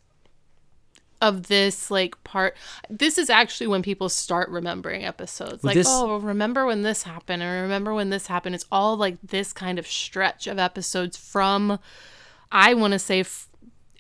of 1.21 1.47
this 1.47 1.89
like 1.91 2.21
part. 2.23 2.57
This 2.89 3.17
is 3.17 3.29
actually 3.29 3.67
when 3.67 3.81
people 3.83 4.09
start 4.09 4.49
remembering 4.49 5.05
episodes. 5.05 5.63
Well, 5.63 5.69
Like, 5.69 5.75
this- 5.75 5.87
oh, 5.89 6.17
remember 6.17 6.65
when 6.65 6.81
this 6.81 7.03
happened 7.03 7.43
or 7.43 7.61
remember 7.61 7.93
when 7.93 8.09
this 8.09 8.27
happened. 8.27 8.55
It's 8.55 8.65
all 8.71 8.97
like 8.97 9.17
this 9.21 9.53
kind 9.53 9.79
of 9.79 9.87
stretch 9.87 10.47
of 10.47 10.59
episodes 10.59 11.15
from 11.15 11.79
I 12.51 12.73
want 12.73 12.91
to 12.93 12.99
say 12.99 13.21
f- 13.21 13.47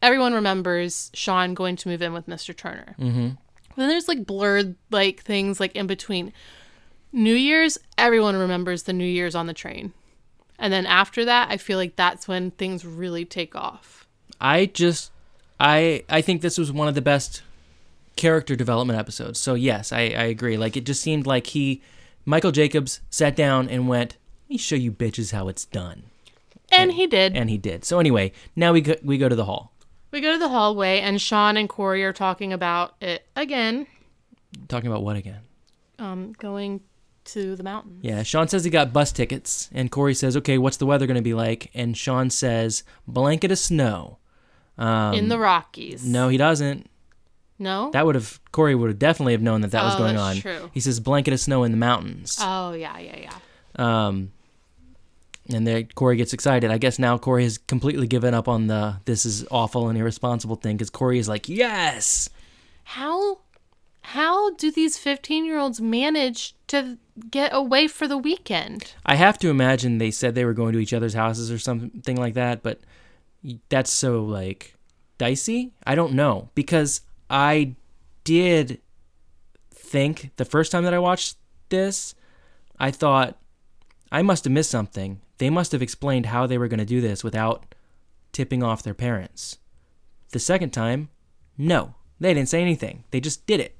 everyone 0.01 0.33
remembers 0.33 1.11
Sean 1.13 1.53
going 1.53 1.75
to 1.77 1.89
move 1.89 2.01
in 2.01 2.13
with 2.13 2.27
Mr. 2.27 2.55
Turner. 2.55 2.95
Mm-hmm. 2.99 3.29
Then 3.77 3.89
there's 3.89 4.07
like 4.07 4.25
blurred 4.25 4.75
like 4.89 5.21
things 5.21 5.59
like 5.59 5.75
in 5.75 5.87
between. 5.87 6.33
New 7.13 7.35
Year's, 7.35 7.77
everyone 7.97 8.35
remembers 8.37 8.83
the 8.83 8.93
New 8.93 9.05
Year's 9.05 9.35
on 9.35 9.47
the 9.47 9.53
train. 9.53 9.93
And 10.57 10.71
then 10.71 10.85
after 10.85 11.25
that, 11.25 11.49
I 11.49 11.57
feel 11.57 11.77
like 11.77 11.95
that's 11.95 12.27
when 12.27 12.51
things 12.51 12.85
really 12.85 13.25
take 13.25 13.55
off. 13.55 14.07
I 14.39 14.67
just 14.67 15.11
I 15.59 16.03
I 16.09 16.21
think 16.21 16.41
this 16.41 16.57
was 16.57 16.71
one 16.71 16.87
of 16.87 16.95
the 16.95 17.01
best 17.01 17.41
character 18.15 18.55
development 18.55 18.99
episodes. 18.99 19.39
So 19.39 19.53
yes, 19.55 19.91
I, 19.91 19.99
I 20.01 20.23
agree. 20.25 20.57
Like 20.57 20.75
it 20.77 20.85
just 20.85 21.01
seemed 21.01 21.25
like 21.25 21.47
he 21.47 21.81
Michael 22.25 22.51
Jacobs 22.51 22.99
sat 23.09 23.35
down 23.35 23.69
and 23.69 23.87
went, 23.87 24.17
"Let 24.45 24.49
me 24.49 24.57
show 24.57 24.75
you 24.75 24.91
bitches 24.91 25.31
how 25.31 25.47
it's 25.47 25.65
done," 25.65 26.03
And 26.71 26.91
he 26.93 27.07
did. 27.07 27.35
and 27.35 27.49
he 27.49 27.57
did. 27.57 27.83
So 27.83 27.99
anyway, 27.99 28.31
now 28.55 28.73
we 28.73 28.81
go, 28.81 28.95
we 29.03 29.17
go 29.17 29.27
to 29.29 29.35
the 29.35 29.45
hall, 29.45 29.71
we 30.11 30.21
go 30.21 30.31
to 30.33 30.37
the 30.37 30.49
hallway, 30.49 30.99
and 30.99 31.21
Sean 31.21 31.57
and 31.57 31.67
Corey 31.69 32.03
are 32.03 32.13
talking 32.13 32.53
about 32.53 32.95
it 33.01 33.25
again, 33.35 33.87
talking 34.67 34.89
about 34.89 35.03
what 35.03 35.15
again? 35.15 35.39
um, 35.99 36.33
going 36.39 36.81
to 37.23 37.55
the 37.55 37.63
mountains. 37.63 37.99
Yeah, 38.03 38.23
Sean 38.23 38.47
says 38.47 38.63
he 38.63 38.69
got 38.71 38.91
bus 38.91 39.11
tickets, 39.11 39.69
and 39.73 39.91
Corey 39.91 40.13
says, 40.15 40.35
"Okay, 40.37 40.57
what's 40.57 40.77
the 40.77 40.85
weather 40.85 41.05
going 41.07 41.15
to 41.15 41.21
be 41.21 41.33
like?" 41.33 41.69
And 41.73 41.95
Sean 41.95 42.29
says, 42.29 42.83
"Blanket 43.07 43.51
of 43.51 43.59
snow." 43.59 44.17
Um, 44.77 45.13
in 45.13 45.27
the 45.27 45.37
Rockies. 45.37 46.05
no, 46.07 46.27
he 46.29 46.37
doesn't. 46.37 46.89
No. 47.59 47.91
That 47.91 48.07
would 48.07 48.15
have 48.15 48.39
Corey 48.51 48.73
would 48.73 48.89
have 48.89 48.97
definitely 48.97 49.33
have 49.33 49.41
known 49.43 49.61
that 49.61 49.69
that 49.71 49.83
was 49.83 49.93
Oh, 49.93 49.97
going 49.99 50.15
that's 50.15 50.37
on. 50.37 50.41
true. 50.41 50.71
He 50.73 50.79
says 50.79 50.99
blanket 50.99 51.31
of 51.33 51.39
snow 51.39 51.63
in 51.63 51.71
the 51.71 51.77
mountains. 51.77 52.39
oh 52.41 52.73
yeah, 52.73 52.97
yeah, 52.97 53.17
yeah. 53.19 54.07
Um, 54.07 54.31
and 55.53 55.65
then 55.65 55.87
Corey 55.95 56.15
gets 56.17 56.33
excited. 56.33 56.71
I 56.71 56.77
guess 56.77 56.99
now 56.99 57.17
Corey 57.17 57.43
has 57.43 57.57
completely 57.57 58.07
given 58.07 58.33
up 58.33 58.47
on 58.47 58.67
the 58.67 58.97
this 59.05 59.25
is 59.25 59.45
awful 59.51 59.89
and 59.89 59.97
irresponsible 59.97 60.55
thing 60.55 60.77
because 60.77 60.89
Corey 60.89 61.19
is 61.19 61.27
like, 61.29 61.49
yes. 61.49 62.29
How 62.83 63.39
how 64.03 64.51
do 64.55 64.71
these 64.71 64.97
15-year-olds 64.97 65.79
manage 65.79 66.55
to 66.67 66.97
get 67.29 67.53
away 67.53 67.87
for 67.87 68.07
the 68.07 68.17
weekend? 68.17 68.93
I 69.05 69.15
have 69.15 69.37
to 69.39 69.49
imagine 69.49 69.97
they 69.97 70.11
said 70.11 70.33
they 70.33 70.45
were 70.45 70.53
going 70.53 70.73
to 70.73 70.79
each 70.79 70.93
other's 70.93 71.13
houses 71.13 71.51
or 71.51 71.59
something 71.59 72.17
like 72.17 72.33
that, 72.33 72.63
but 72.63 72.79
that's 73.69 73.91
so 73.91 74.23
like 74.23 74.75
dicey. 75.17 75.71
I 75.85 75.95
don't 75.95 76.13
know 76.13 76.49
because 76.55 77.01
I 77.29 77.75
did 78.23 78.81
think 79.71 80.31
the 80.37 80.45
first 80.45 80.71
time 80.71 80.83
that 80.83 80.93
I 80.93 80.99
watched 80.99 81.37
this, 81.69 82.15
I 82.79 82.91
thought 82.91 83.37
I 84.11 84.21
must 84.21 84.43
have 84.43 84.53
missed 84.53 84.71
something. 84.71 85.21
They 85.41 85.49
must 85.49 85.71
have 85.71 85.81
explained 85.81 86.27
how 86.27 86.45
they 86.45 86.59
were 86.59 86.67
going 86.67 86.81
to 86.81 86.85
do 86.85 87.01
this 87.01 87.23
without 87.23 87.73
tipping 88.31 88.61
off 88.61 88.83
their 88.83 88.93
parents. 88.93 89.57
The 90.33 90.37
second 90.37 90.69
time, 90.69 91.09
no, 91.57 91.95
they 92.19 92.35
didn't 92.35 92.49
say 92.49 92.61
anything. 92.61 93.05
They 93.09 93.19
just 93.19 93.47
did 93.47 93.59
it. 93.59 93.75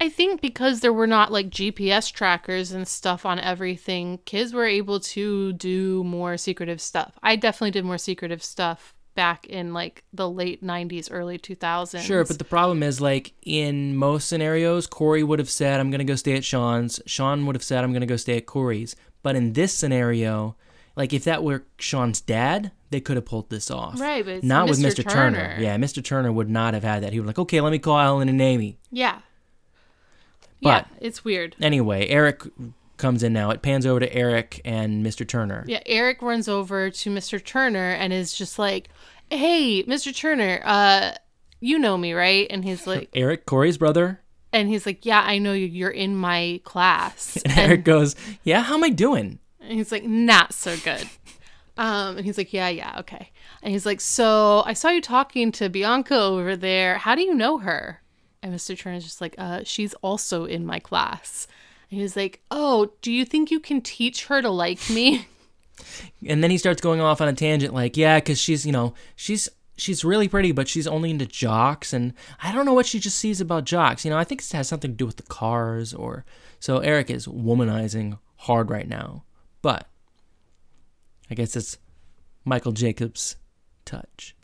I 0.00 0.08
think 0.08 0.40
because 0.40 0.80
there 0.80 0.92
were 0.92 1.06
not 1.06 1.30
like 1.30 1.50
GPS 1.50 2.12
trackers 2.12 2.72
and 2.72 2.88
stuff 2.88 3.24
on 3.24 3.38
everything, 3.38 4.18
kids 4.24 4.52
were 4.52 4.64
able 4.64 4.98
to 4.98 5.52
do 5.52 6.02
more 6.02 6.36
secretive 6.36 6.80
stuff. 6.80 7.16
I 7.22 7.36
definitely 7.36 7.70
did 7.70 7.84
more 7.84 7.96
secretive 7.96 8.42
stuff 8.42 8.92
back 9.14 9.46
in 9.46 9.72
like 9.72 10.02
the 10.12 10.28
late 10.28 10.64
90s, 10.64 11.10
early 11.12 11.38
2000s. 11.38 12.00
Sure, 12.00 12.24
but 12.24 12.38
the 12.38 12.44
problem 12.44 12.82
is 12.82 13.00
like 13.00 13.34
in 13.42 13.94
most 13.94 14.28
scenarios, 14.28 14.88
Corey 14.88 15.22
would 15.22 15.38
have 15.38 15.50
said, 15.50 15.78
I'm 15.78 15.90
going 15.90 16.00
to 16.00 16.04
go 16.04 16.16
stay 16.16 16.36
at 16.36 16.44
Sean's. 16.44 17.00
Sean 17.06 17.46
would 17.46 17.54
have 17.54 17.62
said, 17.62 17.84
I'm 17.84 17.92
going 17.92 18.00
to 18.00 18.06
go 18.06 18.16
stay 18.16 18.36
at 18.36 18.46
Corey's. 18.46 18.96
But 19.22 19.36
in 19.36 19.52
this 19.52 19.72
scenario, 19.74 20.56
like 20.96 21.12
if 21.12 21.24
that 21.24 21.42
were 21.44 21.64
Sean's 21.78 22.20
dad, 22.20 22.72
they 22.90 23.00
could 23.00 23.16
have 23.16 23.24
pulled 23.26 23.50
this 23.50 23.70
off. 23.70 24.00
Right, 24.00 24.24
but 24.24 24.34
it's 24.34 24.44
not 24.44 24.68
with 24.68 24.78
Mr. 24.80 25.02
Mr. 25.04 25.08
Turner. 25.10 25.38
Turner. 25.48 25.56
Yeah, 25.60 25.76
Mr. 25.76 26.02
Turner 26.04 26.32
would 26.32 26.50
not 26.50 26.74
have 26.74 26.82
had 26.84 27.02
that. 27.02 27.12
He 27.12 27.20
would 27.20 27.26
like, 27.26 27.38
okay, 27.38 27.60
let 27.60 27.70
me 27.70 27.78
call 27.78 27.98
Ellen 28.00 28.28
and 28.28 28.40
Amy. 28.40 28.78
yeah. 28.90 29.20
But- 30.62 30.86
yeah, 30.90 30.98
it's 31.00 31.24
weird. 31.24 31.56
Anyway, 31.62 32.06
Eric 32.08 32.42
comes 32.98 33.22
in 33.22 33.32
now. 33.32 33.50
It 33.50 33.62
pans 33.62 33.86
over 33.86 34.00
to 34.00 34.14
Eric 34.14 34.60
and 34.64 35.04
Mr. 35.04 35.26
Turner. 35.26 35.64
Yeah, 35.66 35.80
Eric 35.86 36.20
runs 36.20 36.48
over 36.48 36.90
to 36.90 37.10
Mr. 37.10 37.42
Turner 37.42 37.92
and 37.92 38.12
is 38.12 38.34
just 38.34 38.58
like, 38.58 38.90
"Hey, 39.30 39.82
Mr. 39.84 40.14
Turner, 40.14 40.60
uh 40.64 41.12
you 41.60 41.78
know 41.78 41.96
me, 41.96 42.12
right?" 42.12 42.46
And 42.50 42.62
he's 42.64 42.86
like 42.86 43.08
Eric, 43.14 43.46
Corey's 43.46 43.78
brother. 43.78 44.20
And 44.52 44.68
he's 44.68 44.86
like, 44.86 45.04
"Yeah, 45.04 45.22
I 45.22 45.38
know 45.38 45.52
you. 45.52 45.66
You're 45.66 45.90
in 45.90 46.16
my 46.16 46.60
class." 46.64 47.38
And 47.44 47.58
Eric 47.58 47.84
goes, 47.84 48.16
yeah, 48.42 48.62
how 48.62 48.74
am 48.74 48.84
I 48.84 48.90
doing? 48.90 49.38
And 49.60 49.72
he's 49.72 49.92
like, 49.92 50.04
not 50.04 50.52
so 50.54 50.76
good. 50.78 51.08
Um, 51.76 52.16
and 52.16 52.26
he's 52.26 52.38
like, 52.38 52.52
yeah, 52.52 52.68
yeah, 52.68 52.98
okay. 53.00 53.30
And 53.62 53.72
he's 53.72 53.86
like, 53.86 54.00
so 54.00 54.62
I 54.66 54.72
saw 54.72 54.88
you 54.90 55.00
talking 55.00 55.52
to 55.52 55.68
Bianca 55.68 56.18
over 56.18 56.56
there. 56.56 56.98
How 56.98 57.14
do 57.14 57.22
you 57.22 57.34
know 57.34 57.58
her? 57.58 58.02
And 58.42 58.54
Mr. 58.54 58.78
Turner's 58.78 59.04
just 59.04 59.20
like, 59.20 59.34
uh, 59.38 59.60
she's 59.64 59.94
also 59.94 60.44
in 60.44 60.64
my 60.66 60.78
class. 60.78 61.46
And 61.90 62.00
he's 62.00 62.16
like, 62.16 62.42
oh, 62.50 62.92
do 63.02 63.12
you 63.12 63.24
think 63.24 63.50
you 63.50 63.60
can 63.60 63.80
teach 63.80 64.26
her 64.26 64.42
to 64.42 64.50
like 64.50 64.90
me? 64.90 65.26
And 66.28 66.44
then 66.44 66.50
he 66.50 66.58
starts 66.58 66.82
going 66.82 67.00
off 67.00 67.22
on 67.22 67.28
a 67.28 67.32
tangent 67.32 67.72
like, 67.72 67.96
yeah, 67.96 68.18
because 68.18 68.38
she's, 68.38 68.66
you 68.66 68.72
know, 68.72 68.92
she's 69.16 69.48
she's 69.80 70.04
really 70.04 70.28
pretty, 70.28 70.52
but 70.52 70.68
she's 70.68 70.86
only 70.86 71.10
into 71.10 71.26
jocks, 71.26 71.92
and 71.92 72.12
I 72.42 72.52
don't 72.52 72.66
know 72.66 72.74
what 72.74 72.86
she 72.86 73.00
just 73.00 73.18
sees 73.18 73.40
about 73.40 73.64
jocks. 73.64 74.04
You 74.04 74.10
know, 74.10 74.18
I 74.18 74.24
think 74.24 74.42
it 74.42 74.52
has 74.52 74.68
something 74.68 74.92
to 74.92 74.96
do 74.96 75.06
with 75.06 75.16
the 75.16 75.22
cars, 75.24 75.94
or 75.94 76.24
so. 76.58 76.78
Eric 76.78 77.10
is 77.10 77.26
womanizing 77.26 78.18
hard 78.36 78.70
right 78.70 78.88
now, 78.88 79.24
but 79.62 79.88
I 81.30 81.34
guess 81.34 81.56
it's 81.56 81.78
Michael 82.44 82.72
Jacobs' 82.72 83.36
touch. 83.84 84.36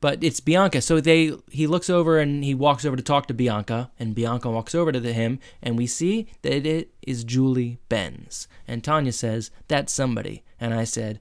But 0.00 0.24
it's 0.24 0.40
Bianca. 0.40 0.80
So 0.80 0.98
they 0.98 1.32
he 1.50 1.66
looks 1.66 1.90
over 1.90 2.18
and 2.18 2.42
he 2.42 2.54
walks 2.54 2.86
over 2.86 2.96
to 2.96 3.02
talk 3.02 3.26
to 3.26 3.34
Bianca, 3.34 3.90
and 3.98 4.14
Bianca 4.14 4.50
walks 4.50 4.74
over 4.74 4.90
to 4.92 5.12
him, 5.12 5.38
and 5.62 5.76
we 5.76 5.86
see 5.86 6.26
that 6.42 6.66
it 6.66 6.92
is 7.02 7.22
Julie 7.22 7.78
Benz. 7.88 8.48
And 8.66 8.82
Tanya 8.82 9.12
says, 9.12 9.50
That's 9.68 9.92
somebody. 9.92 10.42
And 10.58 10.72
I 10.72 10.84
said, 10.84 11.20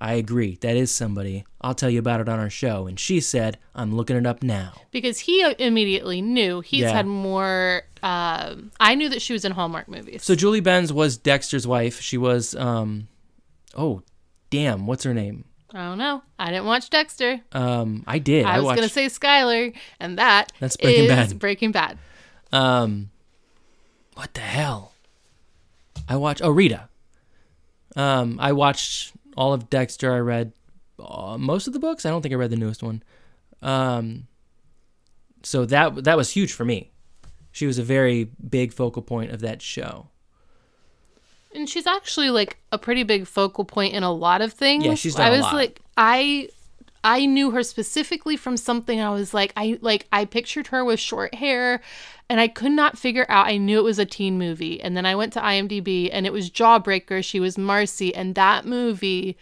I 0.00 0.14
agree, 0.14 0.56
that 0.60 0.76
is 0.76 0.90
somebody. 0.92 1.44
I'll 1.60 1.74
tell 1.74 1.90
you 1.90 1.98
about 1.98 2.20
it 2.20 2.28
on 2.28 2.38
our 2.38 2.50
show. 2.50 2.86
And 2.86 2.98
she 3.00 3.18
said, 3.20 3.58
I'm 3.74 3.94
looking 3.94 4.16
it 4.16 4.26
up 4.26 4.42
now. 4.42 4.72
because 4.92 5.18
he 5.20 5.54
immediately 5.58 6.22
knew. 6.22 6.60
He's 6.60 6.82
Yeah. 6.82 6.92
had 6.92 7.06
more. 7.06 7.82
Um, 8.02 8.70
I 8.78 8.94
knew 8.94 9.08
that 9.08 9.20
she 9.20 9.32
was 9.32 9.44
in 9.44 9.52
Hallmark 9.52 9.88
movies. 9.88 10.22
So 10.22 10.34
Julie 10.36 10.60
Benz 10.60 10.92
was 10.92 11.16
Dexter's 11.16 11.66
wife. 11.66 12.00
She 12.00 12.16
was 12.16 12.54
um 12.54 13.08
oh 13.76 14.02
damn, 14.50 14.86
what's 14.86 15.02
her 15.02 15.12
name? 15.14 15.44
I 15.74 15.78
don't 15.84 15.98
know. 15.98 16.22
I 16.38 16.50
didn't 16.50 16.66
watch 16.66 16.90
Dexter. 16.90 17.40
Um 17.50 18.04
I 18.06 18.20
did. 18.20 18.46
I, 18.46 18.54
I, 18.54 18.56
was 18.58 18.66
watched 18.66 18.76
gonna 18.76 18.88
say 18.88 19.06
Skyler, 19.06 19.74
and 19.98 20.16
that 20.18 20.52
That's 20.60 20.76
Breaking 20.76 21.04
is 21.04 21.08
Bad. 21.08 21.38
Breaking 21.40 21.72
Bad. 21.72 21.98
Um, 22.52 23.10
what 24.14 24.32
the 24.34 24.40
hell? 24.40 24.92
I 26.08 26.16
watched. 26.16 26.40
Oh, 26.42 26.50
Rita. 26.50 26.88
Um, 27.96 28.38
I 28.40 28.52
watched 28.52 29.12
all 29.38 29.52
of 29.52 29.70
Dexter. 29.70 30.12
I 30.12 30.18
read 30.18 30.52
uh, 30.98 31.38
most 31.38 31.68
of 31.68 31.72
the 31.72 31.78
books. 31.78 32.04
I 32.04 32.10
don't 32.10 32.22
think 32.22 32.32
I 32.32 32.36
read 32.36 32.50
the 32.50 32.56
newest 32.56 32.82
one. 32.82 33.04
Um, 33.62 34.26
so 35.44 35.64
that 35.64 36.04
that 36.04 36.16
was 36.16 36.30
huge 36.30 36.52
for 36.52 36.64
me. 36.64 36.90
She 37.52 37.64
was 37.64 37.78
a 37.78 37.82
very 37.84 38.24
big 38.24 38.72
focal 38.72 39.00
point 39.00 39.30
of 39.30 39.40
that 39.40 39.62
show. 39.62 40.08
And 41.54 41.68
she's 41.68 41.86
actually 41.86 42.30
like 42.30 42.58
a 42.72 42.78
pretty 42.78 43.04
big 43.04 43.26
focal 43.26 43.64
point 43.64 43.94
in 43.94 44.02
a 44.02 44.12
lot 44.12 44.42
of 44.42 44.52
things. 44.52 44.84
Yeah, 44.84 44.94
she's 44.94 45.14
done 45.14 45.26
I 45.26 45.28
a 45.28 45.32
was 45.36 45.42
lot. 45.42 45.54
like 45.54 45.80
I 45.96 46.48
I 47.04 47.26
knew 47.26 47.50
her 47.52 47.62
specifically 47.62 48.36
from 48.36 48.56
something 48.56 49.00
I 49.00 49.10
was 49.10 49.32
like 49.32 49.52
I 49.56 49.78
like 49.80 50.06
I 50.12 50.24
pictured 50.24 50.68
her 50.68 50.84
with 50.84 51.00
short 51.00 51.34
hair 51.34 51.80
and 52.28 52.40
I 52.40 52.48
could 52.48 52.72
not 52.72 52.98
figure 52.98 53.26
out 53.28 53.46
I 53.46 53.56
knew 53.56 53.78
it 53.78 53.84
was 53.84 53.98
a 53.98 54.04
teen 54.04 54.38
movie. 54.38 54.80
And 54.80 54.96
then 54.96 55.06
I 55.06 55.14
went 55.14 55.32
to 55.34 55.40
IMDb 55.40 56.10
and 56.12 56.26
it 56.26 56.32
was 56.32 56.50
Jawbreaker, 56.50 57.24
she 57.24 57.40
was 57.40 57.56
Marcy 57.56 58.14
and 58.14 58.34
that 58.34 58.66
movie 58.66 59.36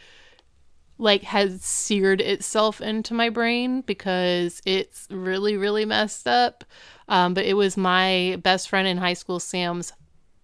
like 0.99 1.23
has 1.23 1.63
seared 1.63 2.23
itself 2.23 2.81
into 2.81 3.13
my 3.13 3.29
brain 3.29 3.83
because 3.83 4.63
it's 4.65 5.07
really 5.11 5.57
really 5.57 5.85
messed 5.85 6.29
up. 6.29 6.65
Um, 7.09 7.35
but 7.35 7.45
it 7.45 7.55
was 7.55 7.77
my 7.77 8.39
best 8.43 8.69
friend 8.69 8.87
in 8.89 8.97
high 8.99 9.15
school 9.15 9.41
Sam's 9.41 9.93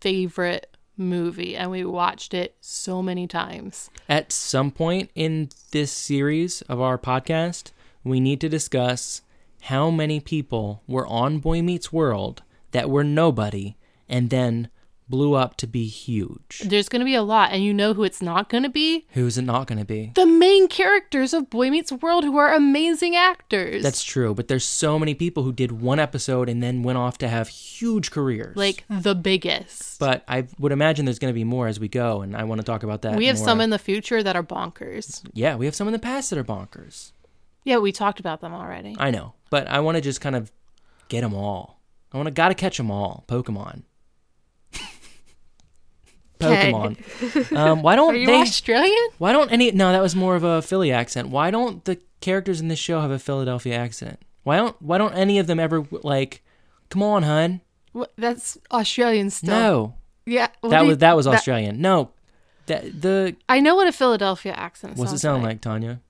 favorite 0.00 0.71
movie 0.96 1.56
and 1.56 1.70
we 1.70 1.84
watched 1.84 2.34
it 2.34 2.56
so 2.60 3.02
many 3.02 3.26
times. 3.26 3.90
At 4.08 4.32
some 4.32 4.70
point 4.70 5.10
in 5.14 5.50
this 5.70 5.90
series 5.90 6.62
of 6.62 6.80
our 6.80 6.98
podcast, 6.98 7.72
we 8.04 8.20
need 8.20 8.40
to 8.40 8.48
discuss 8.48 9.22
how 9.62 9.90
many 9.90 10.20
people 10.20 10.82
were 10.86 11.06
on 11.06 11.38
Boy 11.38 11.62
Meets 11.62 11.92
World 11.92 12.42
that 12.72 12.90
were 12.90 13.04
nobody 13.04 13.76
and 14.08 14.30
then 14.30 14.68
blew 15.12 15.34
up 15.34 15.58
to 15.58 15.66
be 15.66 15.84
huge. 15.86 16.62
There's 16.64 16.88
going 16.88 17.00
to 17.00 17.04
be 17.04 17.14
a 17.14 17.22
lot 17.22 17.52
and 17.52 17.62
you 17.62 17.74
know 17.74 17.92
who 17.92 18.02
it's 18.02 18.22
not 18.22 18.48
going 18.48 18.62
to 18.62 18.70
be? 18.70 19.06
Who's 19.10 19.36
it 19.36 19.42
not 19.42 19.66
going 19.66 19.78
to 19.78 19.84
be? 19.84 20.10
The 20.14 20.24
main 20.24 20.68
characters 20.68 21.34
of 21.34 21.50
Boy 21.50 21.68
Meets 21.68 21.92
World 21.92 22.24
who 22.24 22.38
are 22.38 22.54
amazing 22.54 23.14
actors. 23.14 23.82
That's 23.82 24.02
true, 24.02 24.34
but 24.34 24.48
there's 24.48 24.64
so 24.64 24.98
many 24.98 25.12
people 25.12 25.42
who 25.42 25.52
did 25.52 25.70
one 25.70 25.98
episode 26.00 26.48
and 26.48 26.62
then 26.62 26.82
went 26.82 26.96
off 26.96 27.18
to 27.18 27.28
have 27.28 27.48
huge 27.48 28.10
careers. 28.10 28.56
like 28.56 28.84
the 28.88 29.14
biggest. 29.14 29.98
but 29.98 30.24
I 30.26 30.46
would 30.58 30.72
imagine 30.72 31.04
there's 31.04 31.18
going 31.18 31.32
to 31.32 31.38
be 31.38 31.44
more 31.44 31.66
as 31.68 31.78
we 31.78 31.88
go, 31.88 32.22
and 32.22 32.34
I 32.34 32.44
want 32.44 32.62
to 32.62 32.64
talk 32.64 32.82
about 32.82 33.02
that. 33.02 33.16
we 33.16 33.26
have 33.26 33.36
more. 33.36 33.44
some 33.44 33.60
in 33.60 33.68
the 33.68 33.78
future 33.78 34.22
that 34.22 34.34
are 34.34 34.42
bonkers. 34.42 35.22
yeah, 35.34 35.56
we 35.56 35.66
have 35.66 35.74
some 35.74 35.88
in 35.88 35.92
the 35.92 35.98
past 35.98 36.30
that 36.30 36.38
are 36.38 36.44
bonkers. 36.44 37.12
Yeah, 37.64 37.76
we 37.76 37.92
talked 37.92 38.18
about 38.18 38.40
them 38.40 38.54
already. 38.54 38.96
I 38.98 39.10
know, 39.10 39.34
but 39.50 39.68
I 39.68 39.80
want 39.80 39.96
to 39.96 40.00
just 40.00 40.22
kind 40.22 40.34
of 40.34 40.50
get 41.08 41.20
them 41.20 41.34
all. 41.34 41.82
I 42.12 42.16
want 42.16 42.28
to 42.28 42.32
gotta 42.32 42.54
catch 42.54 42.78
them 42.78 42.90
all. 42.90 43.24
Pokemon. 43.28 43.82
Pokemon. 46.42 47.56
Um, 47.56 47.82
why 47.82 47.96
don't 47.96 48.14
Are 48.14 48.18
you 48.18 48.26
they? 48.26 48.40
Australian? 48.40 49.08
Why 49.18 49.32
don't 49.32 49.50
any? 49.52 49.70
No, 49.72 49.92
that 49.92 50.02
was 50.02 50.14
more 50.16 50.36
of 50.36 50.44
a 50.44 50.62
Philly 50.62 50.90
accent. 50.92 51.28
Why 51.28 51.50
don't 51.50 51.84
the 51.84 51.98
characters 52.20 52.60
in 52.60 52.68
this 52.68 52.78
show 52.78 53.00
have 53.00 53.10
a 53.10 53.18
Philadelphia 53.18 53.74
accent? 53.74 54.18
Why 54.42 54.56
don't 54.56 54.80
Why 54.82 54.98
don't 54.98 55.14
any 55.14 55.38
of 55.38 55.46
them 55.46 55.58
ever 55.60 55.86
like? 56.02 56.42
Come 56.88 57.02
on, 57.02 57.22
hun. 57.22 57.60
What, 57.92 58.12
that's 58.16 58.58
Australian 58.70 59.30
still. 59.30 59.48
No, 59.50 59.94
Yeah. 60.26 60.48
that 60.62 60.82
you- 60.82 60.88
was 60.88 60.98
that 60.98 61.16
was 61.16 61.26
Australian. 61.26 61.80
No, 61.80 62.10
that 62.66 63.00
the 63.02 63.36
I 63.48 63.60
know 63.60 63.74
what 63.74 63.86
a 63.86 63.92
Philadelphia 63.92 64.52
accent 64.52 64.96
what's 64.96 65.12
it 65.12 65.18
sound 65.18 65.42
like, 65.42 65.60
Tanya? 65.60 66.00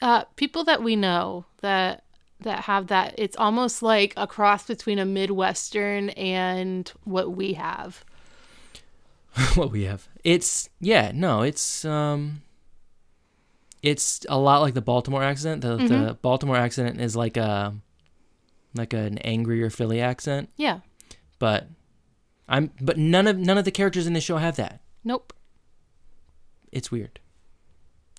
Uh, 0.00 0.24
people 0.36 0.64
that 0.64 0.82
we 0.82 0.96
know 0.96 1.46
that 1.62 2.04
that 2.40 2.60
have 2.64 2.86
that, 2.86 3.14
it's 3.18 3.36
almost 3.36 3.82
like 3.82 4.12
a 4.16 4.26
cross 4.26 4.64
between 4.66 4.98
a 5.00 5.04
Midwestern 5.04 6.10
and 6.10 6.92
what 7.04 7.34
we 7.34 7.54
have. 7.54 8.04
what 9.54 9.70
we 9.70 9.84
have? 9.84 10.08
It's 10.24 10.68
yeah, 10.80 11.12
no, 11.14 11.42
it's 11.42 11.84
um, 11.84 12.42
It's 13.82 14.24
a 14.28 14.38
lot 14.38 14.62
like 14.62 14.74
the 14.74 14.80
Baltimore 14.82 15.22
accent. 15.22 15.62
The, 15.62 15.76
the 15.76 15.82
Mm-hmm. 15.84 16.12
Baltimore 16.22 16.56
accent 16.56 17.00
is 17.00 17.14
like 17.16 17.36
a 17.36 17.74
like 18.74 18.92
an 18.92 19.18
angrier 19.18 19.70
Philly 19.70 20.00
accent, 20.00 20.50
Yeah. 20.56 20.80
but 21.38 21.68
I'm 22.48 22.70
but 22.80 22.96
none 22.98 23.26
of 23.26 23.36
none 23.38 23.58
of 23.58 23.64
the 23.64 23.70
characters 23.70 24.06
in 24.06 24.12
the 24.12 24.20
show 24.20 24.36
have 24.38 24.56
that. 24.56 24.80
Nope. 25.04 25.32
It's 26.72 26.90
weird. 26.90 27.20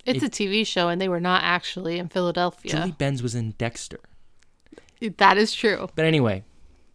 It's 0.06 0.22
It- 0.22 0.26
a 0.26 0.30
TV 0.30 0.66
show, 0.66 0.88
and 0.88 1.00
they 1.00 1.08
were 1.08 1.20
not 1.20 1.42
actually 1.44 1.98
in 1.98 2.08
Philadelphia. 2.08 2.70
Julie 2.72 2.92
Benz 2.92 3.22
was 3.22 3.34
in 3.34 3.52
Dexter. 3.58 4.00
That 5.18 5.38
is 5.38 5.52
true. 5.54 5.88
But 5.94 6.04
anyway, 6.04 6.44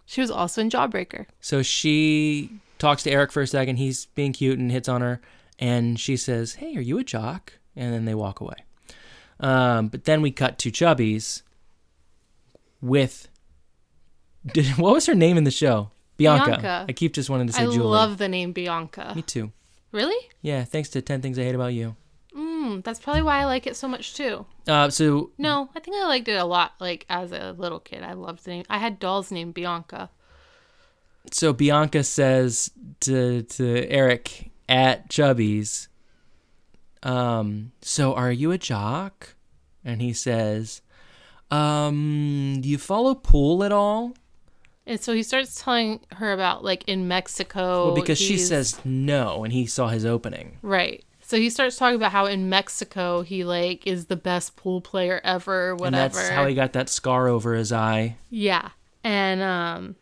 She 0.06 0.22
was 0.22 0.30
also 0.32 0.62
in 0.62 0.70
Jawbreaker. 0.70 1.26
so 1.40 1.62
she 1.64 2.50
talks 2.86 3.02
to 3.04 3.12
Eric 3.12 3.32
for 3.32 3.42
a 3.42 3.48
second. 3.48 3.78
He's 3.78 4.06
being 4.08 4.32
cute 4.32 4.60
and 4.60 4.72
hits 4.72 4.88
on 4.88 5.02
her, 5.02 5.20
and 5.58 6.00
she 6.00 6.16
says, 6.16 6.56
"Hey, 6.56 6.76
are 6.76 6.82
you 6.82 7.00
a 7.00 7.04
jock?" 7.04 7.54
And 7.76 7.92
then 7.94 8.06
they 8.06 8.14
walk 8.14 8.40
away. 8.40 8.58
Um, 9.40 9.88
but 9.88 10.06
then 10.06 10.22
we 10.22 10.32
cut 10.32 10.60
to 10.60 10.72
Chubby's 10.72 11.44
with 12.82 13.28
did, 14.46 14.68
what 14.78 14.94
was 14.94 15.08
her 15.08 15.16
name 15.16 15.38
in 15.38 15.44
the 15.44 15.52
show? 15.52 15.90
Bianca. 16.18 16.46
Bianca. 16.46 16.86
I 16.88 16.94
keep 16.94 17.14
just 17.14 17.30
wanting 17.30 17.48
to 17.48 17.54
say 17.54 17.62
Julia. 17.64 17.74
I 17.74 17.78
Julie. 17.78 17.90
love 17.90 18.18
the 18.18 18.30
name 18.30 18.54
Bianca. 18.54 19.14
Me 19.16 19.22
too. 19.22 19.52
Really? 19.92 20.30
Yeah, 20.42 20.64
thanks 20.64 20.90
to 20.90 21.02
Ten 21.02 21.22
Things 21.22 21.40
I 21.40 21.44
Hate 21.44 21.56
About 21.56 21.74
You. 21.74 21.96
Mm, 22.38 22.84
that's 22.84 23.00
probably 23.00 23.22
why 23.24 23.40
I 23.40 23.46
like 23.46 23.66
it 23.66 23.76
so 23.76 23.88
much 23.88 24.14
too. 24.14 24.46
Uh, 24.68 24.90
so 24.90 25.32
No, 25.38 25.70
I 25.76 25.80
think 25.80 25.98
I 25.98 26.06
liked 26.08 26.28
it 26.28 26.36
a 26.36 26.46
lot. 26.46 26.74
Like 26.80 27.06
as 27.10 27.32
a 27.32 27.54
little 27.58 27.80
kid, 27.80 28.04
I 28.04 28.14
loved 28.14 28.46
the 28.46 28.52
name. 28.52 28.66
I 28.70 28.78
had 28.78 29.00
dolls 29.00 29.32
named 29.32 29.54
Bianca. 29.56 30.10
So 31.32 31.54
Bianca 31.54 32.04
says 32.04 32.72
to 33.02 33.44
to 33.44 33.88
Eric 33.90 34.52
at 34.70 35.10
Chubby's, 35.10 35.88
um, 37.04 37.72
so 37.82 38.14
are 38.14 38.32
you 38.32 38.52
a 38.52 38.58
jock? 38.58 39.36
And 39.84 40.02
he 40.02 40.14
says, 40.14 40.82
um, 41.52 42.58
do 42.62 42.68
you 42.70 42.78
follow 42.78 43.14
pool 43.16 43.64
at 43.64 43.72
all? 43.72 44.14
And 44.88 45.00
so 45.00 45.14
he 45.14 45.24
starts 45.24 45.62
telling 45.64 46.00
her 46.14 46.32
about 46.32 46.64
like 46.64 46.84
in 46.88 47.08
Mexico. 47.08 47.86
well, 47.88 47.96
because 47.96 48.18
she 48.20 48.38
says 48.38 48.80
no, 48.86 49.44
and 49.44 49.52
he 49.54 49.66
saw 49.66 49.88
his 49.90 50.06
opening. 50.06 50.58
right. 50.62 51.04
So 51.28 51.38
he 51.38 51.50
starts 51.50 51.76
talking 51.76 51.96
about 51.96 52.12
how 52.12 52.28
in 52.28 52.50
Mexico 52.50 53.24
he 53.24 53.44
like 53.44 53.88
is 53.88 54.06
the 54.06 54.16
best 54.16 54.56
pool 54.56 54.80
player 54.80 55.20
ever, 55.24 55.72
And 55.72 55.80
whatever. 55.80 56.14
that's 56.14 56.30
how 56.30 56.46
he 56.46 56.54
got 56.54 56.74
that 56.74 56.88
scar 56.88 57.28
over 57.28 57.56
his 57.56 57.72
eye. 57.72 58.18
Yeah. 58.30 58.70
And 59.04 59.42
um 59.42 59.96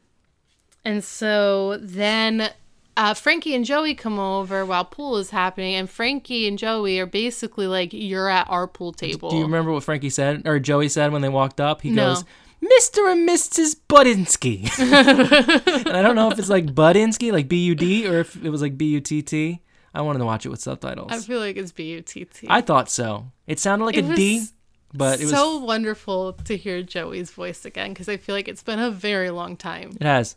and 0.85 1.03
so 1.03 1.77
then 1.81 2.49
uh 2.97 3.13
Frankie 3.13 3.55
and 3.55 3.65
Joey 3.65 3.95
come 3.95 4.19
over 4.19 4.65
while 4.65 4.85
pool 4.85 5.17
is 5.17 5.29
happening 5.31 5.75
and 5.75 5.89
Frankie 5.89 6.47
and 6.47 6.57
Joey 6.59 6.99
are 6.99 7.05
basically 7.05 7.67
like 7.67 7.91
you're 7.93 8.29
at 8.29 8.47
our 8.49 8.67
pool 8.67 8.91
table. 8.93 9.29
Do 9.29 9.37
you 9.37 9.43
remember 9.43 9.71
what 9.71 9.83
Frankie 9.83 10.09
said 10.09 10.43
or 10.47 10.59
Joey 10.59 10.89
said 10.89 11.11
when 11.11 11.21
they 11.21 11.29
walked 11.29 11.59
up? 11.59 11.81
He 11.81 11.89
No. 11.89 12.13
goes, 12.13 12.23
Mr. 12.61 13.11
and 13.11 13.27
Mrs. 13.27 13.75
Budinsky. 13.89 14.69
and 14.79 15.89
I 15.97 16.01
don't 16.01 16.15
know 16.15 16.29
if 16.31 16.39
it's 16.39 16.49
like 16.49 16.67
Budinsky, 16.67 17.31
like 17.31 17.47
B 17.49 17.57
U 17.65 17.75
D, 17.75 18.07
or 18.07 18.19
if 18.19 18.41
it 18.43 18.49
was 18.49 18.61
like 18.61 18.77
B 18.77 18.85
U 18.85 19.01
T 19.01 19.21
T. 19.21 19.59
I 19.93 20.01
wanted 20.01 20.19
to 20.19 20.25
watch 20.25 20.45
it 20.45 20.49
with 20.49 20.61
subtitles. 20.61 21.11
I 21.11 21.19
feel 21.19 21.39
like 21.39 21.55
it's 21.57 21.71
B 21.71 21.91
U 21.91 22.01
T 22.01 22.25
T. 22.25 22.47
I 22.49 22.61
thought 22.61 22.89
so. 22.89 23.31
It 23.47 23.59
sounded 23.59 23.85
like 23.85 23.97
It 23.97 24.05
a 24.05 24.15
D, 24.15 24.45
but 24.93 25.19
it 25.19 25.23
was. 25.23 25.31
It's 25.31 25.31
so 25.31 25.57
wonderful 25.57 26.33
to 26.33 26.55
hear 26.55 26.81
Joey's 26.81 27.31
voice 27.31 27.65
again 27.65 27.89
because 27.89 28.07
I 28.07 28.17
feel 28.17 28.33
like 28.33 28.47
it's 28.47 28.63
been 28.63 28.79
a 28.79 28.91
very 28.91 29.29
long 29.29 29.57
time. 29.57 29.91
It 29.99 30.05
has. 30.05 30.35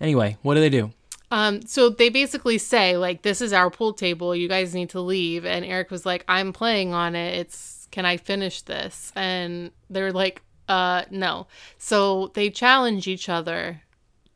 Anyway, 0.00 0.36
what 0.42 0.54
do 0.54 0.60
they 0.60 0.70
do? 0.70 0.92
Um, 1.30 1.62
so 1.62 1.90
they 1.90 2.08
basically 2.08 2.58
say 2.58 2.96
like, 2.96 3.22
"This 3.22 3.40
is 3.40 3.52
our 3.52 3.70
pool 3.70 3.92
table. 3.92 4.34
You 4.34 4.48
guys 4.48 4.74
need 4.74 4.90
to 4.90 5.00
leave." 5.00 5.44
And 5.44 5.64
Eric 5.64 5.90
was 5.90 6.04
like, 6.04 6.24
"I'm 6.26 6.52
playing 6.52 6.92
on 6.92 7.14
it. 7.14 7.38
It's 7.38 7.86
can 7.90 8.04
I 8.04 8.16
finish 8.16 8.62
this?" 8.62 9.12
And 9.14 9.70
they're 9.88 10.12
like, 10.12 10.42
"Uh, 10.68 11.02
no." 11.10 11.46
So 11.78 12.28
they 12.34 12.50
challenge 12.50 13.06
each 13.06 13.28
other 13.28 13.82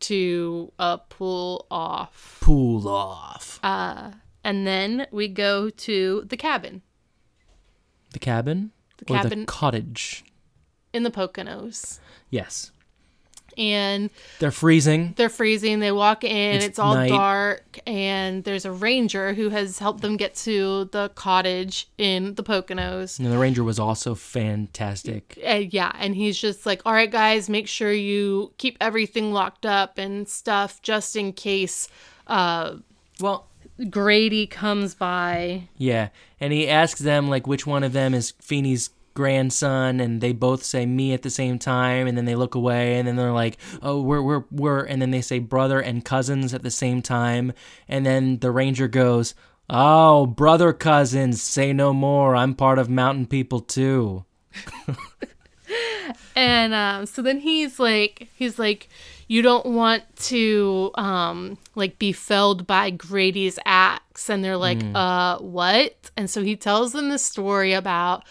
to 0.00 0.72
uh 0.78 0.98
pull 0.98 1.66
off. 1.70 2.38
Pool 2.40 2.86
off. 2.86 3.58
Uh, 3.62 4.12
and 4.44 4.66
then 4.66 5.06
we 5.10 5.26
go 5.28 5.70
to 5.70 6.24
the 6.26 6.36
cabin 6.36 6.82
The 8.12 8.18
cabin? 8.18 8.70
The 8.98 9.12
or 9.14 9.16
cabin- 9.16 9.40
the 9.40 9.46
cottage? 9.46 10.24
in 10.92 11.02
the 11.02 11.10
Poconos, 11.10 11.98
Yes. 12.30 12.70
And 13.58 14.10
They're 14.38 14.50
freezing. 14.50 15.14
they're 15.16 15.28
freezing. 15.28 15.80
They 15.80 15.92
walk 15.92 16.24
in, 16.24 16.56
It's 16.56 16.64
it's, 16.64 16.78
all 16.78 16.94
night. 16.94 17.08
dark, 17.08 17.78
and 17.86 18.44
there's 18.44 18.64
a 18.64 18.72
ranger 18.72 19.34
who 19.34 19.48
has 19.50 19.78
helped 19.78 20.00
them 20.02 20.16
get 20.16 20.34
to 20.36 20.86
the 20.86 21.10
cottage 21.14 21.88
in 21.98 22.34
the 22.34 22.42
Poconos. 22.42 23.18
And 23.18 23.30
the 23.32 23.38
ranger 23.38 23.64
was 23.64 23.78
also 23.78 24.14
fantastic. 24.14 25.38
Uh, 25.46 25.62
yeah, 25.70 25.92
and 25.98 26.14
he's 26.14 26.38
just 26.38 26.66
like, 26.66 26.82
"All 26.84 26.92
right, 26.92 27.10
guys, 27.10 27.48
make 27.48 27.68
sure 27.68 27.92
you 27.92 28.52
keep 28.58 28.76
everything 28.80 29.32
locked 29.32 29.66
up 29.66 29.98
and 29.98 30.28
stuff, 30.28 30.80
just 30.82 31.16
in 31.16 31.32
case 31.32 31.88
uh, 32.26 32.76
Well, 33.20 33.48
Grady 33.90 34.46
comes 34.46 34.94
by." 34.94 35.68
Yeah, 35.76 36.08
and 36.40 36.52
he 36.52 36.68
asks 36.68 37.00
them 37.00 37.28
like 37.28 37.46
which 37.46 37.66
one 37.66 37.82
of 37.84 37.92
them 37.92 38.14
is 38.14 38.32
Feeney's 38.40 38.90
grandson, 39.14 40.00
and 40.00 40.20
they 40.20 40.32
both 40.32 40.62
say 40.64 40.84
me 40.86 41.12
at 41.12 41.22
the 41.22 41.30
same 41.30 41.58
time, 41.58 42.06
and 42.06 42.16
then 42.16 42.24
they 42.24 42.34
look 42.34 42.54
away, 42.54 42.98
and 42.98 43.08
then 43.08 43.16
they're 43.16 43.32
like, 43.32 43.58
oh, 43.82 44.00
we're 44.00 44.22
we're 44.22 44.44
we're, 44.50 44.84
and 44.84 45.00
then 45.00 45.10
they 45.10 45.20
say 45.20 45.38
brother 45.38 45.80
and 45.80 46.04
cousins 46.04 46.52
at 46.52 46.62
the 46.62 46.70
same 46.70 47.00
time, 47.02 47.52
and 47.88 48.04
then 48.04 48.38
the 48.40 48.50
ranger 48.50 48.88
goes, 48.88 49.34
oh, 49.70 50.26
brother 50.26 50.72
cousins, 50.72 51.42
say 51.42 51.72
no 51.72 51.92
more, 51.92 52.36
I'm 52.36 52.54
part 52.54 52.78
of 52.78 52.90
mountain 52.90 53.26
people 53.26 53.60
too. 53.60 54.24
And 56.36 56.74
um, 56.74 57.06
so 57.06 57.22
then 57.22 57.38
he's 57.38 57.78
like, 57.78 58.28
he's 58.34 58.58
like, 58.58 58.88
you 59.28 59.40
don't 59.40 59.66
want 59.66 60.02
to 60.16 60.90
um, 60.96 61.58
like 61.74 61.98
be 61.98 62.12
felled 62.12 62.66
by 62.66 62.90
Grady's 62.90 63.58
axe, 63.64 64.28
and 64.28 64.42
they're 64.44 64.56
like, 64.56 64.82
uh, 64.94 65.38
what? 65.38 66.10
And 66.16 66.28
so 66.28 66.42
he 66.42 66.56
tells 66.56 66.92
them 66.92 67.08
the 67.08 67.18
story 67.18 67.72
about 67.72 68.24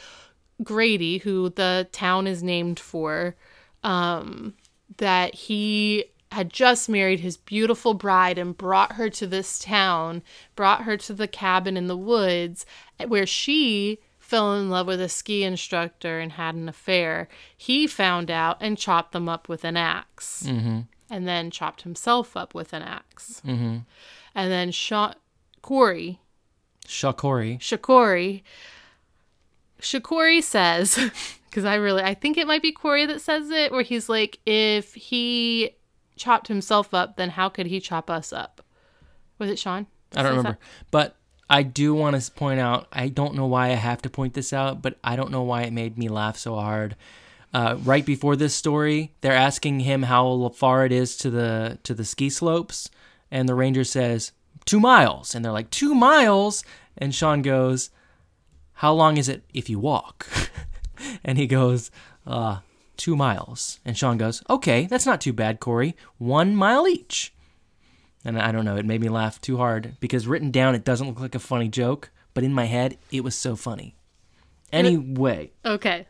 Grady, 0.62 1.20
who 1.20 1.50
the 1.50 1.88
town 1.92 2.28
is 2.28 2.44
named 2.44 2.80
for, 2.80 3.36
um, 3.84 4.54
that 4.98 5.34
he 5.34 6.06
had 6.32 6.52
just 6.52 6.90
married 6.90 7.20
his 7.20 7.38
beautiful 7.38 7.94
bride 7.94 8.38
and 8.38 8.58
brought 8.58 8.94
her 8.94 9.10
to 9.10 9.28
this 9.28 9.60
town, 9.60 10.24
brought 10.56 10.84
her 10.84 10.98
to 10.98 11.14
the 11.14 11.28
cabin 11.28 11.78
in 11.78 11.88
the 11.88 11.98
woods 11.98 12.66
where 13.08 13.26
she 13.28 14.00
fell 14.18 14.56
in 14.56 14.70
love 14.70 14.88
with 14.88 15.00
a 15.00 15.10
ski 15.10 15.44
instructor 15.44 16.20
and 16.20 16.32
had 16.34 16.56
an 16.56 16.68
affair. 16.68 17.28
He 17.56 17.86
found 17.86 18.32
out 18.32 18.58
and 18.62 18.78
chopped 18.78 19.12
them 19.12 19.30
up 19.30 19.48
with 19.48 19.64
an 19.64 19.78
ax 19.78 20.44
Mm-hmm. 20.48 20.80
and 21.10 21.28
then 21.28 21.52
chopped 21.52 21.84
himself 21.84 22.36
up 22.36 22.56
with 22.56 22.74
an 22.74 22.82
axe. 22.82 23.42
Mm-hmm. 23.46 23.80
And 24.34 24.52
then 24.52 24.72
shot 24.72 25.20
Corey, 25.62 26.20
Shakori. 26.88 27.60
Shakori, 27.60 28.42
Shakori 29.84 30.42
says, 30.42 30.98
because 31.50 31.66
I 31.66 31.76
really, 31.76 32.02
I 32.02 32.14
think 32.14 32.38
it 32.38 32.48
might 32.48 32.62
be 32.62 32.72
Corey 32.72 33.06
that 33.06 33.22
says 33.22 33.50
it, 33.50 33.72
where 33.72 33.84
he's 33.84 34.10
like, 34.10 34.40
if 34.46 34.94
he 34.96 35.76
chopped 36.16 36.48
himself 36.48 36.94
up, 36.94 37.18
then 37.18 37.30
how 37.30 37.50
could 37.50 37.68
he 37.68 37.80
chop 37.80 38.10
us 38.10 38.34
up? 38.34 38.62
Was 39.38 39.50
it 39.50 39.60
Sean? 39.60 39.88
I 40.16 40.24
don't 40.24 40.38
remember, 40.38 40.58
but 40.92 41.16
I 41.50 41.64
do 41.64 41.94
want 41.94 42.22
to 42.22 42.32
point 42.32 42.60
out. 42.60 42.88
I 42.92 43.10
don't 43.10 43.36
know 43.36 43.48
why 43.48 43.68
I 43.68 43.76
have 43.76 44.02
to 44.04 44.10
point 44.10 44.34
this 44.34 44.54
out, 44.54 44.82
but 44.82 44.98
I 45.04 45.16
don't 45.16 45.32
know 45.32 45.44
why 45.44 45.64
it 45.64 45.74
made 45.74 45.98
me 45.98 46.08
laugh 46.08 46.38
so 46.38 46.56
hard. 46.56 46.96
Uh, 47.54 47.78
right 47.84 48.06
before 48.06 48.36
this 48.36 48.56
story, 48.56 49.14
they're 49.22 49.34
asking 49.34 49.82
him 49.82 50.04
how 50.04 50.50
far 50.50 50.86
it 50.86 50.92
is 50.92 51.18
to 51.18 51.30
the 51.30 51.78
to 51.84 51.94
the 51.94 52.06
ski 52.06 52.30
slopes, 52.30 52.90
and 53.30 53.48
the 53.50 53.56
ranger 53.56 53.84
says 53.84 54.32
two 54.66 54.80
miles, 54.80 55.36
and 55.36 55.44
they're 55.44 55.52
like 55.52 55.70
two 55.70 55.94
miles, 55.94 56.64
and 56.98 57.14
Sean 57.14 57.42
goes, 57.42 57.90
"How 58.84 58.92
long 58.94 59.16
is 59.16 59.30
it 59.30 59.44
if 59.54 59.70
you 59.70 59.80
walk?" 59.80 60.28
and 61.24 61.38
he 61.38 61.48
goes, 61.48 61.90
"Uh, 62.28 62.58
two 62.98 63.16
miles." 63.16 63.80
And 63.86 63.98
Sean 63.98 64.18
goes, 64.18 64.44
"Okay, 64.50 64.88
that's 64.88 65.06
not 65.06 65.22
too 65.22 65.32
bad, 65.32 65.60
Corey. 65.62 65.96
One 66.18 66.54
mile 66.54 66.86
each." 66.88 67.34
And 68.26 68.38
I 68.38 68.52
don't 68.52 68.66
know, 68.66 68.76
it 68.76 68.86
made 68.86 69.02
me 69.02 69.10
laugh 69.10 69.40
too 69.40 69.56
hard 69.58 69.96
because 70.00 70.28
written 70.28 70.52
down 70.52 70.76
it 70.76 70.84
doesn't 70.86 71.08
look 71.08 71.20
like 71.22 71.36
a 71.36 71.40
funny 71.40 71.68
joke, 71.70 72.10
but 72.34 72.44
in 72.44 72.54
my 72.54 72.66
head 72.66 72.98
it 73.10 73.24
was 73.24 73.36
so 73.36 73.56
funny. 73.56 73.96
Anyway, 74.72 75.52
Okay. 75.66 76.06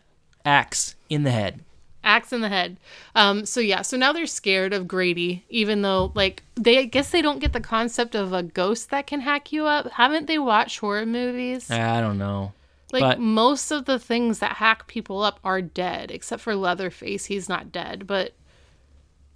axe 0.45 0.95
in 1.09 1.23
the 1.23 1.31
head. 1.31 1.63
Axe 2.03 2.33
in 2.33 2.41
the 2.41 2.49
head. 2.49 2.77
Um, 3.15 3.45
so 3.45 3.59
yeah, 3.59 3.81
so 3.81 3.97
now 3.97 4.12
they're 4.13 4.25
scared 4.27 4.73
of 4.73 4.88
Grady, 4.88 5.45
even 5.49 5.81
though 5.83 6.12
like 6.15 6.43
they 6.55 6.77
I 6.79 6.83
guess 6.86 7.12
they 7.12 7.21
don't 7.21 7.39
get 7.39 7.53
the 7.53 7.62
concept 7.62 8.13
of 8.15 8.33
a 8.33 8.43
ghost 8.43 8.89
that 8.89 9.07
can 9.07 9.21
hack 9.21 9.51
you 9.51 9.65
up. 9.67 9.89
Haven't 9.91 10.27
they 10.27 10.38
watched 10.38 10.79
horror 10.79 11.05
movies? 11.05 11.71
I 11.71 12.01
don't 12.01 12.17
know. 12.17 12.53
Like 12.93 13.01
but- 13.01 13.19
most 13.19 13.71
of 13.71 13.86
the 13.86 13.99
things 13.99 14.39
that 14.39 14.58
hack 14.58 14.88
people 14.88 15.23
up 15.23 15.39
are 15.43 15.62
dead, 15.62 16.12
except 16.12 16.41
for 16.43 16.56
Leatherface. 16.56 17.25
He's 17.25 17.49
not 17.49 17.71
dead, 17.71 18.06
but 18.08 18.34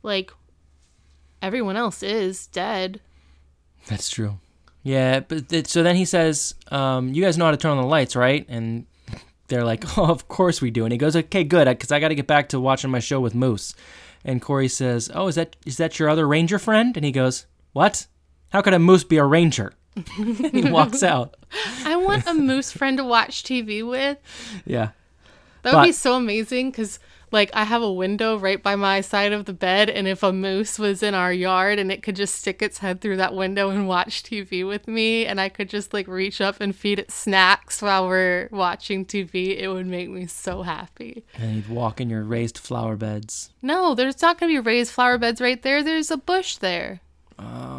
like 0.03 0.31
everyone 1.41 1.75
else 1.75 2.03
is 2.03 2.47
dead. 2.47 3.01
That's 3.87 4.09
true. 4.09 4.39
Yeah, 4.83 5.21
but 5.21 5.49
th- 5.49 5.67
so 5.67 5.83
then 5.83 5.95
he 5.95 6.05
says, 6.05 6.55
um, 6.71 7.13
"You 7.13 7.21
guys 7.23 7.37
know 7.37 7.45
how 7.45 7.51
to 7.51 7.57
turn 7.57 7.71
on 7.71 7.81
the 7.81 7.89
lights, 7.89 8.15
right?" 8.15 8.45
And 8.47 8.85
they're 9.47 9.65
like, 9.65 9.83
"Oh, 9.97 10.05
of 10.09 10.27
course 10.27 10.61
we 10.61 10.71
do." 10.71 10.85
And 10.85 10.91
he 10.91 10.97
goes, 10.97 11.15
"Okay, 11.15 11.43
good, 11.43 11.65
because 11.67 11.91
I 11.91 11.99
got 11.99 12.09
to 12.09 12.15
get 12.15 12.27
back 12.27 12.49
to 12.49 12.59
watching 12.59 12.91
my 12.91 12.99
show 12.99 13.19
with 13.19 13.35
Moose." 13.35 13.73
And 14.23 14.41
Corey 14.41 14.67
says, 14.67 15.09
"Oh, 15.13 15.27
is 15.27 15.35
that 15.35 15.55
is 15.65 15.77
that 15.77 15.99
your 15.99 16.09
other 16.09 16.27
ranger 16.27 16.59
friend?" 16.59 16.95
And 16.95 17.03
he 17.05 17.11
goes, 17.11 17.47
"What? 17.73 18.07
How 18.49 18.61
could 18.61 18.73
a 18.73 18.79
moose 18.79 19.03
be 19.03 19.17
a 19.17 19.25
ranger?" 19.25 19.73
he 20.51 20.69
walks 20.69 21.03
out. 21.03 21.35
I 21.85 21.95
want 21.95 22.27
a 22.27 22.33
moose 22.33 22.71
friend 22.71 22.97
to 22.97 23.03
watch 23.03 23.43
TV 23.43 23.87
with. 23.87 24.17
Yeah. 24.65 24.89
That 25.63 25.75
would 25.75 25.83
be 25.83 25.91
so 25.91 26.15
amazing 26.15 26.71
because, 26.71 26.99
like, 27.31 27.49
I 27.53 27.65
have 27.65 27.81
a 27.81 27.91
window 27.91 28.37
right 28.37 28.61
by 28.61 28.77
my 28.77 29.01
side 29.01 29.33
of 29.33 29.45
the 29.45 29.53
bed, 29.53 29.89
and 29.89 30.07
if 30.07 30.23
a 30.23 30.31
moose 30.31 30.79
was 30.79 31.03
in 31.03 31.13
our 31.13 31.33
yard 31.33 31.77
and 31.77 31.91
it 31.91 32.01
could 32.03 32.15
just 32.15 32.35
stick 32.35 32.61
its 32.61 32.77
head 32.77 33.01
through 33.01 33.17
that 33.17 33.35
window 33.35 33.69
and 33.69 33.85
watch 33.85 34.23
TV 34.23 34.65
with 34.65 34.87
me, 34.87 35.25
and 35.25 35.41
I 35.41 35.49
could 35.49 35.69
just, 35.69 35.93
like, 35.93 36.07
reach 36.07 36.39
up 36.39 36.61
and 36.61 36.73
feed 36.73 36.99
it 36.99 37.11
snacks 37.11 37.81
while 37.81 38.07
we're 38.07 38.47
watching 38.51 39.03
TV, 39.03 39.57
it 39.57 39.67
would 39.67 39.87
make 39.87 40.09
me 40.09 40.25
so 40.25 40.61
happy. 40.61 41.25
And 41.35 41.55
he'd 41.55 41.67
walk 41.67 41.99
in 41.99 42.09
your 42.09 42.23
raised 42.23 42.57
flower 42.57 42.95
beds. 42.95 43.49
No, 43.61 43.93
there's 43.93 44.21
not 44.21 44.39
going 44.39 44.53
to 44.53 44.61
be 44.61 44.65
raised 44.65 44.91
flower 44.91 45.17
beds 45.17 45.41
right 45.41 45.61
there. 45.61 45.83
There's 45.83 46.11
a 46.11 46.17
bush 46.17 46.57
there. 46.57 47.01
Oh. 47.37 47.76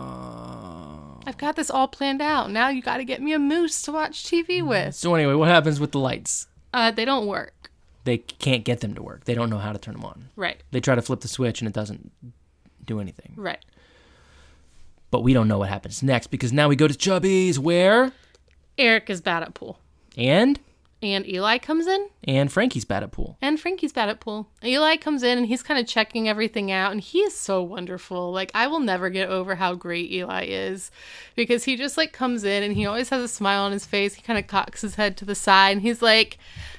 I've 1.28 1.36
got 1.36 1.56
this 1.56 1.68
all 1.70 1.88
planned 1.88 2.22
out. 2.22 2.50
Now 2.50 2.70
you 2.70 2.80
got 2.80 2.96
to 2.96 3.04
get 3.04 3.20
me 3.20 3.34
a 3.34 3.38
moose 3.38 3.82
to 3.82 3.92
watch 3.92 4.24
TV 4.24 4.66
with. 4.66 4.94
So 4.94 5.14
anyway, 5.14 5.34
what 5.34 5.48
happens 5.48 5.78
with 5.78 5.92
the 5.92 5.98
lights? 5.98 6.46
Uh, 6.72 6.90
they 6.90 7.04
don't 7.04 7.26
work. 7.26 7.70
They 8.04 8.16
can't 8.16 8.64
get 8.64 8.80
them 8.80 8.94
to 8.94 9.02
work. 9.02 9.24
They 9.26 9.34
don't 9.34 9.50
know 9.50 9.58
how 9.58 9.72
to 9.74 9.78
turn 9.78 9.92
them 9.92 10.04
on. 10.06 10.30
Right, 10.36 10.62
They 10.70 10.80
try 10.80 10.94
to 10.94 11.02
flip 11.02 11.20
the 11.20 11.28
switch 11.28 11.60
and 11.60 11.68
it 11.68 11.74
doesn't 11.74 12.10
do 12.86 12.98
anything. 12.98 13.34
right. 13.36 13.62
But 15.10 15.22
we 15.22 15.34
don't 15.34 15.48
know 15.48 15.58
what 15.58 15.68
happens 15.68 16.02
next 16.02 16.28
because 16.28 16.52
now 16.52 16.68
we 16.68 16.76
go 16.76 16.88
to 16.88 16.94
Chubby's 16.94 17.58
where 17.58 18.12
Eric 18.78 19.10
is 19.10 19.20
bad 19.20 19.42
at 19.42 19.52
pool. 19.54 19.78
and 20.16 20.58
And 21.00 21.24
Eli 21.28 21.58
comes 21.58 21.86
in, 21.86 22.08
and 22.24 22.50
Frankie's 22.50 22.84
bad 22.84 23.04
at 23.04 23.12
pool. 23.12 23.36
and 23.40 23.60
Frankie's 23.60 23.92
bad 23.92 24.08
at 24.08 24.18
pool. 24.18 24.48
Eli 24.64 24.96
comes 24.96 25.22
in, 25.22 25.38
and 25.38 25.46
he's 25.46 25.62
kind 25.62 25.78
of 25.78 25.86
checking 25.86 26.28
everything 26.28 26.72
out, 26.72 26.90
and 26.90 27.00
he 27.00 27.20
is 27.20 27.36
so 27.36 27.62
wonderful. 27.62 28.32
Like, 28.32 28.50
I 28.52 28.66
will 28.66 28.80
never 28.80 29.08
get 29.08 29.28
over 29.28 29.54
how 29.54 29.74
great 29.74 30.10
Eli 30.10 30.46
is 30.48 30.90
because 31.36 31.62
he 31.64 31.76
just, 31.76 31.96
like, 31.96 32.12
comes 32.12 32.42
in, 32.42 32.64
and 32.64 32.74
he 32.74 32.84
always 32.84 33.10
has 33.10 33.22
a 33.22 33.28
smile 33.28 33.62
on 33.62 33.70
his 33.70 33.86
face. 33.86 34.14
He 34.14 34.22
kind 34.22 34.40
of 34.40 34.48
cocks 34.48 34.80
his 34.80 34.96
head 34.96 35.16
to 35.18 35.24
the 35.24 35.36
side, 35.36 35.70
and 35.70 35.82
he's 35.82 36.02
like, 36.02 36.36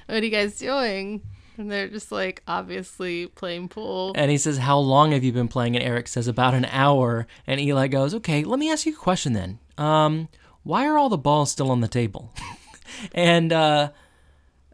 What 0.08 0.22
are 0.22 0.26
you 0.26 0.32
guys 0.32 0.58
doing? 0.60 1.22
And 1.58 1.72
they're 1.72 1.88
just, 1.88 2.12
like, 2.12 2.42
obviously 2.46 3.28
playing 3.28 3.70
pool. 3.70 4.12
And 4.16 4.30
he 4.30 4.38
says, 4.38 4.58
How 4.58 4.80
long 4.80 5.14
have 5.14 5.24
you 5.24 5.32
been 5.32 5.48
playing? 5.48 5.78
And 5.78 5.86
Eric 5.86 6.10
says, 6.10 6.28
About 6.28 6.54
an 6.54 6.66
hour. 6.66 7.26
And 7.48 7.62
Eli 7.62 7.88
goes, 7.88 8.14
Okay, 8.16 8.44
let 8.44 8.60
me 8.60 8.70
ask 8.70 8.86
you 8.86 8.94
a 8.94 8.98
question 8.98 9.32
then. 9.32 9.60
Um, 9.78 10.28
why 10.64 10.86
are 10.88 10.98
all 10.98 11.08
the 11.10 11.18
balls 11.18 11.52
still 11.52 11.72
on 11.72 11.80
the 11.80 11.88
table? 11.88 12.34
and 13.14 13.52
uh, 13.54 13.92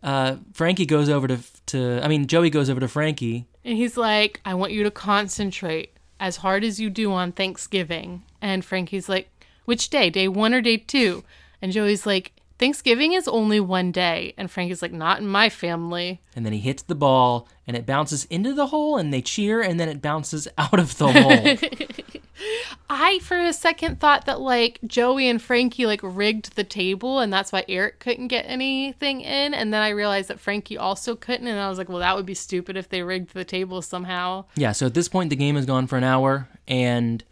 uh, 0.06 0.38
Frankie 0.54 0.86
goes 0.86 1.10
over 1.10 1.28
to, 1.28 1.40
to, 1.66 2.00
I 2.04 2.08
mean, 2.08 2.28
Joey 2.28 2.52
goes 2.52 2.70
over 2.70 2.80
to 2.80 2.88
Frankie. 2.88 3.48
And 3.66 3.76
he's 3.76 3.98
like, 3.98 4.40
I 4.46 4.54
want 4.54 4.72
you 4.72 4.84
to 4.84 4.92
concentrate 4.92 5.98
as 6.20 6.38
hard 6.38 6.64
as 6.64 6.80
you 6.80 6.92
do 6.92 7.12
on 7.12 7.32
Thanksgiving. 7.32 8.22
And 8.40 8.64
Frankie's 8.64 9.10
like, 9.10 9.30
which 9.66 9.90
day? 9.90 10.12
Day 10.12 10.28
one 10.28 10.54
or 10.54 10.62
day 10.62 10.78
two? 10.78 11.24
And 11.60 11.72
Joey's 11.72 12.06
like, 12.06 12.32
Thanksgiving 12.58 13.14
is 13.14 13.28
only 13.28 13.60
one 13.60 13.92
day. 13.92 14.34
And 14.38 14.50
Frankie's 14.50 14.82
like, 14.82 14.94
not 14.94 15.20
in 15.20 15.28
my 15.28 15.50
family. 15.50 16.22
And 16.36 16.46
then 16.46 16.54
he 16.54 16.60
hits 16.60 16.84
the 16.84 16.96
ball 16.96 17.48
and 17.68 17.76
it 17.76 17.86
bounces 17.86 18.26
into 18.26 18.54
the 18.54 18.68
hole 18.68 18.98
and 18.98 19.14
they 19.14 19.22
cheer 19.22 19.62
and 19.62 19.80
then 19.80 19.90
it 19.90 20.02
bounces 20.02 20.48
out 20.58 20.80
of 20.80 20.98
the 20.98 21.12
hole. 21.12 22.22
I, 22.90 23.20
for 23.20 23.40
a 23.40 23.52
second, 23.54 24.00
thought 24.00 24.26
that 24.26 24.40
like 24.40 24.80
Joey 24.86 25.28
and 25.28 25.42
Frankie 25.42 25.86
like 25.86 26.02
rigged 26.04 26.56
the 26.56 26.64
table 26.64 27.20
and 27.20 27.32
that's 27.32 27.52
why 27.52 27.66
Eric 27.68 28.00
couldn't 28.00 28.28
get 28.28 28.46
anything 28.48 29.22
in. 29.22 29.54
And 29.54 29.74
then 29.74 29.82
I 29.82 29.90
realized 29.90 30.30
that 30.30 30.40
Frankie 30.40 30.78
also 30.78 31.16
couldn't. 31.16 31.48
And 31.48 31.60
I 31.60 31.68
was 31.68 31.78
like, 31.78 31.90
well, 31.90 32.00
that 32.00 32.16
would 32.16 32.26
be 32.26 32.34
stupid 32.34 32.78
if 32.78 32.88
they 32.88 33.02
rigged 33.02 33.34
the 33.34 33.46
table 33.46 33.82
somehow. 33.82 34.46
yeah, 34.56 34.72
so 34.72 34.86
at 34.86 34.94
this 34.94 35.10
point, 35.10 35.30
the 35.30 35.36
game 35.36 35.56
has 35.56 35.66
gone 35.66 35.88
for 35.88 35.98
an 35.98 36.04
hour 36.04 36.48
and 36.68 37.24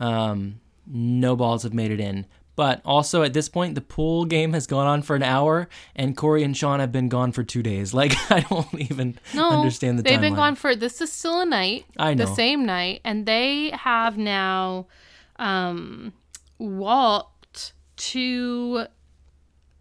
um, 0.00 0.60
no 0.86 1.36
balls 1.36 1.62
have 1.62 1.74
made 1.74 1.92
it 1.92 2.00
in. 2.00 2.26
But 2.54 2.82
also 2.84 3.22
at 3.22 3.32
this 3.32 3.48
point, 3.48 3.74
the 3.74 3.80
pool 3.80 4.26
game 4.26 4.52
has 4.52 4.66
gone 4.66 4.86
on 4.86 5.00
for 5.02 5.16
an 5.16 5.22
hour, 5.22 5.68
and 5.96 6.14
Corey 6.16 6.42
and 6.42 6.54
Shawn 6.54 6.80
have 6.80 6.92
been 6.92 7.08
gone 7.08 7.32
for 7.32 7.42
two 7.42 7.62
days. 7.62 7.94
Like 8.02 8.12
I 8.30 8.40
don't 8.40 8.72
even 8.74 9.18
No, 9.34 9.50
understand 9.50 9.98
the 9.98 10.02
day. 10.02 10.10
they've 10.12 10.20
been 10.20 10.34
gone 10.34 10.54
for 10.56 10.76
this 10.76 11.00
is 11.00 11.10
still 11.10 11.40
a 11.40 11.46
night. 11.46 11.86
I 11.98 12.12
know. 12.14 12.26
the 12.26 12.34
same 12.34 12.66
night, 12.66 13.00
and 13.04 13.24
they 13.24 13.70
have 13.70 14.18
now 14.18 14.86
um, 15.36 16.12
walked 16.58 17.72
to 17.96 18.86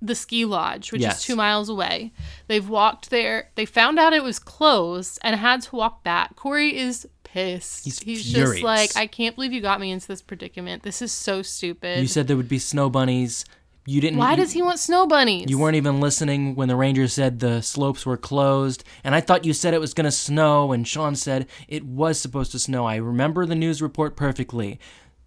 the 0.01 0.15
ski 0.15 0.45
lodge, 0.45 0.91
which 0.91 1.01
Yes. 1.01 1.19
is 1.19 1.25
two 1.25 1.35
miles 1.35 1.69
away. 1.69 2.11
They've 2.47 2.67
walked 2.67 3.09
there. 3.11 3.49
They 3.55 3.65
found 3.65 3.99
out 3.99 4.13
it 4.13 4.23
was 4.23 4.39
closed 4.39 5.19
and 5.23 5.35
had 5.35 5.61
to 5.63 5.75
walk 5.75 6.03
back. 6.03 6.35
Corey 6.35 6.75
is 6.75 7.07
pissed. 7.31 7.85
He's 7.85 7.99
just 7.99 8.35
furious. 8.35 8.63
like, 8.63 8.95
I 8.95 9.07
can't 9.07 9.35
believe 9.35 9.53
you 9.53 9.61
got 9.61 9.79
me 9.79 9.91
into 9.91 10.07
this 10.07 10.21
predicament. 10.21 10.83
This 10.83 11.01
is 11.01 11.11
so 11.11 11.41
stupid. 11.41 11.99
You 11.99 12.07
said 12.07 12.27
there 12.27 12.37
would 12.37 12.49
be 12.49 12.59
snow 12.59 12.89
bunnies. 12.89 13.45
You 13.85 13.99
didn't. 13.99 14.19
Why 14.19 14.35
does 14.35 14.51
he 14.51 14.61
want 14.61 14.79
snow 14.79 15.07
bunnies? 15.07 15.49
You 15.49 15.57
weren't 15.57 15.75
even 15.75 15.99
listening 15.99 16.55
when 16.55 16.67
the 16.67 16.75
ranger 16.75 17.07
said 17.07 17.39
the 17.39 17.61
slopes 17.61 18.05
were 18.05 18.17
closed, 18.17 18.83
and 19.03 19.15
I 19.15 19.21
thought 19.21 19.45
you 19.45 19.53
said 19.53 19.73
it 19.73 19.81
was 19.81 19.95
going 19.95 20.05
to 20.05 20.11
snow, 20.11 20.71
and 20.71 20.87
Shawn 20.87 21.15
said 21.15 21.47
it 21.67 21.83
was 21.83 22.19
supposed 22.19 22.51
to 22.51 22.59
snow. 22.59 22.85
I 22.85 22.97
remember 22.97 23.45
the 23.45 23.55
news 23.55 23.81
report 23.81 24.15
perfectly. 24.15 24.79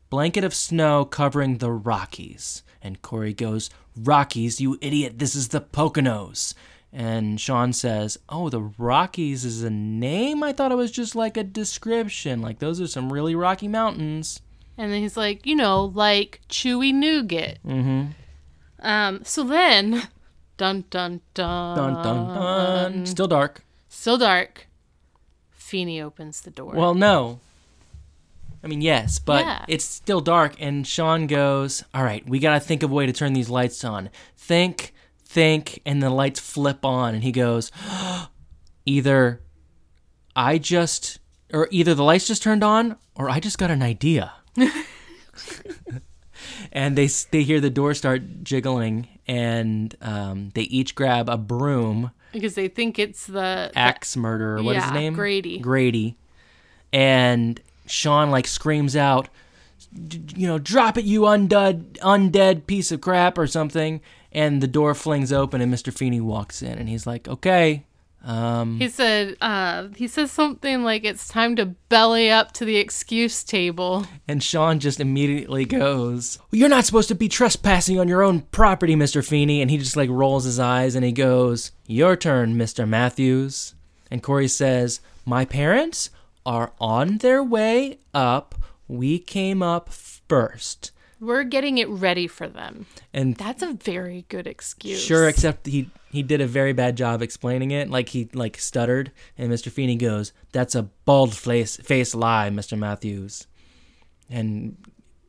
Blanket 0.08 0.44
of 0.44 0.54
snow 0.54 1.04
covering 1.04 1.58
the 1.58 1.72
Rockies. 1.72 2.62
And 2.80 3.02
Corey 3.02 3.32
goes, 3.32 3.70
Rockies, 3.96 4.60
you 4.60 4.78
idiot, 4.80 5.18
this 5.18 5.34
is 5.34 5.48
the 5.48 5.60
Poconos. 5.60 6.54
And 6.96 7.40
Shawn 7.40 7.72
says, 7.72 8.18
Oh, 8.28 8.48
the 8.48 8.62
Rockies 8.78 9.44
is 9.44 9.64
a 9.64 9.70
name? 9.70 10.44
I 10.44 10.52
thought 10.52 10.70
it 10.70 10.76
was 10.76 10.92
just 10.92 11.16
like 11.16 11.36
a 11.36 11.42
description. 11.42 12.40
Like, 12.40 12.60
those 12.60 12.80
are 12.80 12.86
some 12.86 13.12
really 13.12 13.34
rocky 13.34 13.66
mountains. 13.66 14.40
And 14.78 14.92
then 14.92 15.02
he's 15.02 15.16
like, 15.16 15.44
you 15.44 15.56
know, 15.56 15.86
like 15.86 16.40
chewy 16.48 16.94
nougat. 16.94 17.58
Mm-hmm. 17.66 18.86
Um. 18.86 19.24
So 19.24 19.42
then, 19.42 20.08
dun 20.56 20.84
dun 20.90 21.20
dun. 21.34 21.76
Dun, 21.76 21.94
dun, 22.04 22.34
dun. 22.34 23.06
Still 23.06 23.26
dark. 23.28 23.64
Still 23.88 24.18
dark. 24.18 24.68
Feeny 25.50 26.00
opens 26.00 26.42
the 26.42 26.50
door. 26.50 26.74
Well, 26.74 26.94
no. 26.94 27.40
I 28.62 28.66
mean, 28.66 28.80
yes, 28.80 29.18
but 29.18 29.44
Yeah. 29.44 29.64
it's 29.68 29.84
still 29.84 30.20
dark, 30.20 30.54
and 30.58 30.86
Shawn 30.86 31.26
goes, 31.26 31.82
All 31.92 32.02
right, 32.04 32.26
we 32.28 32.38
got 32.38 32.54
to 32.54 32.60
think 32.60 32.82
of 32.82 32.90
a 32.90 32.94
way 32.94 33.04
to 33.04 33.12
turn 33.12 33.32
these 33.32 33.50
lights 33.50 33.84
on. 33.84 34.10
Think, 34.38 34.93
think, 35.34 35.82
and 35.84 36.02
the 36.02 36.08
lights 36.08 36.40
flip 36.40 36.84
on, 36.84 37.14
and 37.14 37.22
he 37.22 37.32
goes, 37.32 37.70
Either 38.86 39.42
I 40.36 40.58
just, 40.58 41.18
or 41.52 41.68
either 41.70 41.94
the 41.94 42.04
lights 42.04 42.26
just 42.26 42.42
turned 42.42 42.62
on, 42.62 42.96
or 43.14 43.30
I 43.30 43.40
just 43.40 43.56
got 43.56 43.70
an 43.70 43.82
idea. 43.82 44.32
and 46.72 46.96
they, 46.96 47.06
they 47.30 47.42
hear 47.44 47.60
the 47.60 47.70
door 47.70 47.94
start 47.94 48.44
jiggling, 48.44 49.08
and 49.26 49.94
um, 50.02 50.50
they 50.54 50.62
each 50.62 50.94
grab 50.94 51.28
a 51.28 51.38
broom 51.38 52.10
because 52.34 52.56
they 52.56 52.68
think 52.68 52.98
it's 52.98 53.26
the 53.26 53.70
axe 53.74 54.16
murderer. 54.16 54.62
What 54.62 54.76
is 54.76 54.82
his 54.82 54.92
name? 54.92 55.14
Grady. 55.14 55.58
Grady. 55.60 56.16
And 56.92 57.60
Shawn 57.86 58.30
like 58.30 58.46
screams 58.46 58.96
out, 58.96 59.28
you 60.34 60.46
know, 60.46 60.58
drop 60.58 60.98
it, 60.98 61.04
you 61.04 61.22
undead, 61.22 61.98
undead 61.98 62.66
piece 62.66 62.90
of 62.90 63.00
crap, 63.00 63.38
or 63.38 63.46
something. 63.46 64.00
And 64.34 64.60
the 64.60 64.66
door 64.66 64.94
flings 64.94 65.32
open, 65.32 65.60
and 65.60 65.72
Mr. 65.72 65.92
Feeny 65.92 66.20
walks 66.20 66.60
in, 66.62 66.76
and 66.78 66.88
he's 66.88 67.06
like, 67.06 67.28
okay. 67.28 67.84
Um, 68.24 68.78
He 68.80 68.88
said, 68.88 69.36
uh, 69.40 69.88
he 69.96 70.08
says 70.08 70.32
something 70.32 70.82
like 70.82 71.04
it's 71.04 71.28
time 71.28 71.56
to 71.56 71.66
belly 71.66 72.30
up 72.30 72.52
to 72.52 72.64
the 72.64 72.76
excuse 72.78 73.44
table. 73.44 74.06
and 74.26 74.42
Shawn 74.42 74.80
just 74.80 74.98
immediately 74.98 75.66
goes, 75.66 76.38
You're 76.50 76.70
not 76.70 76.84
supposed 76.86 77.08
to 77.08 77.14
be 77.14 77.28
trespassing 77.28 78.00
on 78.00 78.08
your 78.08 78.22
own 78.22 78.40
property, 78.40 78.96
Mr. 78.96 79.24
Feeny. 79.24 79.60
And 79.60 79.70
he 79.70 79.76
just 79.76 79.96
like 79.96 80.08
rolls 80.10 80.44
his 80.44 80.58
eyes 80.58 80.94
and 80.94 81.04
he 81.04 81.12
goes, 81.12 81.72
Your 81.86 82.16
turn, 82.16 82.54
Mr. 82.56 82.88
Matthews. 82.88 83.74
And 84.10 84.22
Corey 84.22 84.48
says, 84.48 85.00
My 85.26 85.44
parents 85.44 86.08
are 86.46 86.72
on 86.80 87.18
their 87.18 87.42
way 87.44 87.98
up. 88.14 88.54
We 88.88 89.18
came 89.18 89.62
up 89.62 89.90
first. 89.90 90.92
We're 91.20 91.44
getting 91.44 91.78
it 91.78 91.88
ready 91.88 92.26
for 92.26 92.48
them. 92.48 92.86
And 93.12 93.36
That's 93.36 93.62
a 93.62 93.72
very 93.72 94.24
good 94.28 94.46
excuse. 94.46 95.02
sure, 95.02 95.28
except 95.28 95.66
he 95.66 95.90
he 96.10 96.22
did 96.22 96.40
a 96.40 96.46
very 96.46 96.72
bad 96.72 96.96
job 96.96 97.22
explaining 97.22 97.70
it. 97.70 97.88
Like 97.90 98.10
he 98.10 98.28
like 98.34 98.58
stuttered, 98.58 99.10
and 99.38 99.50
Mr. 99.52 99.70
Feeny 99.70 99.96
goes, 99.96 100.32
"That's 100.52 100.74
a 100.74 100.84
bald 101.04 101.34
face 101.34 101.76
face 101.76 102.14
lie, 102.14 102.50
Mr. 102.50 102.78
Matthews." 102.78 103.46
And 104.30 104.76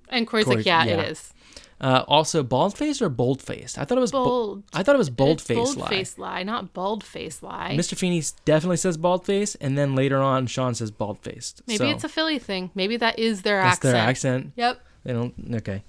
And 0.09 0.27
Corey's 0.27 0.45
Corey- 0.45 0.57
like, 0.57 0.65
yeah, 0.65 0.86
yeah. 0.86 0.93
it 1.01 1.11
is. 1.11 1.33
uh, 1.81 2.03
also, 2.07 2.41
bald 2.43 2.77
face 2.77 3.01
or 3.01 3.09
bold 3.09 3.41
faced? 3.41 3.77
I 3.77 3.83
thought 3.86 3.97
it 3.97 4.01
was 4.01 4.11
bo- 4.11 4.23
Bold. 4.23 4.63
I 4.73 4.83
thought 4.83 4.95
it 4.95 4.99
was 4.99 5.09
bold 5.09 5.39
It's 5.39 5.47
face 5.47 5.57
bold 5.57 5.77
lie. 5.77 5.89
face 5.89 6.17
lie, 6.17 6.43
not 6.43 6.73
bald 6.73 7.03
face 7.03 7.43
lie. 7.43 7.75
Mr. 7.77 7.95
Feeny 7.97 8.23
definitely 8.45 8.77
says 8.77 8.95
bald 8.97 9.25
face, 9.25 9.55
and 9.55 9.77
then 9.77 9.95
later 9.95 10.17
on, 10.21 10.47
Shawn 10.47 10.73
says 10.75 10.91
bald 10.91 11.19
faced. 11.19 11.61
Maybe 11.67 11.77
so 11.79 11.86
it's 11.89 12.03
a 12.03 12.09
Philly 12.09 12.39
thing. 12.39 12.71
Maybe 12.75 12.95
that 12.97 13.19
is 13.19 13.41
their 13.41 13.61
that's 13.61 13.77
accent. 13.77 13.93
their 13.93 14.01
accent. 14.01 14.51
Yep. 14.55 14.81
They 15.06 15.14
don't. 15.14 15.34
Okay. 15.56 15.84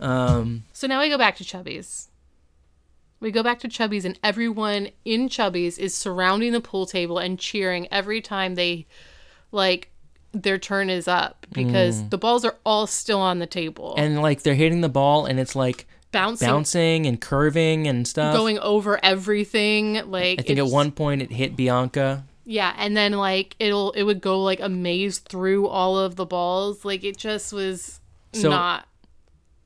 Um, 0.00 0.64
So 0.74 0.86
now 0.86 1.00
we 1.00 1.08
go 1.08 1.16
back 1.16 1.36
to 1.36 1.44
Chubby's. 1.44 2.08
We 3.20 3.30
go 3.30 3.42
back 3.42 3.60
to 3.60 3.68
Chubby's, 3.68 4.04
and 4.04 4.18
everyone 4.22 4.88
in 5.06 5.28
Chubby's 5.30 5.78
is 5.78 5.94
surrounding 5.94 6.52
the 6.52 6.60
pool 6.60 6.84
table 6.84 7.16
and 7.18 7.38
cheering 7.38 7.88
every 7.90 8.20
time 8.20 8.56
they, 8.56 8.86
like, 9.52 9.90
their 10.32 10.58
turn 10.58 10.90
is 10.90 11.08
up 11.08 11.46
because 11.50 12.06
the 12.10 12.18
balls 12.18 12.44
are 12.44 12.56
all 12.66 12.86
still 12.86 13.20
on 13.20 13.38
the 13.38 13.46
table, 13.46 13.94
and 13.96 14.20
like 14.20 14.42
they're 14.42 14.54
hitting 14.54 14.82
the 14.82 14.88
ball, 14.90 15.24
and 15.24 15.40
it's 15.40 15.56
like 15.56 15.86
bouncing, 16.12 16.46
bouncing 16.46 17.06
and 17.06 17.18
curving 17.22 17.86
and 17.86 18.06
stuff. 18.06 18.36
going 18.36 18.58
over 18.58 19.02
everything. 19.02 19.94
Like 20.10 20.38
I 20.40 20.42
think 20.42 20.58
at 20.58 20.66
one 20.66 20.92
point 20.92 21.22
it 21.22 21.32
hit 21.32 21.56
Bianca. 21.56 22.26
yeah, 22.44 22.74
and 22.76 22.94
then 22.94 23.12
like 23.12 23.56
it'll 23.58 23.92
it 23.92 24.02
would 24.02 24.20
go 24.20 24.42
like 24.42 24.60
a 24.60 24.68
maze 24.68 25.20
through 25.20 25.68
all 25.68 25.98
of 25.98 26.16
the 26.16 26.26
balls. 26.26 26.84
Like 26.84 27.02
it 27.02 27.16
just 27.16 27.50
was 27.54 28.00
So- 28.40 28.50
not. 28.50 28.86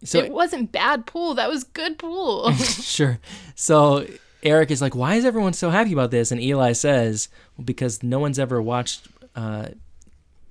So 0.03 0.19
it 0.19 0.33
wasn't 0.33 0.73
bad 0.73 1.05
pool. 1.05 1.35
That 1.35 1.51
was 1.51 1.63
good 1.65 1.99
pool. 1.99 2.51
sure. 2.55 3.19
So 3.55 4.07
Eric 4.43 4.71
is 4.71 4.81
like, 4.81 4.95
"Why 4.95 5.17
is 5.17 5.27
everyone 5.27 5.53
so 5.53 5.69
happy 5.69 5.93
about 5.93 6.11
this?" 6.11 6.33
And 6.33 6.41
Eli 6.41 6.73
says, 6.73 7.29
well, 7.59 7.67
"Because 7.67 8.03
no 8.03 8.19
one's 8.19 8.39
ever 8.39 8.63
watched 8.63 9.09
uh, 9.37 9.69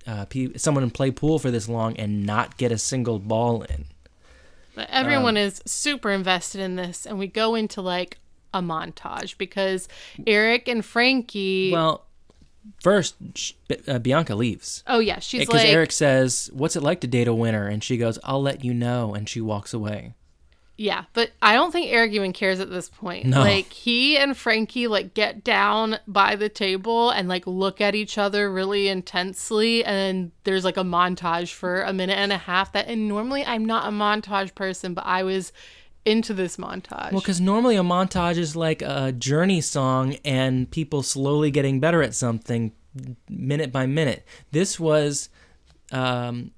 uh, 0.06 0.26
pe- 0.26 0.54
someone 0.56 0.88
play 0.92 1.10
pool 1.10 1.40
for 1.40 1.50
this 1.50 1.68
long 1.68 1.98
and 1.98 2.26
not 2.28 2.58
get 2.58 2.72
a 2.72 2.78
single 2.78 3.18
ball 3.18 3.64
in." 3.64 3.86
But 4.76 4.88
everyone 4.92 5.36
Um, 5.36 5.44
is 5.44 5.64
super 5.66 6.12
invested 6.12 6.62
in 6.62 6.76
this, 6.76 7.08
and 7.08 7.18
we 7.18 7.26
go 7.26 7.56
into 7.56 7.82
like 7.82 8.20
a 8.54 8.62
montage 8.62 9.36
because 9.40 9.88
Eric 10.28 10.68
and 10.68 10.86
Frankie. 10.86 11.72
Well, 11.74 12.06
first 12.82 13.16
sh- 13.36 13.54
uh, 13.88 14.00
Bianca 14.00 14.36
leaves 14.36 14.84
oh 14.88 15.00
yeah, 15.00 15.20
she's 15.20 15.42
because 15.42 15.64
like, 15.64 15.74
Eric 15.74 15.92
says, 15.92 16.50
"What's 16.54 16.76
it 16.76 16.84
like 16.84 17.02
to 17.02 17.08
date 17.08 17.28
a 17.28 17.34
winner?" 17.34 17.68
And 17.68 17.84
she 17.84 17.98
goes, 17.98 18.20
"I'll 18.24 18.42
let 18.42 18.64
you 18.64 18.74
know," 18.74 19.14
and 19.14 19.28
she 19.28 19.42
walks 19.42 19.74
away. 19.74 20.14
yeah, 20.78 21.04
but 21.14 21.32
I 21.42 21.54
don't 21.56 21.72
think 21.72 21.92
Eric 21.92 22.14
even 22.14 22.32
cares 22.32 22.62
at 22.62 22.70
this 22.70 22.90
point. 22.90 23.26
No. 23.26 23.42
Like 23.42 23.74
he 23.74 24.18
and 24.18 24.38
Frankie 24.38 24.88
like 24.88 25.14
get 25.14 25.44
down 25.44 26.00
by 26.08 26.36
the 26.38 26.48
table 26.48 27.10
and 27.10 27.28
like 27.28 27.46
look 27.46 27.82
at 27.82 27.96
each 27.96 28.18
other 28.18 28.50
really 28.52 28.88
intensely, 28.88 29.84
and 29.84 30.32
there's 30.46 30.64
like 30.64 30.78
a 30.78 30.84
montage 30.84 31.54
for 31.54 31.82
a 31.82 31.92
minute 31.92 32.18
and 32.18 32.32
a 32.32 32.38
half. 32.38 32.72
That 32.72 32.88
and 32.88 33.08
normally 33.10 33.44
I'm 33.46 33.66
not 33.66 33.88
a 33.88 33.92
montage 33.92 34.56
person, 34.56 34.94
but 34.94 35.06
I 35.06 35.24
was 35.24 35.52
into 36.10 36.34
this 36.34 36.58
montage. 36.58 37.12
Well, 37.12 37.22
because 37.22 37.40
normally 37.40 37.76
a 37.76 37.84
montage 37.84 38.38
is 38.38 38.56
like 38.56 38.82
a 38.82 39.12
journey 39.12 39.62
song 39.62 40.16
and 40.26 40.70
people 40.70 41.04
slowly 41.04 41.52
getting 41.52 41.80
better 41.80 42.02
at 42.02 42.16
something 42.16 42.72
minute 43.30 43.72
by 43.72 43.86
minute. 43.86 44.26
This 44.52 44.80
was 44.80 45.30
um, 45.92 46.52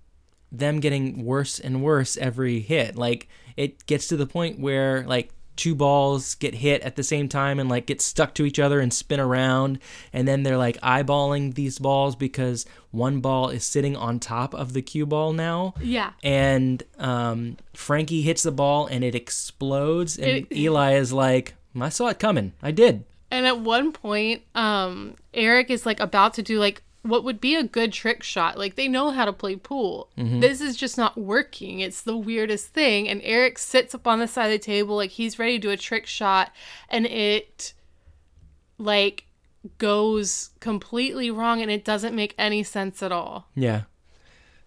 them 0.51 0.79
getting 0.79 1.25
worse 1.25 1.59
and 1.59 1.83
worse 1.83 2.17
every 2.17 2.61
hit. 2.61 2.95
Like 2.95 3.27
it 3.57 3.85
gets 3.85 4.07
to 4.07 4.17
the 4.17 4.25
point 4.25 4.59
where 4.59 5.03
like 5.03 5.31
two 5.55 5.75
balls 5.75 6.35
get 6.35 6.55
hit 6.55 6.81
at 6.81 6.95
the 6.95 7.03
same 7.03 7.27
time 7.27 7.59
and 7.59 7.69
like 7.69 7.85
get 7.85 8.01
stuck 8.01 8.33
to 8.33 8.45
each 8.45 8.57
other 8.57 8.79
and 8.79 8.93
spin 8.93 9.19
around 9.19 9.77
and 10.13 10.27
then 10.27 10.43
they're 10.43 10.57
like 10.57 10.79
eyeballing 10.79 11.53
these 11.53 11.77
balls 11.77 12.15
because 12.15 12.65
one 12.91 13.19
ball 13.21 13.49
is 13.49 13.63
sitting 13.63 13.95
on 13.95 14.19
top 14.19 14.53
of 14.53 14.73
the 14.73 14.81
cue 14.81 15.05
ball 15.05 15.33
now 15.33 15.73
yeah. 15.81 16.11
and 16.23 16.83
um, 16.99 17.57
Frankie 17.73 18.21
hits 18.21 18.43
the 18.43 18.51
ball 18.51 18.85
and 18.87 19.03
it 19.03 19.15
explodes, 19.15 20.17
and 20.17 20.27
It- 20.27 20.55
Eli 20.55 20.93
is 20.93 21.11
like, 21.13 21.55
"I 21.79 21.89
saw 21.89 22.07
it 22.07 22.19
coming. 22.19 22.53
I 22.61 22.71
did." 22.71 23.03
And 23.29 23.45
at 23.45 23.59
one 23.61 23.93
point, 23.93 24.41
um, 24.55 25.15
Eric 25.33 25.69
is 25.69 25.85
like 25.85 25.99
about 26.01 26.33
to 26.33 26.41
do 26.41 26.59
like 26.59 26.83
what 27.03 27.23
would 27.23 27.41
be 27.41 27.55
a 27.55 27.63
good 27.63 27.91
trick 27.93 28.21
shot. 28.21 28.57
Like 28.59 28.75
they 28.75 28.87
know 28.87 29.09
how 29.09 29.25
to 29.25 29.33
play 29.33 29.55
pool. 29.55 30.09
This 30.17 30.61
is 30.61 30.75
just 30.75 30.97
not 30.97 31.17
working. 31.17 31.79
It's 31.79 32.01
the 32.01 32.15
weirdest 32.17 32.73
thing. 32.73 33.07
And 33.09 33.21
Eric 33.23 33.57
sits 33.57 33.95
up 33.95 34.05
on 34.05 34.19
the 34.19 34.27
side 34.27 34.47
of 34.47 34.51
the 34.51 34.59
table 34.59 34.97
like 34.97 35.11
he's 35.11 35.39
ready 35.39 35.53
to 35.53 35.59
do 35.59 35.71
a 35.71 35.77
trick 35.77 36.05
shot, 36.05 36.51
and 36.89 37.05
it 37.07 37.73
like 38.77 39.23
goes 39.77 40.51
completely 40.59 41.29
wrong, 41.29 41.61
and 41.61 41.71
it 41.71 41.85
doesn't 41.85 42.15
make 42.15 42.35
any 42.37 42.63
sense 42.63 43.03
at 43.03 43.11
all. 43.11 43.49
Yeah, 43.55 43.83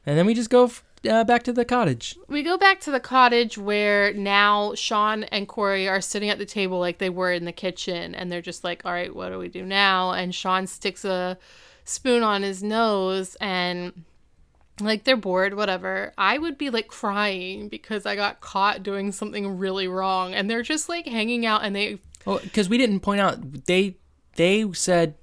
and 0.07 0.18
then 0.18 0.26
we 0.26 0.34
just 0.34 0.51
go 0.51 0.64
f- 0.64 0.84
uh, 1.09 1.24
back 1.24 1.42
to 1.45 1.53
the 1.53 1.64
cottage. 1.64 2.16
We 2.28 2.42
go 2.42 2.57
back 2.57 2.80
to 2.80 2.90
the 2.90 3.01
cottage 3.01 3.59
where 3.59 4.12
now 4.12 4.74
Shawn 4.74 5.24
and 5.24 5.49
Corey 5.49 5.88
are 5.88 6.01
sitting 6.01 6.30
at 6.30 6.38
the 6.38 6.47
table 6.47 6.78
like 6.78 6.99
they 6.99 7.11
were 7.11 7.32
in 7.32 7.45
the 7.45 7.53
kitchen, 7.53 8.14
and 8.14 8.30
they're 8.30 8.42
just 8.42 8.64
like, 8.64 8.84
"All 8.84 8.92
right, 8.92 9.14
what 9.14 9.30
do 9.30 9.38
we 9.38 9.49
do 9.49 9.64
now?" 9.64 10.12
And 10.12 10.34
Shawn 10.34 10.66
sticks 10.66 11.05
a 11.05 11.38
spoon 11.84 12.22
on 12.22 12.42
his 12.42 12.62
nose, 12.62 13.36
and 13.40 14.05
like 14.80 15.05
they're 15.05 15.16
bored, 15.16 15.55
whatever. 15.55 16.12
I 16.16 16.38
would 16.38 16.59
be 16.59 16.70
like 16.70 16.88
crying 16.88 17.68
because 17.68 18.07
I 18.07 18.16
got 18.16 18.40
caught 18.40 18.82
doing 18.82 19.12
something 19.12 19.59
really 19.59 19.88
wrong, 19.88 20.34
and 20.34 20.49
they're 20.49 20.62
just 20.62 20.88
like 20.88 21.07
hanging 21.07 21.45
out, 21.47 21.64
and 21.64 21.74
they 21.74 21.99
Oh, 22.26 22.38
because 22.38 22.68
we 22.68 22.78
didn't 22.78 23.01
point 23.01 23.20
out 23.20 23.66
they 23.66 23.97
they 24.37 24.70
said 24.72 25.14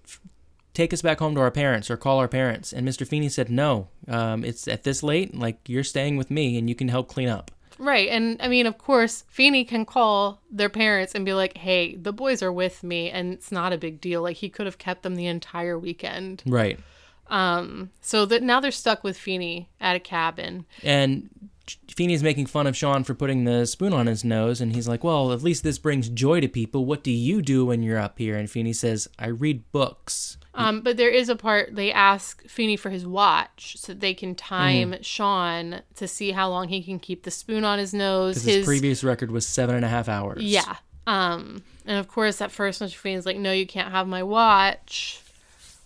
take 0.73 0.93
us 0.93 1.01
back 1.01 1.19
home 1.19 1.35
to 1.35 1.41
our 1.41 1.51
parents 1.51 1.91
or 1.91 1.97
call 1.97 2.19
our 2.19 2.27
parents, 2.27 2.71
and 2.71 2.87
Mr. 2.87 3.05
Feeny 3.05 3.29
said 3.29 3.49
no. 3.49 3.89
Um, 4.07 4.43
it's 4.43 4.67
at 4.67 4.83
this 4.83 5.03
late. 5.03 5.35
Like 5.35 5.57
you're 5.67 5.83
staying 5.83 6.17
with 6.17 6.31
me, 6.31 6.57
and 6.57 6.69
you 6.69 6.75
can 6.75 6.87
help 6.87 7.07
clean 7.07 7.29
up. 7.29 7.51
Right. 7.81 8.09
And 8.09 8.37
I 8.39 8.47
mean, 8.47 8.67
of 8.67 8.77
course, 8.77 9.23
Feeny 9.27 9.65
can 9.65 9.85
call 9.85 10.39
their 10.51 10.69
parents 10.69 11.15
and 11.15 11.25
be 11.25 11.33
like, 11.33 11.57
hey, 11.57 11.95
the 11.95 12.13
boys 12.13 12.43
are 12.43 12.51
with 12.51 12.83
me. 12.83 13.09
And 13.09 13.33
it's 13.33 13.51
not 13.51 13.73
a 13.73 13.77
big 13.77 13.99
deal. 13.99 14.21
Like, 14.21 14.37
he 14.37 14.49
could 14.49 14.67
have 14.67 14.77
kept 14.77 15.01
them 15.01 15.15
the 15.15 15.25
entire 15.25 15.79
weekend. 15.79 16.43
Right. 16.45 16.79
Um, 17.25 17.89
so 17.99 18.27
that 18.27 18.43
now 18.43 18.59
they're 18.59 18.69
stuck 18.69 19.03
with 19.03 19.17
Feeny 19.17 19.67
at 19.79 19.95
a 19.95 19.99
cabin. 19.99 20.65
And 20.83 21.49
Feeny's 21.89 22.23
making 22.23 22.45
fun 22.47 22.67
of 22.67 22.75
Shawn 22.75 23.03
for 23.03 23.13
putting 23.13 23.43
the 23.43 23.65
spoon 23.65 23.93
on 23.93 24.07
his 24.07 24.23
nose, 24.23 24.61
and 24.61 24.73
he's 24.73 24.87
like, 24.87 25.03
"Well, 25.03 25.31
at 25.31 25.43
least 25.43 25.63
this 25.63 25.77
brings 25.77 26.09
joy 26.09 26.39
to 26.41 26.47
people. 26.47 26.85
What 26.85 27.03
do 27.03 27.11
you 27.11 27.41
do 27.41 27.65
when 27.65 27.83
you're 27.83 27.99
up 27.99 28.17
here?" 28.17 28.37
And 28.37 28.49
Feeny 28.49 28.73
says, 28.73 29.07
"I 29.19 29.27
read 29.27 29.71
books." 29.71 30.37
Um, 30.53 30.81
but 30.81 30.97
there 30.97 31.09
is 31.09 31.29
a 31.29 31.35
part 31.35 31.75
they 31.75 31.93
ask 31.93 32.45
Feeny 32.47 32.75
for 32.75 32.89
his 32.89 33.05
watch 33.07 33.77
so 33.77 33.93
that 33.93 34.01
they 34.01 34.13
can 34.13 34.35
time 34.35 34.95
Shawn 35.01 35.81
to 35.95 36.07
see 36.09 36.31
how 36.31 36.49
long 36.49 36.67
he 36.67 36.83
can 36.83 36.99
keep 36.99 37.23
the 37.23 37.31
spoon 37.31 37.63
on 37.63 37.79
his 37.79 37.93
nose. 37.93 38.35
Because 38.35 38.55
his, 38.55 38.65
previous 38.65 39.03
record 39.03 39.31
was 39.31 39.47
seven 39.47 39.75
and 39.75 39.85
a 39.85 39.87
half 39.87 40.09
hours. 40.09 40.43
Yeah. 40.43 40.75
Um, 41.07 41.63
and 41.85 41.97
of 41.97 42.07
course, 42.09 42.41
at 42.41 42.51
first, 42.51 42.81
Mr. 42.81 42.95
Feeny's 42.95 43.25
like, 43.25 43.37
no, 43.37 43.51
you 43.53 43.65
can't 43.65 43.91
have 43.91 44.07
my 44.07 44.23
watch. 44.23 45.21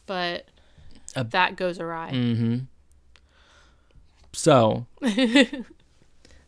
But 0.07 0.47
Uh, 1.15 1.23
that 1.23 1.55
goes 1.55 1.79
awry. 1.79 2.11
Mm-hmm. 2.13 2.57
So, 4.35 4.85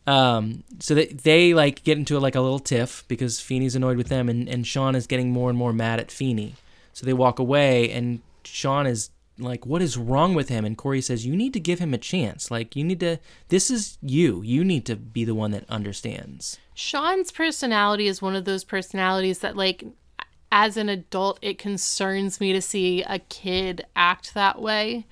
um, 0.06 0.64
so 0.80 0.94
they 0.94 1.08
they 1.08 1.54
like 1.54 1.84
get 1.84 1.98
into 1.98 2.20
like 2.20 2.36
a 2.36 2.42
little 2.42 2.60
tiff 2.60 3.04
because 3.08 3.40
Feeny's 3.40 3.76
annoyed 3.76 3.98
with 3.98 4.10
them, 4.10 4.30
and 4.30 4.48
and 4.48 4.68
Shawn 4.68 4.96
is 4.96 5.08
getting 5.08 5.32
more 5.32 5.50
and 5.50 5.58
more 5.58 5.74
mad 5.74 6.00
at 6.00 6.12
Feeny. 6.12 6.56
So 6.94 7.06
they 7.06 7.14
walk 7.14 7.40
away, 7.40 7.90
and 7.92 8.22
Shawn 8.44 8.88
is 8.88 9.10
like, 9.40 9.66
"What 9.66 9.82
is 9.82 9.98
wrong 9.98 10.34
with 10.34 10.50
him?" 10.50 10.66
And 10.66 10.78
Corey 10.78 11.02
says, 11.02 11.26
"You 11.26 11.36
need 11.36 11.54
to 11.54 11.60
give 11.60 11.80
him 11.80 11.94
a 11.94 11.98
chance. 11.98 12.50
Like, 12.50 12.76
you 12.76 12.84
need 12.84 13.00
to. 13.02 13.18
This 13.50 13.70
is 13.70 13.98
you. 14.02 14.42
You 14.42 14.64
need 14.64 14.86
to 14.88 14.96
be 14.96 15.24
the 15.24 15.36
one 15.36 15.52
that 15.52 15.70
understands." 15.70 16.58
Shawn's 16.74 17.32
personality 17.32 18.08
is 18.08 18.22
one 18.22 18.36
of 18.36 18.46
those 18.46 18.64
personalities 18.64 19.40
that, 19.40 19.56
like, 19.56 19.84
as 20.52 20.78
an 20.78 20.90
adult, 20.90 21.40
it 21.42 21.58
concerns 21.58 22.40
me 22.40 22.54
to 22.54 22.62
see 22.62 23.04
a 23.04 23.20
kid 23.20 23.86
act 23.96 24.34
that 24.34 24.62
way. 24.62 25.06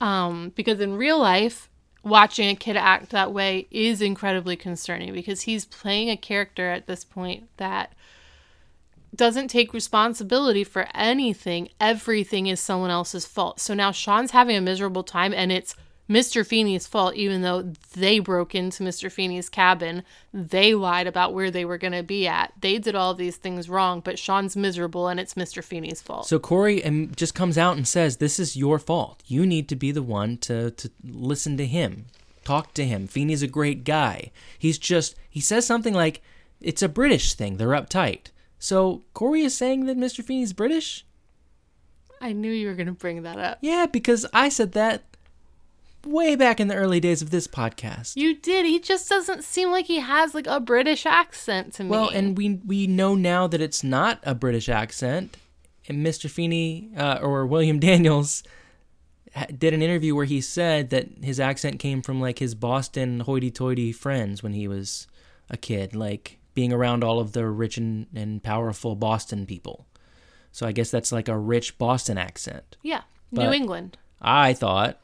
Um, 0.00 0.52
because 0.54 0.80
in 0.80 0.96
real 0.96 1.18
life, 1.18 1.70
watching 2.04 2.48
a 2.48 2.54
kid 2.54 2.76
act 2.76 3.10
that 3.10 3.32
way 3.32 3.66
is 3.70 4.02
incredibly 4.02 4.56
concerning 4.56 5.12
because 5.12 5.42
he's 5.42 5.64
playing 5.64 6.10
a 6.10 6.16
character 6.16 6.70
at 6.70 6.86
this 6.86 7.04
point 7.04 7.48
that 7.56 7.92
doesn't 9.14 9.48
take 9.48 9.72
responsibility 9.72 10.64
for 10.64 10.88
anything. 10.94 11.68
Everything 11.80 12.46
is 12.46 12.60
someone 12.60 12.90
else's 12.90 13.26
fault. 13.26 13.60
So 13.60 13.74
now 13.74 13.92
Shawn's 13.92 14.32
having 14.32 14.56
a 14.56 14.60
miserable 14.60 15.04
time 15.04 15.32
and 15.32 15.52
it's 15.52 15.76
Mr. 16.08 16.46
Feeny's 16.46 16.86
fault, 16.86 17.14
even 17.14 17.42
though 17.42 17.72
they 17.94 18.18
broke 18.18 18.54
into 18.54 18.82
Mr. 18.82 19.10
Feeny's 19.10 19.48
cabin. 19.48 20.02
They 20.32 20.74
lied 20.74 21.06
about 21.06 21.32
where 21.32 21.50
they 21.50 21.64
were 21.64 21.78
going 21.78 21.94
to 21.94 22.02
be 22.02 22.26
at. 22.26 22.52
They 22.60 22.78
did 22.78 22.94
all 22.94 23.14
these 23.14 23.36
things 23.36 23.68
wrong, 23.68 24.00
but 24.00 24.18
Shawn's 24.18 24.56
miserable 24.56 25.08
and 25.08 25.18
it's 25.18 25.34
Mr. 25.34 25.64
Feeny's 25.64 26.02
fault. 26.02 26.26
So 26.26 26.38
Corey 26.38 26.84
um, 26.84 27.12
just 27.16 27.34
comes 27.34 27.56
out 27.56 27.76
and 27.76 27.88
says, 27.88 28.18
"This 28.18 28.38
is 28.38 28.56
your 28.56 28.78
fault. 28.78 29.22
You 29.26 29.46
need 29.46 29.68
to 29.70 29.76
be 29.76 29.92
the 29.92 30.02
one 30.02 30.36
to 30.38 30.70
to 30.72 30.90
listen 31.02 31.56
to 31.56 31.66
him, 31.66 32.06
talk 32.44 32.74
to 32.74 32.84
him. 32.84 33.06
Feeny's 33.06 33.42
a 33.42 33.48
great 33.48 33.84
guy. 33.84 34.30
He's 34.58 34.78
just 34.78 35.16
he 35.30 35.40
says 35.40 35.66
something 35.66 35.94
like, 35.94 36.20
"It's 36.60 36.82
a 36.82 36.88
British 36.88 37.34
thing. 37.34 37.56
They're 37.56 37.68
uptight." 37.68 38.26
So 38.58 39.02
Corey 39.14 39.42
is 39.42 39.56
saying 39.56 39.86
that 39.86 39.96
Mr. 39.96 40.22
Feeny's 40.22 40.52
British. 40.52 41.06
I 42.20 42.32
knew 42.32 42.50
you 42.50 42.68
were 42.68 42.74
going 42.74 42.86
to 42.86 42.92
bring 42.92 43.22
that 43.22 43.38
up. 43.38 43.58
Yeah, 43.60 43.84
because 43.84 44.24
I 44.32 44.48
said 44.48 44.72
that 44.72 45.02
way 46.06 46.36
back 46.36 46.60
in 46.60 46.68
the 46.68 46.74
early 46.74 47.00
days 47.00 47.22
of 47.22 47.30
this 47.30 47.46
podcast. 47.46 48.16
You 48.16 48.34
did. 48.36 48.66
He 48.66 48.78
just 48.78 49.08
doesn't 49.08 49.44
seem 49.44 49.70
like 49.70 49.86
he 49.86 50.00
has 50.00 50.34
like 50.34 50.46
a 50.46 50.60
British 50.60 51.06
accent 51.06 51.74
to 51.74 51.84
me. 51.84 51.90
Well, 51.90 52.08
and 52.08 52.36
we 52.36 52.60
we 52.66 52.86
know 52.86 53.14
now 53.14 53.46
that 53.46 53.60
it's 53.60 53.82
not 53.84 54.20
a 54.22 54.34
British 54.34 54.68
accent, 54.68 55.36
and 55.88 56.04
Mr. 56.04 56.30
Feeny 56.30 56.90
uh, 56.96 57.18
or 57.22 57.46
William 57.46 57.78
Daniels 57.80 58.42
did 59.58 59.74
an 59.74 59.82
interview 59.82 60.14
where 60.14 60.26
he 60.26 60.40
said 60.40 60.90
that 60.90 61.08
his 61.22 61.40
accent 61.40 61.80
came 61.80 62.02
from 62.02 62.20
like 62.20 62.38
his 62.38 62.54
Boston 62.54 63.20
hoity-toity 63.20 63.90
friends 63.92 64.42
when 64.42 64.52
he 64.52 64.68
was 64.68 65.08
a 65.50 65.56
kid, 65.56 65.94
like 65.94 66.38
being 66.54 66.72
around 66.72 67.02
all 67.02 67.18
of 67.18 67.32
the 67.32 67.44
rich 67.46 67.76
and, 67.76 68.06
and 68.14 68.42
powerful 68.42 68.94
Boston 68.94 69.44
people. 69.44 69.86
So 70.52 70.66
I 70.66 70.72
guess 70.72 70.90
that's 70.92 71.10
like 71.10 71.28
a 71.28 71.36
rich 71.36 71.78
Boston 71.78 72.16
accent. 72.16 72.76
Yeah. 72.82 73.02
But- 73.32 73.46
New 73.46 73.52
England. 73.52 73.98
I 74.22 74.54
thought 74.54 75.00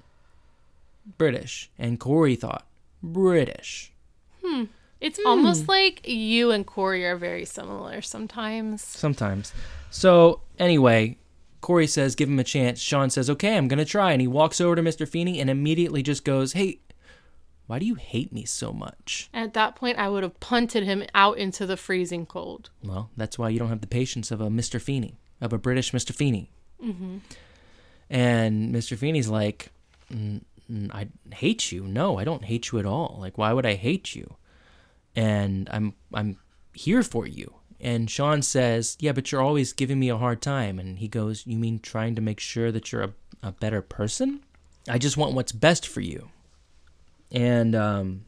British, 1.18 1.70
and 1.78 1.98
Corey 2.00 2.36
thought 2.36 2.66
British. 3.02 3.92
Hmm. 4.44 4.64
It's 5.00 5.18
Hmm. 5.18 5.26
almost 5.26 5.68
like 5.68 6.06
you 6.06 6.50
and 6.50 6.66
Corey 6.66 7.04
are 7.06 7.16
very 7.16 7.44
similar 7.44 8.02
sometimes. 8.02 8.82
Sometimes. 8.82 9.52
So 9.90 10.42
anyway, 10.58 11.16
Corey 11.62 11.86
says, 11.86 12.14
"Give 12.14 12.28
him 12.28 12.38
a 12.38 12.44
chance." 12.44 12.80
Shawn 12.80 13.10
says, 13.10 13.28
"Okay, 13.30 13.56
I'm 13.56 13.68
gonna 13.68 13.84
try," 13.84 14.12
and 14.12 14.20
he 14.20 14.26
walks 14.28 14.60
over 14.60 14.76
to 14.76 14.82
Mr. 14.82 15.08
Feeny 15.08 15.40
and 15.40 15.48
immediately 15.50 16.02
just 16.02 16.24
goes, 16.24 16.52
"Hey, 16.52 16.80
why 17.66 17.78
do 17.78 17.86
you 17.86 17.94
hate 17.96 18.32
me 18.32 18.44
so 18.44 18.72
much?" 18.72 19.28
At 19.32 19.54
that 19.54 19.74
point, 19.76 19.98
I 19.98 20.08
would 20.08 20.22
have 20.22 20.38
punted 20.40 20.84
him 20.84 21.04
out 21.14 21.38
into 21.38 21.66
the 21.66 21.76
freezing 21.76 22.26
cold. 22.26 22.70
Well, 22.82 23.10
that's 23.16 23.38
why 23.38 23.48
you 23.48 23.58
don't 23.58 23.68
have 23.68 23.80
the 23.82 23.86
patience 23.86 24.30
of 24.30 24.40
a 24.40 24.48
Mr. 24.48 24.80
Feeny, 24.80 25.18
of 25.40 25.52
a 25.52 25.58
British 25.58 25.92
Mr. 25.92 26.14
Feeny. 26.14 26.50
Mm-hmm. 26.82 27.18
And 28.08 28.74
Mr. 28.74 28.96
Feeny's 28.96 29.28
like, 29.28 29.70
"Mm, 30.12 30.18
mm, 30.18 30.42
I 30.92 31.08
hate 31.34 31.72
you. 31.72 31.84
No, 31.84 32.18
I 32.18 32.24
don't 32.24 32.44
hate 32.44 32.70
you 32.70 32.78
at 32.78 32.86
all. 32.86 33.16
Like, 33.20 33.38
why 33.38 33.52
would 33.52 33.66
I 33.66 33.74
hate 33.74 34.14
you? 34.14 34.36
And 35.16 35.68
I'm 35.72 35.94
I'm 36.14 36.38
here 36.72 37.02
for 37.02 37.26
you. 37.26 37.54
And 37.80 38.10
Shawn 38.10 38.42
says, 38.42 38.96
Yeah, 39.00 39.12
but 39.12 39.32
you're 39.32 39.42
always 39.42 39.72
giving 39.72 39.98
me 39.98 40.10
a 40.10 40.18
hard 40.18 40.42
time. 40.42 40.78
And 40.78 40.98
he 40.98 41.08
goes, 41.08 41.46
You 41.46 41.56
mean 41.56 41.78
trying 41.78 42.14
to 42.14 42.22
make 42.22 42.40
sure 42.40 42.70
that 42.70 42.92
you're 42.92 43.02
a, 43.02 43.12
a 43.42 43.52
better 43.52 43.82
person? 43.82 44.40
I 44.88 44.98
just 44.98 45.16
want 45.16 45.34
what's 45.34 45.52
best 45.52 45.86
for 45.86 46.00
you. 46.00 46.30
And 47.32 47.74
um, 47.74 48.24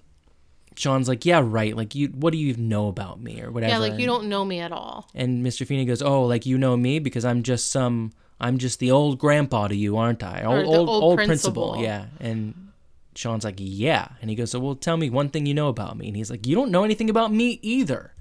Shawn's 0.77 1.09
like, 1.09 1.25
Yeah, 1.25 1.43
right. 1.45 1.77
Like, 1.77 1.95
you, 1.95 2.09
what 2.09 2.33
do 2.33 2.39
you 2.39 2.49
even 2.49 2.69
know 2.69 2.89
about 2.89 3.21
me 3.21 3.41
or 3.43 3.51
whatever? 3.51 3.73
Yeah, 3.73 3.79
like 3.79 3.99
you 3.99 4.07
don't 4.07 4.29
know 4.29 4.45
me 4.45 4.61
at 4.61 4.73
all. 4.73 5.09
and 5.15 5.45
Mr. 5.45 5.67
Feeny 5.67 5.85
goes, 5.85 6.03
"Oh, 6.03 6.25
like 6.25 6.47
you 6.47 6.59
know 6.59 6.77
me 6.77 6.99
because 6.99 7.25
I'm 7.25 7.43
just 7.43 7.71
some, 7.71 8.13
I'm 8.41 8.59
just 8.59 8.79
the 8.79 8.91
old 8.91 9.19
grandpa 9.19 9.69
to 9.69 9.77
you, 9.77 9.97
aren't 9.97 10.23
I? 10.23 10.43
Old, 10.45 10.67
old, 10.67 10.89
old 10.89 11.03
old 11.05 11.17
principal." 11.17 11.73
principal. 11.73 11.83
Yeah." 11.83 12.07
And 12.21 12.55
Shawn's 13.15 13.45
like, 13.45 13.57
"Yeah," 13.59 14.09
and 14.21 14.31
he 14.31 14.37
goes, 14.37 14.51
"So, 14.53 14.61
well, 14.61 14.75
tell 14.75 14.97
me 14.97 15.11
one 15.11 15.29
thing 15.29 15.47
you 15.47 15.55
know 15.55 15.69
about 15.69 15.97
me." 15.99 16.09
And 16.09 16.17
he's 16.17 16.31
like, 16.31 16.47
"You 16.47 16.55
don't 16.55 16.71
know 16.71 16.85
anything 16.85 17.11
about 17.11 17.33
me 17.33 17.59
either. 17.63 18.15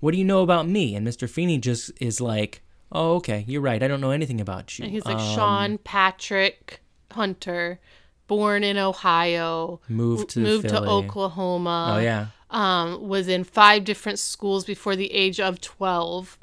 What 0.00 0.12
do 0.12 0.18
you 0.18 0.24
know 0.24 0.42
about 0.42 0.68
me?" 0.68 0.94
And 0.94 1.06
Mr. 1.06 1.28
Feeny 1.28 1.58
just 1.58 1.90
is 2.00 2.20
like, 2.20 2.62
"Oh, 2.92 3.16
okay, 3.16 3.44
you're 3.48 3.60
right. 3.62 3.82
I 3.82 3.88
don't 3.88 4.00
know 4.00 4.10
anything 4.12 4.40
about 4.40 4.78
you." 4.78 4.84
And 4.84 4.92
he's 4.92 5.04
like, 5.06 5.16
Um, 5.18 5.34
Shawn 5.34 5.78
Patrick 5.78 6.80
Hunter, 7.12 7.80
born 8.28 8.62
in 8.62 8.78
Ohio, 8.78 9.80
moved 9.88 10.30
to 10.30 10.40
moved 10.40 10.68
to 10.68 10.80
Oklahoma. 10.80 11.94
Oh 11.96 11.98
yeah, 11.98 12.26
um, 12.50 13.08
was 13.08 13.26
in 13.26 13.42
five 13.42 13.84
different 13.84 14.18
schools 14.20 14.64
before 14.64 14.94
the 14.94 15.12
age 15.12 15.40
of 15.40 15.60
12. 15.60 16.38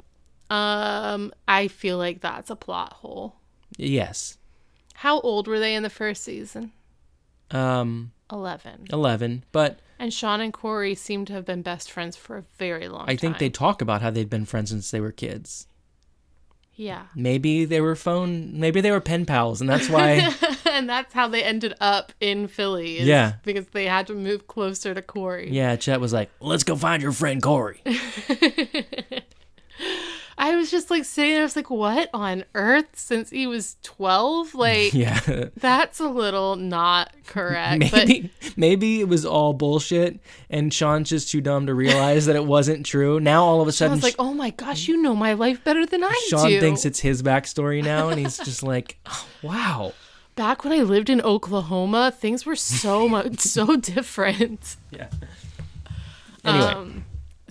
Um, 0.50 1.32
I 1.48 1.66
feel 1.68 1.96
like 1.98 2.20
that's 2.20 2.50
a 2.50 2.56
plot 2.56 2.92
hole. 2.94 3.36
yes. 3.76 4.36
How 5.00 5.20
old 5.20 5.46
were 5.46 5.58
they 5.58 5.74
in 5.74 5.82
the 5.82 5.90
first 5.90 6.22
season? 6.22 6.72
Um, 7.50 8.12
11. 8.32 8.86
eleven, 8.92 9.44
but 9.52 9.78
And 9.98 10.12
Shawn 10.12 10.40
and 10.40 10.52
Corey 10.52 10.94
seem 10.94 11.24
to 11.26 11.32
have 11.34 11.44
been 11.44 11.60
best 11.62 11.90
friends 11.90 12.16
for 12.16 12.38
a 12.38 12.44
very 12.56 12.88
long 12.88 13.06
time. 13.06 13.12
I 13.12 13.16
think 13.16 13.38
they 13.38 13.50
talk 13.50 13.82
about 13.82 14.00
how 14.02 14.10
they'd 14.10 14.30
been 14.30 14.46
friends 14.46 14.70
since 14.70 14.90
they 14.90 15.00
were 15.00 15.12
kids. 15.12 15.66
Yeah. 16.76 17.04
Maybe 17.14 17.64
they 17.64 17.80
were 17.80 17.96
phone. 17.96 18.60
Maybe 18.60 18.80
they 18.80 18.90
were 18.90 19.00
pen 19.00 19.24
pals, 19.26 19.60
and 19.60 19.68
that's 19.68 19.88
why. 19.88 20.30
and 20.70 20.88
that's 20.88 21.12
how 21.12 21.26
they 21.28 21.42
ended 21.42 21.74
up 21.80 22.12
in 22.20 22.48
Philly. 22.48 23.00
Yeah. 23.00 23.34
Because 23.44 23.66
they 23.68 23.86
had 23.86 24.06
to 24.08 24.14
move 24.14 24.46
closer 24.46 24.94
to 24.94 25.02
Corey. 25.02 25.50
Yeah, 25.50 25.76
Chet 25.76 26.00
was 26.00 26.12
like, 26.12 26.30
"Let's 26.40 26.64
go 26.64 26.76
find 26.76 27.02
your 27.02 27.12
friend 27.12 27.42
Corey." 27.42 27.82
I 30.38 30.54
was 30.54 30.70
just 30.70 30.90
like 30.90 31.04
sitting 31.06 31.32
there, 31.32 31.40
I 31.40 31.44
was 31.44 31.56
like, 31.56 31.70
what 31.70 32.10
on 32.12 32.44
earth? 32.54 32.86
Since 32.94 33.30
he 33.30 33.46
was 33.46 33.76
12? 33.82 34.54
Like, 34.54 34.92
yeah, 34.94 35.18
that's 35.56 35.98
a 35.98 36.08
little 36.08 36.56
not 36.56 37.10
correct. 37.26 37.90
But 37.90 38.06
maybe 38.06 38.30
maybe 38.56 39.00
it 39.00 39.08
was 39.08 39.24
all 39.24 39.54
bullshit, 39.54 40.20
and 40.50 40.72
Shawn's 40.72 41.08
just 41.08 41.30
too 41.30 41.40
dumb 41.40 41.66
to 41.66 41.74
realize 41.74 42.26
that 42.26 42.36
it 42.36 42.44
wasn't 42.44 42.84
true. 42.84 43.18
Now 43.18 43.44
all 43.44 43.60
of 43.62 43.68
a 43.68 43.72
sudden, 43.72 43.92
was 43.94 44.02
like, 44.02 44.16
oh 44.18 44.34
my 44.34 44.50
gosh, 44.50 44.88
you 44.88 45.00
know 45.00 45.16
my 45.16 45.32
life 45.32 45.64
better 45.64 45.86
than 45.86 46.04
I 46.04 46.26
Shawn 46.28 46.46
do. 46.48 46.52
Shawn 46.52 46.60
thinks 46.60 46.84
it's 46.84 47.00
his 47.00 47.22
backstory 47.22 47.82
now, 47.82 48.10
and 48.10 48.20
he's 48.20 48.36
just 48.36 48.62
like, 48.62 48.98
oh, 49.06 49.26
"Wow." 49.42 49.92
Back 50.34 50.64
when 50.64 50.72
I 50.74 50.82
lived 50.82 51.08
in 51.08 51.22
Oklahoma, 51.22 52.12
things 52.14 52.44
were 52.44 52.56
so 52.56 53.08
much 53.08 53.38
so 53.38 53.76
different. 53.80 54.76
Yeah. 54.90 55.08
Anyway, 56.44 56.64
Um, 56.66 57.04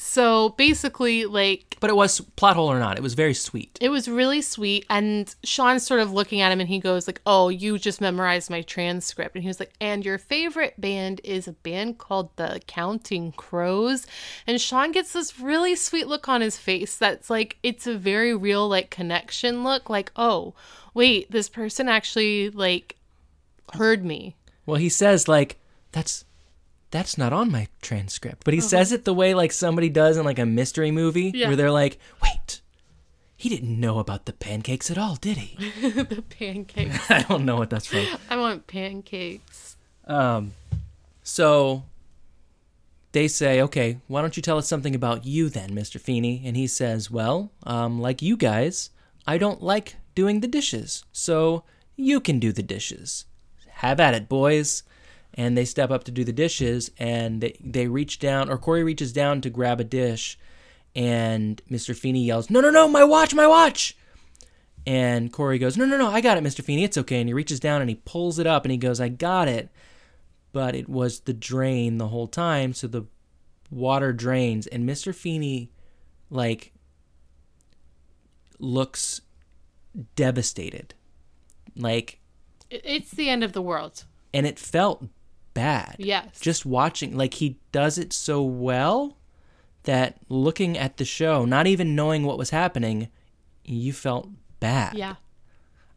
so 0.06 0.50
basically, 0.50 1.26
like 1.26 1.78
but 1.80 1.90
it 1.90 1.96
was 1.96 2.22
plot 2.36 2.56
hole 2.56 2.72
or 2.72 2.80
not, 2.80 2.98
it 2.98 3.04
was 3.04 3.16
very 3.16 3.34
sweet. 3.34 3.78
it 3.82 3.90
was 3.90 4.08
really 4.08 4.42
sweet, 4.42 4.86
and 4.90 5.34
Shawn's 5.44 5.86
sort 5.86 6.00
of 6.00 6.14
looking 6.14 6.42
at 6.42 6.52
him, 6.52 6.60
and 6.60 6.70
he 6.70 6.80
goes 6.80 7.08
like, 7.08 7.22
"Oh, 7.26 7.50
you 7.50 7.78
just 7.78 8.00
memorized 8.02 8.50
my 8.50 8.62
transcript," 8.62 9.36
and 9.36 9.42
he 9.44 9.48
was 9.48 9.60
like, 9.60 9.74
"And 9.82 10.06
your 10.06 10.18
favorite 10.18 10.80
band 10.80 11.22
is 11.24 11.48
a 11.48 11.54
band 11.54 11.98
called 11.98 12.30
the 12.36 12.62
Counting 12.68 13.32
Crows," 13.34 14.06
and 14.48 14.62
Shawn 14.62 14.92
gets 14.92 15.14
this 15.14 15.40
really 15.40 15.76
sweet 15.76 16.08
look 16.08 16.30
on 16.30 16.42
his 16.42 16.58
face 16.58 16.96
that's 16.98 17.30
like 17.30 17.58
it's 17.64 17.88
a 17.88 17.98
very 17.98 18.34
real 18.36 18.68
like 18.68 18.90
connection 18.90 19.64
look, 19.64 19.90
like, 19.90 20.12
"Oh, 20.16 20.54
wait, 20.94 21.32
this 21.32 21.50
person 21.50 21.90
actually 21.90 22.50
like 22.52 22.96
heard 23.74 24.06
me." 24.06 24.36
Well, 24.66 24.78
he 24.78 24.90
says 24.90 25.28
like, 25.28 25.58
"That's." 25.92 26.26
That's 26.96 27.18
not 27.18 27.34
on 27.34 27.52
my 27.52 27.68
transcript, 27.82 28.46
but 28.46 28.54
he 28.54 28.62
says 28.62 28.94
it 28.94 29.04
the 29.04 29.14
way 29.14 29.34
like 29.34 29.52
somebody 29.52 29.90
does 29.90 30.16
in 30.16 30.24
like 30.24 30.40
a 30.40 30.46
mystery 30.46 30.92
movie 30.92 31.34
Yeah. 31.36 31.48
where 31.48 31.58
they're 31.58 31.70
like, 31.70 32.00
"Wait, 32.24 32.62
he 33.36 33.50
didn't 33.50 33.78
know 33.78 34.00
about 34.00 34.26
the 34.26 34.32
pancakes 34.32 34.90
at 34.90 34.98
all, 34.98 35.16
did 35.16 35.36
he?" 35.36 35.58
the 35.90 36.24
pancakes. 36.40 37.12
I 37.18 37.24
don't 37.24 37.44
know 37.44 37.58
what 37.58 37.70
that's 37.70 37.88
from. 37.88 38.06
I 38.30 38.38
want 38.38 38.68
pancakes. 38.68 39.76
Um, 40.08 40.54
so 41.22 41.84
they 43.12 43.28
say, 43.28 43.62
okay, 43.62 43.98
why 44.08 44.22
don't 44.22 44.38
you 44.38 44.42
tell 44.44 44.58
us 44.58 44.68
something 44.70 44.96
about 44.96 45.26
you 45.26 45.50
then, 45.50 45.72
Mr. 45.72 46.00
Feeny? 46.00 46.44
And 46.46 46.56
he 46.56 46.66
says, 46.66 47.12
well, 47.12 47.52
um, 47.64 48.00
like 48.00 48.22
you 48.22 48.38
guys, 48.38 48.90
I 49.28 49.38
don't 49.38 49.62
like 49.62 49.98
doing 50.16 50.40
the 50.40 50.48
dishes, 50.48 51.04
so 51.12 51.66
you 51.98 52.22
can 52.22 52.40
do 52.40 52.54
the 52.54 52.64
dishes. 52.64 53.26
Have 53.84 54.00
at 54.00 54.14
it, 54.14 54.30
boys. 54.30 54.84
And 55.38 55.58
they 55.58 55.66
step 55.66 55.92
up 55.92 56.06
to 56.06 56.12
do 56.12 56.24
the 56.24 56.32
dishes, 56.32 56.92
and 56.98 57.42
they, 57.42 57.58
they 57.62 57.88
reach 57.88 58.20
down, 58.20 58.50
or 58.50 58.58
Corey 58.58 58.84
reaches 58.84 59.12
down 59.12 59.42
to 59.42 59.50
grab 59.50 59.82
a 59.82 59.84
dish, 59.84 60.40
and 60.96 61.62
Mr. 61.70 61.94
Feeny 61.94 62.24
yells, 62.24 62.50
no, 62.50 62.62
no, 62.62 62.70
no, 62.70 62.88
my 62.88 63.04
watch, 63.04 63.34
my 63.36 63.46
watch! 63.46 63.98
And 64.88 65.34
Corey 65.34 65.58
goes, 65.60 65.78
No, 65.78 65.86
no, 65.86 65.98
no, 65.98 66.08
I 66.08 66.22
got 66.22 66.38
it, 66.38 66.44
Mr. 66.44 66.64
Feeny. 66.64 66.84
It's 66.84 66.98
okay. 66.98 67.20
And 67.20 67.28
he 67.28 67.34
reaches 67.34 67.60
down 67.60 67.82
and 67.82 67.90
he 67.90 67.96
pulls 68.06 68.38
it 68.38 68.46
up 68.46 68.64
and 68.66 68.72
he 68.72 68.78
goes, 68.78 69.02
I 69.02 69.10
got 69.10 69.48
it. 69.48 69.70
But 70.54 70.76
it 70.76 70.88
was 70.88 71.22
the 71.22 71.34
drain 71.34 71.98
the 71.98 72.10
whole 72.10 72.28
time. 72.28 72.72
So 72.72 72.86
the 72.86 73.06
water 73.72 74.14
drains. 74.14 74.68
And 74.68 74.88
Mr. 74.88 75.14
Feeny, 75.14 75.72
like, 76.30 76.72
looks 78.60 79.22
devastated. 80.16 80.94
Like, 81.76 82.20
It's 82.70 83.10
the 83.12 83.30
end 83.30 83.44
of 83.44 83.54
the 83.54 83.62
world. 83.64 84.06
and 84.34 84.46
it 84.46 84.60
felt 84.60 85.06
bad. 85.56 85.96
Yes. 85.98 86.40
Just 86.40 86.68
watching, 86.68 87.18
like, 87.18 87.34
he 87.36 87.58
does 87.72 87.98
it 87.98 88.14
so 88.14 88.44
well 88.44 89.18
that 89.84 90.18
looking 90.30 90.78
at 90.78 90.98
the 90.98 91.06
show, 91.06 91.46
not 91.46 91.66
even 91.66 91.96
knowing 91.96 92.24
what 92.24 92.38
was 92.38 92.52
happening, 92.52 93.10
you 93.64 93.92
felt 93.92 94.30
bad. 94.60 94.94
yeah. 94.94 95.16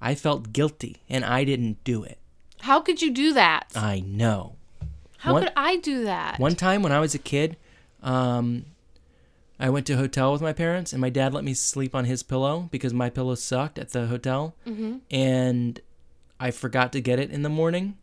I 0.01 0.15
felt 0.15 0.53
guilty 0.53 1.03
and 1.11 1.25
I 1.25 1.43
didn't 1.43 1.83
do 1.83 2.05
it. 2.05 2.19
How 2.61 2.81
could 2.81 3.03
you 3.03 3.11
do 3.11 3.33
that? 3.35 3.67
I 3.75 3.99
know. 4.01 4.55
How 5.19 5.33
one- 5.33 5.43
could 5.43 5.53
I 5.57 5.77
do 5.77 6.05
that? 6.05 6.39
One 6.39 6.55
time 6.55 6.83
when 6.83 6.93
I 6.93 7.01
was 7.01 7.15
a 7.17 7.19
kid, 7.19 7.57
um, 8.01 8.67
I 9.59 9.71
went 9.71 9.87
to 9.87 9.95
a 9.95 9.97
hotel 9.97 10.33
with 10.33 10.41
my 10.41 10.53
parents 10.53 10.93
and 10.93 11.01
my 11.01 11.11
dad 11.11 11.35
let 11.35 11.43
me 11.43 11.53
sleep 11.53 11.97
on 11.97 12.05
his 12.05 12.23
pillow 12.23 12.69
because 12.71 12.95
my 12.95 13.11
pillow 13.11 13.35
sucked 13.35 13.77
at 13.77 13.91
the 13.91 14.07
hotel. 14.07 14.55
Mm-hmm. 14.65 14.99
And 15.11 15.81
I 16.39 16.53
forgot 16.53 16.93
to 16.93 17.01
get 17.01 17.19
it 17.19 17.33
in 17.33 17.43
the 17.43 17.49
morning 17.49 17.97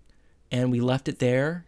and 0.56 0.72
we 0.72 0.80
left 0.80 1.10
it 1.10 1.20
there. 1.20 1.66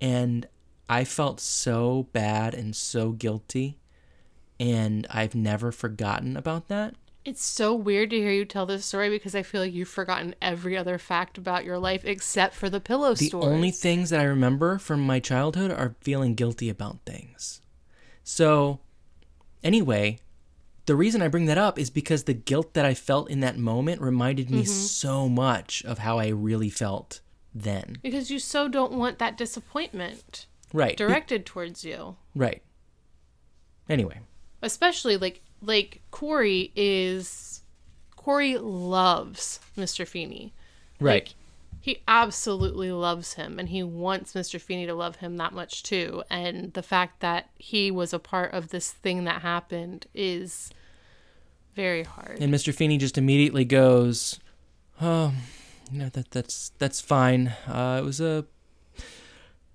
And 0.00 0.46
I 0.88 1.04
felt 1.04 1.38
so 1.38 2.08
bad 2.12 2.52
and 2.52 2.74
so 2.74 3.12
guilty. 3.12 3.78
And 4.58 5.06
I've 5.08 5.36
never 5.36 5.70
forgotten 5.70 6.36
about 6.36 6.66
that. 6.66 6.96
It's 7.24 7.44
so 7.44 7.74
weird 7.74 8.10
to 8.10 8.16
hear 8.16 8.32
you 8.32 8.44
tell 8.44 8.66
this 8.66 8.84
story 8.84 9.08
because 9.08 9.36
I 9.36 9.44
feel 9.44 9.60
like 9.60 9.72
you've 9.72 9.88
forgotten 9.88 10.34
every 10.42 10.76
other 10.76 10.98
fact 10.98 11.38
about 11.38 11.64
your 11.64 11.78
life 11.78 12.04
except 12.04 12.54
for 12.54 12.68
the 12.68 12.80
pillow 12.80 13.14
The 13.14 13.26
story. 13.26 13.46
only 13.46 13.70
things 13.70 14.10
that 14.10 14.20
I 14.20 14.24
remember 14.24 14.78
from 14.78 15.06
my 15.06 15.20
childhood 15.20 15.70
are 15.70 15.94
feeling 16.00 16.34
guilty 16.34 16.68
about 16.68 16.98
things. 17.06 17.60
So, 18.24 18.80
anyway, 19.62 20.18
the 20.86 20.96
reason 20.96 21.22
I 21.22 21.28
bring 21.28 21.46
that 21.46 21.58
up 21.58 21.78
is 21.78 21.90
because 21.90 22.24
the 22.24 22.34
guilt 22.34 22.74
that 22.74 22.84
I 22.84 22.94
felt 22.94 23.30
in 23.30 23.40
that 23.40 23.58
moment 23.58 24.00
reminded 24.00 24.50
me 24.50 24.62
mm-hmm. 24.62 24.72
so 24.72 25.28
much 25.28 25.84
of 25.84 25.98
how 25.98 26.18
I 26.18 26.28
really 26.28 26.70
felt 26.70 27.20
then. 27.62 27.98
Because 28.02 28.30
you 28.30 28.38
so 28.38 28.68
don't 28.68 28.92
want 28.92 29.18
that 29.18 29.36
disappointment 29.36 30.46
Right. 30.72 30.96
Be- 30.96 31.04
directed 31.04 31.46
towards 31.46 31.84
you. 31.84 32.16
right. 32.34 32.62
Anyway. 33.88 34.20
Especially 34.62 35.16
like 35.16 35.40
like 35.62 36.02
Corey 36.10 36.72
is 36.76 37.62
Corey 38.16 38.58
loves 38.58 39.60
Mr. 39.76 40.06
Feeny. 40.06 40.52
Right. 41.00 41.24
Like, 41.24 41.34
he 41.80 42.02
absolutely 42.06 42.92
loves 42.92 43.34
him 43.34 43.58
and 43.58 43.68
he 43.70 43.82
wants 43.82 44.34
Mr. 44.34 44.60
Feeny 44.60 44.84
to 44.86 44.94
love 44.94 45.16
him 45.16 45.36
that 45.38 45.52
much 45.54 45.82
too. 45.82 46.22
And 46.28 46.72
the 46.74 46.82
fact 46.82 47.20
that 47.20 47.48
he 47.56 47.90
was 47.90 48.12
a 48.12 48.18
part 48.18 48.52
of 48.52 48.68
this 48.68 48.90
thing 48.92 49.24
that 49.24 49.40
happened 49.42 50.06
is 50.12 50.70
very 51.74 52.02
hard. 52.02 52.38
And 52.40 52.52
Mr. 52.52 52.74
Feeny 52.74 52.98
just 52.98 53.16
immediately 53.16 53.64
goes, 53.64 54.38
"Oh, 55.00 55.32
no, 55.90 56.08
that 56.10 56.30
that's 56.30 56.72
that's 56.78 57.00
fine. 57.00 57.48
Uh, 57.66 57.98
it 58.00 58.04
was 58.04 58.20
a 58.20 58.44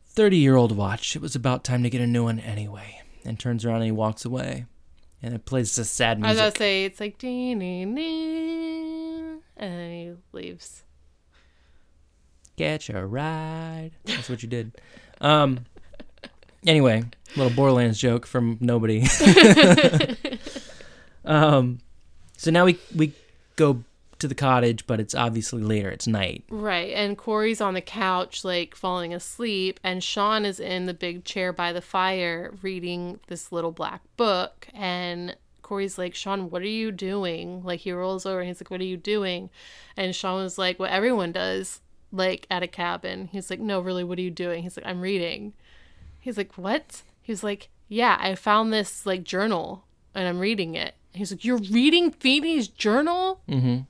thirty-year-old 0.05 0.75
watch. 0.75 1.15
It 1.15 1.21
was 1.21 1.35
about 1.35 1.63
time 1.63 1.83
to 1.83 1.89
get 1.89 2.01
a 2.01 2.07
new 2.07 2.23
one 2.23 2.39
anyway." 2.39 3.01
And 3.25 3.39
turns 3.39 3.65
around 3.65 3.77
and 3.77 3.85
he 3.85 3.91
walks 3.91 4.25
away, 4.25 4.65
and 5.21 5.33
it 5.33 5.45
plays 5.45 5.75
the 5.75 5.85
sad 5.85 6.19
music. 6.19 6.29
I 6.29 6.45
was 6.45 6.53
gonna 6.53 6.57
say 6.57 6.85
it's 6.85 6.99
like 6.99 7.17
dee, 7.17 7.55
dee, 7.55 7.85
dee, 7.85 9.39
and 9.57 9.73
then 9.73 9.91
he 9.91 10.13
leaves. 10.31 10.83
Get 12.55 12.89
your 12.89 13.07
ride. 13.07 13.91
That's 14.05 14.29
what 14.29 14.43
you 14.43 14.49
did. 14.49 14.73
Um. 15.21 15.65
Anyway, 16.65 17.03
little 17.35 17.53
Borderlands 17.53 17.97
joke 17.97 18.25
from 18.25 18.57
nobody. 18.61 19.05
um. 21.25 21.79
So 22.37 22.51
now 22.51 22.65
we 22.65 22.77
we 22.95 23.13
go 23.55 23.83
to 24.23 24.27
the 24.29 24.35
cottage, 24.35 24.87
but 24.87 24.99
it's 25.01 25.13
obviously 25.13 25.61
later. 25.61 25.89
It's 25.89 26.07
night. 26.07 26.45
Right, 26.49 26.93
and 26.93 27.17
Corey's 27.17 27.59
on 27.59 27.73
the 27.73 27.81
couch, 27.81 28.45
like 28.45 28.73
falling 28.73 29.13
asleep, 29.13 29.79
and 29.83 30.01
Shawn 30.01 30.45
is 30.45 30.59
in 30.61 30.85
the 30.85 30.93
big 30.93 31.25
chair 31.25 31.51
by 31.51 31.73
the 31.73 31.81
fire 31.81 32.53
reading 32.61 33.19
this 33.27 33.51
little 33.51 33.71
black 33.71 34.01
book. 34.15 34.67
And 34.73 35.35
Corey's 35.61 35.97
like, 35.97 36.15
Shawn, 36.15 36.49
what 36.49 36.61
are 36.61 36.67
you 36.67 36.91
doing? 36.91 37.63
Like, 37.63 37.81
he 37.81 37.91
rolls 37.91 38.25
over 38.25 38.39
and 38.39 38.47
he's 38.47 38.61
like, 38.61 38.71
What 38.71 38.79
are 38.79 38.85
you 38.85 38.97
doing? 38.97 39.49
And 39.97 40.15
Shawn 40.15 40.41
was 40.41 40.57
like, 40.57 40.79
What 40.79 40.91
everyone 40.91 41.33
does, 41.33 41.81
like 42.11 42.47
at 42.49 42.63
a 42.63 42.67
cabin. 42.67 43.27
He's 43.31 43.49
like, 43.49 43.59
No, 43.59 43.81
really, 43.81 44.03
what 44.03 44.19
are 44.19 44.21
you 44.21 44.31
doing? 44.31 44.63
He's 44.63 44.77
like, 44.77 44.85
I'm 44.85 45.01
reading. 45.01 45.53
He's 46.19 46.37
like, 46.37 46.53
What? 46.57 47.01
He's 47.21 47.43
like, 47.43 47.69
Yeah, 47.89 48.17
I 48.21 48.35
found 48.35 48.71
this 48.71 49.05
like 49.05 49.23
journal 49.23 49.83
and 50.15 50.27
I'm 50.27 50.39
reading 50.39 50.75
it. 50.75 50.95
He's 51.11 51.31
like, 51.31 51.43
You're 51.43 51.57
reading 51.57 52.11
Feeny's 52.11 52.67
journal? 52.69 53.41
Mm-hmm. 53.49 53.81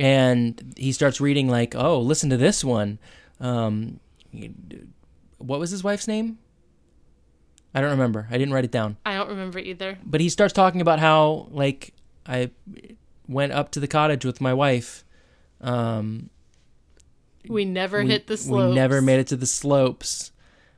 And 0.00 0.74
he 0.76 0.92
starts 0.92 1.20
reading 1.20 1.48
like 1.48 1.74
oh 1.76 2.00
listen 2.00 2.30
to 2.30 2.36
this 2.36 2.64
one. 2.64 2.98
Um 3.38 4.00
what 5.38 5.60
was 5.60 5.70
his 5.70 5.84
wife's 5.84 6.08
name? 6.08 6.38
I 7.74 7.80
don't 7.80 7.90
remember. 7.90 8.26
I 8.30 8.38
didn't 8.38 8.52
write 8.52 8.64
it 8.64 8.70
down. 8.72 8.96
I 9.06 9.14
don't 9.14 9.28
remember 9.28 9.58
either. 9.58 9.98
but 10.04 10.20
he 10.20 10.28
starts 10.28 10.52
talking 10.52 10.80
about 10.80 10.98
how 10.98 11.46
like 11.50 11.94
i 12.26 12.50
went 13.28 13.52
up 13.52 13.70
to 13.72 13.80
the 13.80 13.86
cottage 13.88 14.24
with 14.24 14.40
my 14.40 14.52
wife. 14.54 15.04
Um 15.60 16.30
We 17.48 17.64
never 17.64 18.02
we, 18.02 18.10
hit 18.10 18.26
the 18.26 18.36
slopes. 18.36 18.70
we 18.70 18.74
never 18.74 19.00
made 19.02 19.20
it 19.20 19.26
to 19.28 19.36
the 19.36 19.46
slopes. 19.46 20.32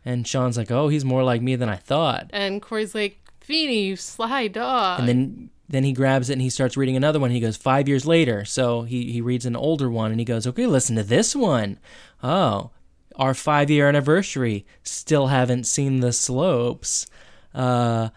And 0.04 0.26
sean's 0.26 0.56
like 0.56 0.70
oh 0.70 0.88
he's 0.88 1.04
more 1.04 1.22
like 1.22 1.42
me 1.42 1.54
than 1.56 1.68
i 1.68 1.76
thought. 1.76 2.28
And 2.32 2.60
Corey's 2.60 2.94
like, 2.94 3.18
Feeny, 3.40 3.82
you 3.84 3.96
sly 3.96 4.48
dog. 4.48 5.00
and 5.00 5.08
then 5.08 5.50
then 5.72 5.84
he 5.84 5.92
grabs 5.92 6.30
it 6.30 6.34
and 6.34 6.42
he 6.42 6.50
starts 6.50 6.76
reading 6.76 6.96
another 6.96 7.18
one. 7.18 7.30
He 7.30 7.40
goes 7.40 7.56
five 7.56 7.88
years 7.88 8.06
later, 8.06 8.44
so 8.44 8.82
he 8.82 9.10
he 9.10 9.20
reads 9.20 9.46
an 9.46 9.56
older 9.56 9.90
one 9.90 10.10
and 10.10 10.20
he 10.20 10.24
goes, 10.24 10.46
okay, 10.46 10.66
listen 10.66 10.94
to 10.96 11.02
this 11.02 11.34
one. 11.34 11.78
Oh, 12.22 12.70
our 13.16 13.34
five 13.34 13.70
year 13.70 13.88
anniversary. 13.88 14.64
Still 14.82 15.28
haven't 15.28 15.64
seen 15.64 16.00
the 16.00 16.12
slopes. 16.12 17.06
Uh, 17.54 18.10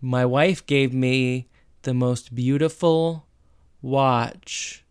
my 0.00 0.24
wife 0.24 0.64
gave 0.66 0.92
me 0.92 1.48
the 1.82 1.94
most 1.94 2.34
beautiful 2.34 3.26
watch. 3.82 4.84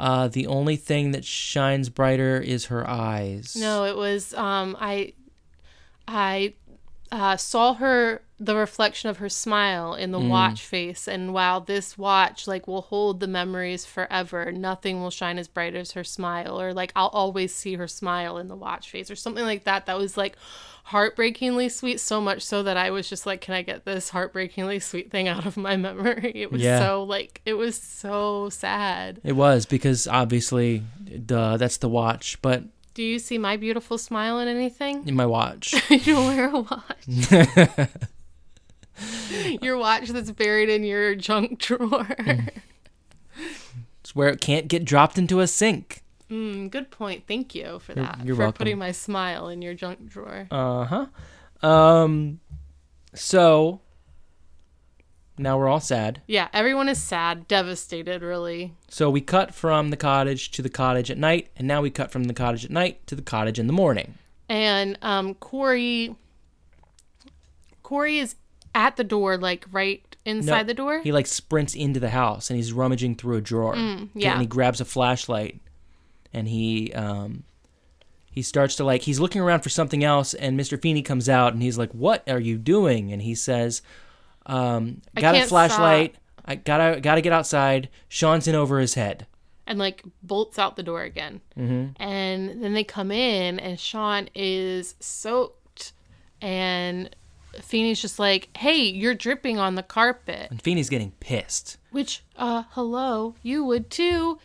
Uh, 0.00 0.28
the 0.28 0.46
only 0.46 0.76
thing 0.76 1.12
that 1.12 1.24
shines 1.24 1.88
brighter 1.88 2.40
is 2.40 2.66
her 2.66 2.88
eyes. 2.88 3.54
no, 3.54 3.84
it 3.84 3.96
was 3.96 4.34
um 4.34 4.76
I 4.80 5.12
I 6.08 6.54
uh, 7.12 7.36
saw 7.36 7.74
her 7.74 8.22
the 8.40 8.56
reflection 8.56 9.08
of 9.10 9.18
her 9.18 9.28
smile 9.28 9.94
in 9.94 10.10
the 10.10 10.18
Mm. 10.18 10.28
watch 10.28 10.62
face 10.62 11.06
and 11.06 11.32
while 11.32 11.60
this 11.60 11.96
watch 11.96 12.48
like 12.48 12.66
will 12.66 12.80
hold 12.82 13.20
the 13.20 13.28
memories 13.28 13.84
forever 13.84 14.50
nothing 14.50 15.00
will 15.00 15.10
shine 15.10 15.38
as 15.38 15.46
bright 15.46 15.76
as 15.76 15.92
her 15.92 16.02
smile 16.02 16.60
or 16.60 16.72
like 16.74 16.90
i'll 16.96 17.08
always 17.08 17.54
see 17.54 17.74
her 17.74 17.86
smile 17.86 18.38
in 18.38 18.48
the 18.48 18.56
watch 18.56 18.90
face 18.90 19.10
or 19.10 19.14
something 19.14 19.44
like 19.44 19.62
that 19.64 19.86
that 19.86 19.96
was 19.98 20.16
like 20.16 20.36
heartbreakingly 20.84 21.68
sweet 21.68 22.00
so 22.00 22.20
much 22.20 22.42
so 22.42 22.62
that 22.64 22.76
i 22.76 22.90
was 22.90 23.08
just 23.08 23.26
like 23.26 23.40
can 23.40 23.54
i 23.54 23.62
get 23.62 23.84
this 23.84 24.08
heartbreakingly 24.10 24.80
sweet 24.80 25.10
thing 25.10 25.28
out 25.28 25.46
of 25.46 25.56
my 25.56 25.76
memory 25.86 26.32
it 26.34 26.50
was 26.50 26.60
Yeah. 26.62 26.80
so 26.80 27.04
like 27.04 27.40
it 27.44 27.54
was 27.54 27.76
so 27.80 28.48
sad 28.48 29.20
It 29.22 29.32
was 29.36 29.66
because 29.66 30.08
obviously, 30.08 30.82
duh, 31.24 31.56
that's 31.56 31.76
the 31.76 31.88
watch, 31.88 32.40
but 32.42 32.64
do 32.94 33.02
you 33.02 33.18
see 33.18 33.38
my 33.38 33.56
beautiful 33.56 33.96
smile 33.98 34.38
in 34.38 34.48
anything 34.48 35.06
in 35.08 35.14
my 35.14 35.26
watch. 35.26 35.74
you 35.90 36.14
don't 36.14 36.26
wear 36.36 36.48
a 36.50 36.60
watch 36.60 37.88
your 39.62 39.76
watch 39.78 40.08
that's 40.10 40.30
buried 40.30 40.68
in 40.68 40.84
your 40.84 41.14
junk 41.14 41.58
drawer 41.58 42.06
It's 44.00 44.14
where 44.14 44.28
it 44.28 44.40
can't 44.40 44.68
get 44.68 44.84
dropped 44.84 45.16
into 45.16 45.40
a 45.40 45.46
sink. 45.46 46.02
Mm, 46.30 46.70
good 46.70 46.90
point. 46.90 47.24
Thank 47.28 47.54
you 47.54 47.78
for 47.78 47.94
that. 47.94 48.20
you're 48.24 48.34
for 48.34 48.42
welcome. 48.42 48.58
putting 48.58 48.78
my 48.78 48.90
smile 48.92 49.48
in 49.48 49.62
your 49.62 49.74
junk 49.74 50.08
drawer. 50.08 50.48
Uh 50.50 50.84
huh. 51.62 51.66
Um, 51.66 52.40
so 53.14 53.80
now 55.42 55.58
we're 55.58 55.68
all 55.68 55.80
sad. 55.80 56.22
yeah, 56.26 56.48
everyone 56.52 56.88
is 56.88 57.02
sad, 57.02 57.48
devastated, 57.48 58.22
really. 58.22 58.72
So 58.88 59.10
we 59.10 59.20
cut 59.20 59.54
from 59.54 59.90
the 59.90 59.96
cottage 59.96 60.50
to 60.52 60.62
the 60.62 60.68
cottage 60.70 61.10
at 61.10 61.18
night, 61.18 61.48
and 61.56 61.66
now 61.68 61.82
we 61.82 61.90
cut 61.90 62.10
from 62.10 62.24
the 62.24 62.34
cottage 62.34 62.64
at 62.64 62.70
night 62.70 63.06
to 63.08 63.14
the 63.14 63.22
cottage 63.22 63.58
in 63.58 63.66
the 63.66 63.72
morning. 63.72 64.14
And 64.48 64.98
um, 65.02 65.34
Corey, 65.34 66.14
Corey 67.82 68.18
is 68.18 68.34
at 68.74 68.96
the 68.96 69.04
door, 69.04 69.36
like 69.36 69.66
right 69.70 70.02
inside 70.24 70.62
No, 70.62 70.64
the 70.64 70.74
door. 70.74 71.00
He 71.00 71.12
like 71.12 71.26
sprints 71.26 71.74
into 71.74 72.00
the 72.00 72.10
house 72.10 72.48
and 72.50 72.56
he's 72.56 72.72
rummaging 72.72 73.16
through 73.16 73.36
a 73.36 73.40
drawer. 73.40 73.74
Mm, 73.74 74.08
yeah. 74.14 74.32
And 74.32 74.40
he 74.40 74.46
grabs 74.46 74.80
a 74.80 74.84
flashlight 74.84 75.60
and 76.32 76.48
he 76.48 76.92
um 76.94 77.44
he 78.30 78.40
starts 78.40 78.76
to 78.76 78.84
like 78.84 79.02
he's 79.02 79.20
looking 79.20 79.42
around 79.42 79.60
for 79.60 79.68
something 79.68 80.02
else 80.02 80.32
and 80.32 80.58
Mr. 80.58 80.80
Feeny 80.80 81.02
comes 81.02 81.28
out 81.28 81.52
and 81.52 81.62
he's 81.62 81.76
like, 81.76 81.92
"What 81.92 82.26
are 82.28 82.40
you 82.40 82.56
doing?" 82.56 83.12
And 83.12 83.20
he 83.22 83.34
says, 83.34 83.82
um, 84.46 85.00
got 85.18 85.34
a 85.34 85.44
flashlight. 85.46 86.16
I 86.44 86.56
gotta 86.56 87.00
gotta 87.00 87.20
get 87.20 87.32
outside. 87.32 87.88
Shawn's 88.08 88.48
in 88.48 88.54
over 88.54 88.80
his 88.80 88.94
head. 88.94 89.26
and 89.66 89.78
like 89.78 90.02
bolts 90.22 90.58
out 90.58 90.74
the 90.76 90.82
door 90.82 91.02
again. 91.02 91.40
Mm-hmm. 91.56 92.02
And 92.02 92.62
then 92.62 92.72
they 92.74 92.82
come 92.84 93.10
in, 93.12 93.60
and 93.60 93.78
Shawn 93.78 94.28
is 94.34 94.96
soaked, 94.98 95.92
and 96.40 97.14
Feeny's 97.60 98.00
just 98.02 98.18
like, 98.18 98.48
"Hey, 98.56 98.82
you're 98.82 99.14
dripping 99.14 99.58
on 99.58 99.76
the 99.76 99.82
carpet." 99.82 100.48
And 100.50 100.60
Feeny's 100.60 100.88
getting 100.88 101.12
pissed. 101.20 101.78
Which, 101.90 102.22
uh, 102.36 102.64
hello, 102.70 103.34
you 103.42 103.64
would 103.64 103.88
too, 103.90 104.38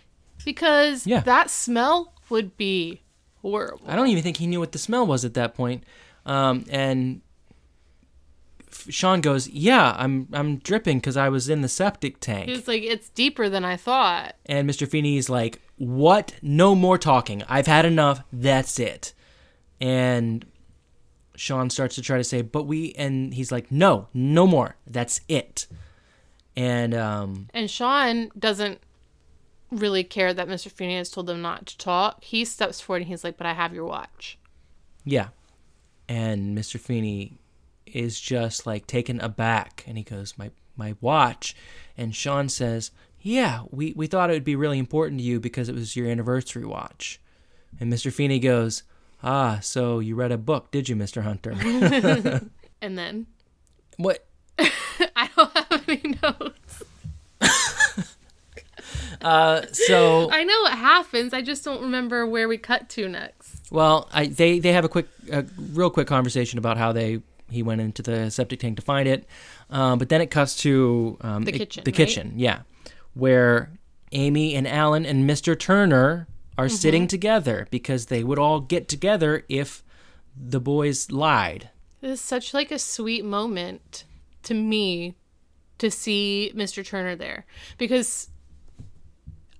because 0.45 1.07
Yeah. 1.07 1.21
that 1.21 1.49
smell 1.49 2.13
would 2.29 2.55
be 2.57 3.01
horrible. 3.41 3.85
I 3.89 3.95
don't 3.95 4.07
even 4.09 4.21
think 4.23 4.37
he 4.37 4.47
knew 4.47 4.59
what 4.59 4.71
the 4.73 4.77
smell 4.79 5.07
was 5.07 5.23
at 5.25 5.33
that 5.35 5.55
point. 5.55 5.83
Um, 6.25 6.65
and 6.69 7.21
Shawn 8.89 9.21
goes, 9.21 9.47
"Yeah, 9.49 9.95
I'm 9.97 10.27
I'm 10.33 10.57
dripping 10.57 10.99
because 10.99 11.17
I 11.17 11.29
was 11.29 11.49
in 11.49 11.61
the 11.61 11.67
septic 11.67 12.19
tank." 12.19 12.47
He 12.47 12.51
was 12.55 12.67
like, 12.67 12.83
"It's 12.83 13.09
deeper 13.09 13.49
than 13.49 13.65
I 13.65 13.77
thought." 13.77 14.35
And 14.45 14.69
Mr. 14.69 14.87
Feeny's 14.87 15.29
like, 15.29 15.61
"What? 15.77 16.33
No 16.41 16.75
more 16.75 16.97
talking. 16.97 17.43
I've 17.47 17.67
had 17.67 17.85
enough. 17.85 18.21
That's 18.31 18.79
it." 18.79 19.13
And 19.79 20.45
Shawn 21.35 21.69
starts 21.69 21.95
to 21.95 22.01
try 22.01 22.17
to 22.17 22.23
say, 22.23 22.41
"But 22.41 22.63
we," 22.63 22.93
and 22.93 23.33
he's 23.33 23.51
like, 23.51 23.71
"No, 23.71 24.07
no 24.13 24.47
more. 24.47 24.75
That's 24.85 25.21
it." 25.27 25.67
And 26.55 26.93
um, 26.95 27.47
And 27.53 27.69
Shawn 27.69 28.31
doesn't 28.37 28.81
really 29.71 30.03
care 30.03 30.33
that 30.33 30.47
Mr. 30.47 30.71
Feeny 30.71 30.97
has 30.97 31.09
told 31.09 31.27
them 31.27 31.41
not 31.41 31.67
to 31.67 31.77
talk. 31.77 32.23
He 32.23 32.45
steps 32.45 32.81
forward 32.81 33.03
and 33.03 33.09
he's 33.09 33.23
like, 33.23 33.37
"But 33.37 33.47
I 33.47 33.53
have 33.53 33.73
your 33.73 33.85
watch." 33.85 34.37
yeah, 35.05 35.29
and 36.09 36.57
Mr. 36.57 36.79
Feeny 36.79 37.37
is 37.93 38.19
just 38.19 38.65
like 38.65 38.87
taken 38.87 39.19
aback, 39.21 39.83
and 39.87 39.97
he 39.97 40.03
goes, 40.03 40.33
"My 40.37 40.51
my 40.75 40.95
watch," 41.01 41.55
and 41.97 42.15
Shawn 42.15 42.49
says, 42.49 42.91
"Yeah, 43.21 43.63
we 43.71 43.93
we 43.95 44.07
thought 44.07 44.29
it 44.29 44.33
would 44.33 44.43
be 44.43 44.55
really 44.55 44.79
important 44.79 45.19
to 45.19 45.25
you 45.25 45.39
because 45.39 45.69
it 45.69 45.75
was 45.75 45.95
your 45.95 46.07
anniversary 46.09 46.65
watch," 46.65 47.19
and 47.79 47.91
Mr. 47.91 48.11
Feeny 48.11 48.39
goes. 48.39 48.83
Ah, 49.23 49.57
so 49.63 49.97
you 49.97 50.13
read 50.13 50.31
a 50.31 50.37
book, 50.37 50.69
did 50.69 50.87
you, 50.87 50.95
Mr. 50.95 51.23
Hunter? 51.23 51.55
And 52.81 52.97
then 52.97 53.25
what 53.97 54.23
I 54.59 55.29
don't 55.35 55.57
have 55.57 55.89
any 55.89 56.15
notes. 56.21 56.83
Uh, 59.19 59.65
so 59.71 60.29
I 60.31 60.43
know 60.43 60.61
what 60.61 60.73
happens. 60.77 61.33
I 61.33 61.41
just 61.41 61.65
don't 61.65 61.81
remember 61.81 62.27
where 62.27 62.47
we 62.47 62.57
cut 62.59 62.87
to 62.89 63.09
next. 63.09 63.71
Well, 63.71 64.07
I, 64.13 64.27
they 64.27 64.59
they 64.59 64.71
have 64.73 64.85
a 64.85 64.89
quick, 64.89 65.07
a 65.31 65.43
real 65.57 65.89
quick 65.89 66.07
conversation 66.07 66.59
about 66.59 66.77
how 66.77 66.91
they 66.91 67.21
he 67.49 67.63
went 67.63 67.81
into 67.81 68.01
the 68.01 68.29
septic 68.31 68.59
tank 68.59 68.75
to 68.77 68.81
find 68.81 69.07
it, 69.07 69.25
um, 69.69 69.99
but 69.99 70.09
then 70.09 70.21
it 70.21 70.31
cuts 70.31 70.55
to 70.57 71.17
um, 71.21 71.43
The 71.45 71.53
it- 71.55 71.57
kitchen, 71.57 71.83
The 71.83 71.91
right? 71.91 71.95
kitchen, 71.95 72.33
yeah, 72.37 72.61
where 73.13 73.71
Amy 74.11 74.55
and 74.55 74.67
Alan 74.67 75.05
and 75.05 75.25
Mister 75.27 75.55
Turner 75.55 76.27
are 76.57 76.65
Mm-hmm. 76.65 76.75
sitting 76.75 77.07
together 77.07 77.67
because 77.69 78.07
they 78.07 78.23
would 78.23 78.39
all 78.39 78.59
get 78.59 78.87
together 78.87 79.43
if 79.47 79.83
the 80.35 80.59
boys 80.59 81.11
lied. 81.11 81.69
It 82.01 82.09
is 82.09 82.21
such 82.21 82.53
like 82.53 82.71
a 82.71 82.79
sweet 82.79 83.23
moment 83.25 84.05
to 84.43 84.53
me 84.53 85.15
to 85.77 85.91
see 85.91 86.51
Mr. 86.55 86.83
Turner 86.85 87.15
there 87.15 87.45
because 87.77 88.29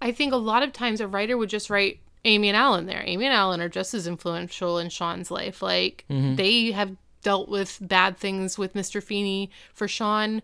I 0.02 0.12
think 0.12 0.34
a 0.34 0.38
lot 0.38 0.64
of 0.64 0.74
times 0.74 1.02
a 1.02 1.08
writer 1.08 1.38
would 1.38 1.50
just 1.50 1.70
write 1.70 2.00
Amy 2.26 2.50
and 2.50 2.58
Alan 2.58 2.86
there. 2.86 3.04
Amy 3.06 3.26
and 3.26 3.34
Alan 3.34 3.62
are 3.62 3.70
just 3.70 3.94
as 3.94 4.08
influential 4.08 4.78
in 4.78 4.90
Shawn's 4.90 5.32
life. 5.32 5.62
Like 5.62 6.06
they 6.10 6.72
have 6.72 6.96
dealt 7.24 7.50
with 7.50 7.78
bad 7.82 8.18
things 8.18 8.58
with 8.58 8.74
Mr. 8.74 9.02
Feeny 9.02 9.50
for 9.74 9.88
Shawn 9.88 10.42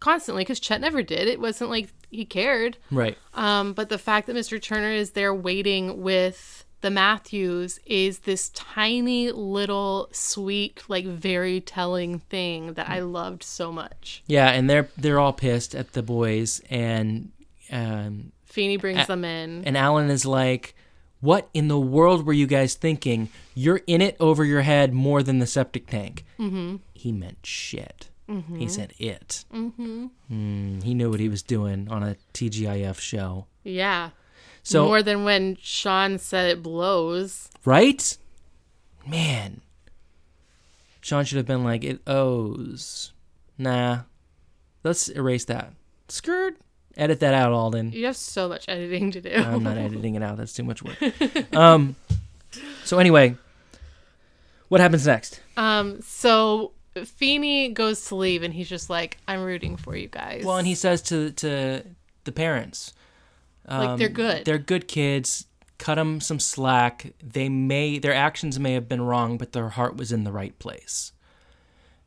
constantly 0.00 0.42
because 0.42 0.60
Chet 0.60 0.80
never 0.80 1.02
did. 1.02 1.28
It 1.28 1.40
wasn't 1.40 1.70
like 1.70 1.88
he 2.10 2.24
cared. 2.24 2.78
Right. 2.90 3.16
Um, 3.34 3.72
but 3.72 3.88
the 3.88 3.98
fact 3.98 4.26
that 4.26 4.36
Mr. 4.36 4.60
Turner 4.60 4.90
is 4.90 5.12
there 5.12 5.34
waiting 5.34 6.02
with 6.02 6.64
the 6.80 6.90
Matthews 6.90 7.78
is 7.84 8.20
this 8.20 8.48
tiny 8.50 9.30
little 9.30 10.08
sweet, 10.12 10.82
like 10.88 11.04
very 11.04 11.60
telling 11.60 12.20
thing 12.20 12.72
that 12.72 12.88
I 12.88 13.00
loved 13.00 13.42
so 13.42 13.70
much. 13.70 14.22
Yeah, 14.26 14.48
and 14.50 14.68
they're 14.68 14.88
they're 14.96 15.18
all 15.18 15.34
pissed 15.34 15.74
at 15.74 15.92
the 15.92 16.02
boys, 16.02 16.62
and 16.70 17.32
um, 17.70 18.32
Feeny 18.46 18.78
brings 18.78 19.06
them 19.06 19.24
in. 19.24 19.64
and 19.64 19.76
Alan 19.76 20.08
is 20.10 20.24
like, 20.24 20.74
"What 21.20 21.48
in 21.54 21.68
the 21.68 21.78
world 21.78 22.26
were 22.26 22.32
you 22.32 22.46
guys 22.46 22.74
thinking? 22.74 23.28
You're 23.54 23.80
in 23.86 24.00
it 24.00 24.16
over 24.20 24.44
your 24.44 24.62
head 24.62 24.92
more 24.92 25.22
than 25.22 25.38
the 25.38 25.46
septic 25.46 25.86
tank." 25.88 26.24
Mm-hmm. 26.38 26.76
He 26.94 27.12
meant 27.12 27.38
shit. 27.44 28.08
He 28.56 28.68
said 28.68 28.92
it. 29.00 29.44
Mm-hmm. 29.52 30.80
he 30.82 30.94
knew 30.94 31.10
what 31.10 31.18
he 31.18 31.28
was 31.28 31.42
doing 31.42 31.88
on 31.90 32.04
a 32.04 32.14
TGIF 32.32 33.00
show. 33.00 33.46
Yeah. 33.64 34.10
So 34.62 34.84
More 34.86 35.02
than 35.02 35.24
when 35.24 35.56
Shawn 35.60 36.16
said 36.18 36.48
it 36.48 36.62
blows. 36.62 37.48
right, 37.64 38.16
man. 39.04 39.62
Shawn 41.00 41.24
should 41.24 41.38
have 41.38 41.46
been 41.46 41.64
like, 41.64 41.82
"It 41.82 42.02
owes." 42.06 43.12
Nah, 43.58 44.02
let's 44.84 45.08
erase 45.08 45.44
that. 45.46 45.72
Skirt. 46.08 46.56
Edit 46.96 47.20
that 47.20 47.34
out, 47.34 47.52
Alden. 47.52 47.92
You 47.92 48.06
have 48.06 48.16
so 48.16 48.48
much 48.48 48.64
editing 48.68 49.10
to 49.12 49.20
do. 49.20 49.30
I'm 49.32 49.62
not 49.62 49.78
editing 49.78 50.16
it 50.16 50.22
out. 50.22 50.36
That's 50.36 50.52
too 50.52 50.64
much 50.64 50.82
work. 50.82 50.96
Um. 51.52 51.96
So 52.84 52.98
anyway, 52.98 53.36
what 54.68 54.80
happens 54.80 55.06
next? 55.06 55.40
Um, 55.56 56.00
so 56.02 56.72
Feeny 56.96 57.68
goes 57.70 58.06
to 58.06 58.16
leave 58.16 58.42
and 58.42 58.52
he's 58.52 58.68
just 58.68 58.90
like, 58.90 59.18
I'm 59.28 59.42
rooting 59.42 59.76
for 59.76 59.96
you 59.96 60.08
guys. 60.08 60.44
Well, 60.44 60.56
and 60.56 60.66
he 60.66 60.74
says 60.74 61.00
to 61.02 61.30
to 61.32 61.84
the 62.24 62.32
parents, 62.32 62.92
like 63.68 63.98
they're 63.98 64.08
good. 64.08 64.44
they're 64.44 64.58
good 64.58 64.88
kids. 64.88 65.46
Cut 65.78 65.94
them 65.94 66.20
some 66.20 66.38
slack. 66.40 67.14
They 67.22 67.48
may 67.48 67.98
their 67.98 68.14
actions 68.14 68.58
may 68.58 68.72
have 68.74 68.88
been 68.88 69.02
wrong, 69.02 69.38
but 69.38 69.52
their 69.52 69.68
heart 69.70 69.96
was 69.96 70.12
in 70.12 70.24
the 70.24 70.32
right 70.32 70.58
place. 70.58 71.12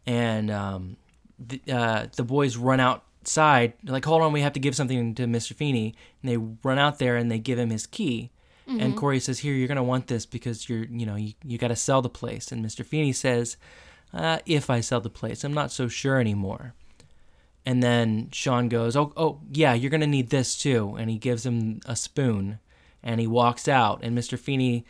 And 0.05 0.51
um, 0.51 0.97
the, 1.39 1.61
uh, 1.71 2.07
the 2.15 2.23
boys 2.23 2.57
run 2.57 2.79
outside. 3.23 3.73
Like, 3.85 4.03
hold 4.03 4.21
on, 4.21 4.33
we 4.33 4.41
have 4.41 4.53
to 4.53 4.59
give 4.59 4.75
something 4.75 5.15
to 5.15 5.25
Mr. 5.25 5.53
Feeny. 5.55 5.95
And 6.21 6.29
they 6.31 6.37
run 6.37 6.77
out 6.77 6.99
there 6.99 7.15
and 7.15 7.31
they 7.31 7.39
give 7.39 7.57
him 7.57 7.69
his 7.69 7.87
key. 7.87 8.31
And 8.79 8.95
Corey 8.95 9.19
says, 9.19 9.39
"Here, 9.39 9.53
you're 9.53 9.67
gonna 9.67 9.83
want 9.83 10.07
this 10.07 10.25
because 10.25 10.69
you're, 10.69 10.85
you 10.85 11.05
know, 11.05 11.15
you, 11.15 11.33
you 11.43 11.57
got 11.57 11.67
to 11.67 11.75
sell 11.75 12.01
the 12.01 12.09
place." 12.09 12.49
And 12.49 12.65
Mr. 12.65 12.85
Feeny 12.85 13.11
says, 13.11 13.57
uh, 14.13 14.39
"If 14.45 14.69
I 14.69 14.79
sell 14.79 15.01
the 15.01 15.09
place, 15.09 15.43
I'm 15.43 15.53
not 15.53 15.71
so 15.71 15.89
sure 15.89 16.17
anymore." 16.17 16.73
And 17.65 17.83
then 17.83 18.29
Shawn 18.31 18.69
goes, 18.69 18.95
"Oh, 18.95 19.11
oh, 19.17 19.41
yeah, 19.51 19.73
you're 19.73 19.91
gonna 19.91 20.07
need 20.07 20.29
this 20.29 20.57
too." 20.57 20.95
And 20.97 21.09
he 21.09 21.17
gives 21.17 21.45
him 21.45 21.81
a 21.85 21.95
spoon, 21.97 22.59
and 23.03 23.19
he 23.19 23.27
walks 23.27 23.67
out. 23.67 24.01
And 24.01 24.17
Mr. 24.17 24.39
Feeny 24.39 24.85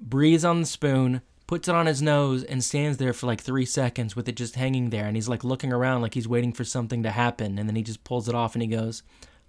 breathes 0.00 0.44
on 0.44 0.60
the 0.60 0.66
spoon, 0.66 1.22
puts 1.46 1.68
it 1.68 1.74
on 1.74 1.86
his 1.86 2.00
nose, 2.02 2.42
and 2.42 2.62
stands 2.62 2.98
there 2.98 3.12
for 3.12 3.26
like 3.26 3.40
three 3.40 3.66
seconds 3.66 4.16
with 4.16 4.28
it 4.28 4.36
just 4.36 4.56
hanging 4.56 4.90
there. 4.90 5.06
And 5.06 5.16
he's 5.16 5.28
like 5.28 5.44
looking 5.44 5.72
around 5.72 6.02
like 6.02 6.14
he's 6.14 6.28
waiting 6.28 6.52
for 6.52 6.64
something 6.64 7.02
to 7.02 7.10
happen. 7.10 7.58
And 7.58 7.68
then 7.68 7.76
he 7.76 7.82
just 7.82 8.04
pulls 8.04 8.28
it 8.28 8.34
off 8.34 8.54
and 8.54 8.62
he 8.62 8.68
goes, 8.68 9.02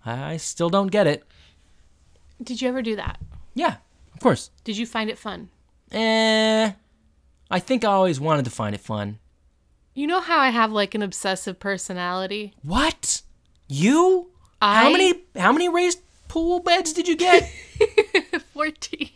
"I 0.05 0.37
still 0.37 0.69
don't 0.69 0.91
get 0.91 1.07
it." 1.07 1.23
Did 2.41 2.61
you 2.61 2.67
ever 2.69 2.81
do 2.81 2.95
that? 2.97 3.19
Yeah, 3.53 3.77
of 4.13 4.19
course. 4.19 4.51
Did 4.63 4.77
you 4.77 4.85
find 4.85 5.09
it 5.09 5.17
fun? 5.17 5.49
Eh, 5.91 6.71
I 7.49 7.59
think 7.59 7.85
I 7.85 7.91
always 7.91 8.19
wanted 8.19 8.45
to 8.45 8.51
find 8.51 8.75
it 8.75 8.81
fun. 8.81 9.19
You 9.93 10.07
know 10.07 10.19
how 10.19 10.39
I 10.39 10.49
have 10.49 10.71
like 10.71 10.93
an 10.93 11.01
obsessive 11.01 11.59
personality? 11.59 12.53
What? 12.63 13.21
You? 13.69 14.31
I 14.61 14.83
How 14.83 14.89
many? 14.89 15.13
How 15.35 15.53
many 15.53 15.69
raised 15.69 15.99
pool 16.27 16.59
beds 16.59 16.91
did 16.91 17.07
you 17.07 17.15
get 17.15 17.49
14. 18.53 19.09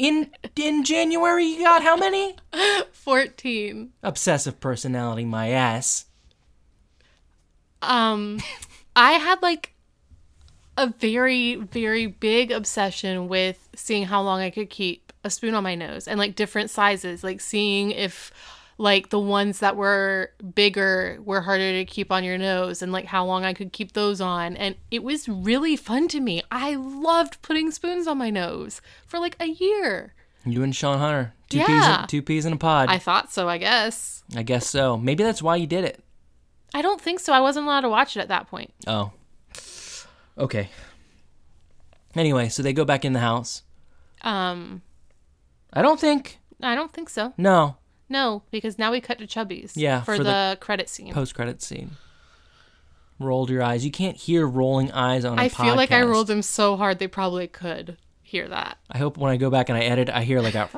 In 0.00 0.30
in 0.56 0.82
January? 0.82 1.44
You 1.44 1.64
got 1.64 1.82
how 1.82 1.94
many? 1.94 2.34
14. 2.92 3.92
Obsessive 4.02 4.58
personality, 4.58 5.24
my 5.24 5.50
ass. 5.50 6.06
Um 7.82 8.40
I 8.96 9.12
had 9.12 9.42
like 9.42 9.74
a 10.76 10.86
very 10.86 11.56
very 11.56 12.06
big 12.06 12.50
obsession 12.50 13.28
with 13.28 13.68
seeing 13.76 14.04
how 14.06 14.22
long 14.22 14.40
I 14.40 14.50
could 14.50 14.70
keep 14.70 15.12
a 15.22 15.28
spoon 15.28 15.54
on 15.54 15.62
my 15.62 15.74
nose 15.74 16.08
and 16.08 16.18
like 16.18 16.34
different 16.34 16.70
sizes, 16.70 17.22
like 17.22 17.42
seeing 17.42 17.90
if 17.90 18.32
like 18.80 19.10
the 19.10 19.20
ones 19.20 19.58
that 19.58 19.76
were 19.76 20.30
bigger 20.54 21.18
were 21.22 21.42
harder 21.42 21.70
to 21.72 21.84
keep 21.84 22.10
on 22.10 22.24
your 22.24 22.38
nose 22.38 22.80
and 22.80 22.90
like 22.90 23.04
how 23.04 23.22
long 23.22 23.44
I 23.44 23.52
could 23.52 23.74
keep 23.74 23.92
those 23.92 24.22
on 24.22 24.56
and 24.56 24.74
it 24.90 25.02
was 25.02 25.28
really 25.28 25.76
fun 25.76 26.08
to 26.08 26.18
me. 26.18 26.42
I 26.50 26.76
loved 26.76 27.42
putting 27.42 27.70
spoons 27.70 28.06
on 28.06 28.16
my 28.16 28.30
nose 28.30 28.80
for 29.06 29.20
like 29.20 29.36
a 29.38 29.48
year. 29.48 30.14
You 30.46 30.62
and 30.62 30.74
Shawn 30.74 30.98
Hunter, 30.98 31.34
two 31.50 31.62
peas, 31.62 31.86
in, 31.86 32.06
two 32.06 32.22
peas 32.22 32.46
in 32.46 32.54
a 32.54 32.56
pod. 32.56 32.88
I, 32.88 32.98
thought 32.98 33.30
so, 33.30 33.50
I 33.50 33.58
guess. 33.58 34.24
I 34.34 34.42
guess 34.42 34.66
so. 34.66 34.96
Maybe 34.96 35.22
that's 35.24 35.42
why 35.42 35.56
you 35.56 35.66
did 35.66 35.84
it. 35.84 36.02
I 36.72 36.80
don't 36.80 37.02
think 37.02 37.20
so. 37.20 37.34
I 37.34 37.40
wasn't 37.40 37.66
allowed 37.66 37.82
to 37.82 37.90
watch 37.90 38.16
it 38.16 38.20
at 38.20 38.28
that 38.28 38.48
point. 38.48 38.72
Oh. 38.86 39.12
Okay. 40.38 40.70
Anyway, 42.14 42.48
so 42.48 42.62
they 42.62 42.72
go 42.72 42.86
back 42.86 43.04
in 43.04 43.12
the 43.12 43.20
house. 43.20 43.62
Um 44.22 44.80
I 45.70 45.82
don't 45.82 46.00
think. 46.00 46.38
I 46.62 46.74
don't 46.74 46.94
think 46.94 47.10
so. 47.10 47.34
No. 47.36 47.76
No, 48.10 48.42
because 48.50 48.76
now 48.76 48.90
we 48.90 49.00
cut 49.00 49.18
to 49.18 49.26
Chubby's. 49.26 49.76
Yeah, 49.76 50.00
for, 50.00 50.16
for 50.16 50.24
the, 50.24 50.24
the 50.24 50.58
credit 50.60 50.88
scene. 50.88 51.14
Post 51.14 51.34
credit 51.34 51.62
scene. 51.62 51.92
Rolled 53.20 53.50
your 53.50 53.62
eyes. 53.62 53.84
You 53.84 53.92
can't 53.92 54.16
hear 54.16 54.46
rolling 54.46 54.90
eyes 54.90 55.24
on 55.24 55.38
a 55.38 55.42
I 55.42 55.48
feel 55.48 55.76
like 55.76 55.92
I 55.92 56.02
rolled 56.02 56.26
them 56.26 56.42
so 56.42 56.76
hard 56.76 56.98
they 56.98 57.06
probably 57.06 57.46
could 57.46 57.96
hear 58.22 58.48
that. 58.48 58.78
I 58.90 58.98
hope 58.98 59.16
when 59.16 59.30
I 59.30 59.36
go 59.36 59.48
back 59.48 59.68
and 59.68 59.78
I 59.78 59.82
edit, 59.82 60.10
I 60.10 60.24
hear 60.24 60.40
like 60.40 60.56
a. 60.56 60.68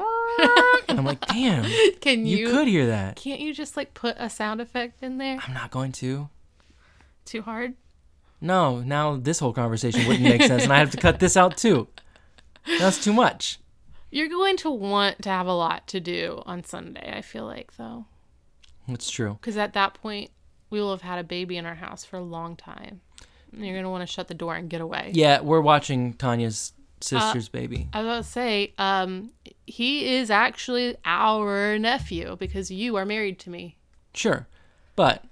and 0.89 0.99
I'm 0.99 1.05
like, 1.07 1.27
damn, 1.27 1.65
Can 2.01 2.27
you? 2.27 2.37
you 2.37 2.51
could 2.51 2.69
hear 2.69 2.87
that. 2.89 3.17
Can't 3.17 3.41
you 3.41 3.55
just 3.55 3.77
like 3.77 3.95
put 3.95 4.17
a 4.19 4.29
sound 4.29 4.61
effect 4.61 5.03
in 5.03 5.17
there? 5.17 5.39
I'm 5.47 5.55
not 5.55 5.71
going 5.71 5.93
to. 5.93 6.29
Too 7.25 7.43
hard. 7.43 7.75
No, 8.41 8.81
now 8.81 9.17
this 9.17 9.39
whole 9.39 9.53
conversation 9.53 10.07
wouldn't 10.07 10.25
make 10.29 10.43
sense, 10.43 10.65
and 10.65 10.73
I 10.73 10.81
have 10.81 10.91
to 10.91 10.97
cut 10.97 11.21
this 11.21 11.37
out 11.37 11.57
too. 11.57 11.87
That's 12.79 13.03
too 13.03 13.13
much. 13.13 13.61
You're 14.13 14.29
going 14.29 14.57
to 14.59 14.71
want 14.71 15.23
to 15.23 15.31
have 15.31 15.47
a 15.49 15.55
lot 15.55 15.89
to 15.89 15.99
do 15.99 16.43
on 16.47 16.63
Sunday. 16.63 17.13
I 17.17 17.23
feel 17.23 17.47
like 17.47 17.77
though, 17.77 18.05
It's 18.87 19.11
true. 19.11 19.39
because 19.41 19.57
at 19.57 19.73
that 19.73 19.95
point 19.95 20.31
we 20.71 20.81
will 20.81 20.91
have 20.93 21.03
had 21.03 21.19
a 21.19 21.25
baby 21.25 21.57
in 21.57 21.67
our 21.67 21.75
house 21.75 22.05
for 22.05 22.19
a 22.19 22.23
long 22.23 22.55
time. 22.55 23.01
And 23.53 23.67
you're 23.67 23.75
gonna 23.77 23.91
want 23.91 24.03
to 24.03 24.07
shut 24.07 24.29
the 24.29 24.35
door 24.35 24.55
and 24.55 24.69
get 24.71 24.81
away. 24.81 25.11
Yeah, 25.15 25.41
we're 25.41 25.61
watching 25.61 26.13
Tanya's 26.15 26.73
Uh, 27.01 27.05
sister's 27.05 27.49
baby. 27.49 27.89
I 27.93 27.99
was 27.99 28.07
about 28.07 28.25
to 28.25 28.31
say, 28.31 28.73
um, 28.79 29.33
he 29.67 30.15
is 30.15 30.31
actually 30.31 30.95
our 31.05 31.79
nephew 31.79 32.37
because 32.39 32.71
you 32.71 32.95
are 32.97 33.05
married 33.05 33.39
to 33.41 33.51
me. 33.51 33.77
Sure, 34.15 34.47
but 34.95 35.25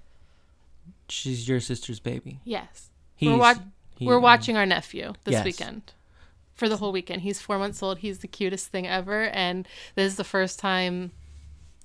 she's 1.07 1.47
your 1.47 1.59
sister's 1.59 1.99
baby. 1.99 2.39
Yes. 2.43 2.89
He's, 3.15 3.29
we're, 3.29 3.37
wa- 3.37 3.55
he- 3.97 4.05
we're 4.07 4.19
watching 4.19 4.57
our 4.57 4.65
nephew 4.65 5.13
this 5.23 5.33
Yes. 5.33 5.45
weekend 5.45 5.93
for 6.61 6.69
the 6.69 6.77
whole 6.77 6.91
weekend. 6.91 7.23
He's 7.23 7.41
four 7.41 7.57
months 7.57 7.81
old. 7.81 7.97
He's 7.97 8.19
the 8.19 8.27
cutest 8.27 8.67
thing 8.67 8.87
ever. 8.87 9.23
And 9.29 9.67
this 9.95 10.11
is 10.11 10.15
the 10.15 10.23
first 10.23 10.59
time 10.59 11.09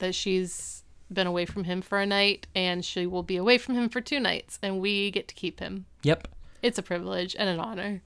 that 0.01 0.15
she's 0.15 0.83
been 1.11 1.27
away 1.27 1.47
from 1.47 1.65
him 1.65 1.81
for 1.81 1.99
a 1.99 2.05
night, 2.05 2.47
and 2.55 2.85
she 2.85 3.07
will 3.07 3.23
be 3.23 3.39
away 3.39 3.57
from 3.57 3.75
him 3.75 3.89
for 3.89 4.03
two 4.03 4.21
nights, 4.21 4.59
and 4.63 4.79
we 4.79 5.11
get 5.11 5.29
to 5.29 5.35
keep 5.35 5.61
him. 5.61 5.87
Yep. 6.03 6.29
It's 6.61 6.77
a 6.77 6.83
privilege 6.83 7.35
and 7.39 7.49
an 7.49 7.59
honor. 7.59 8.03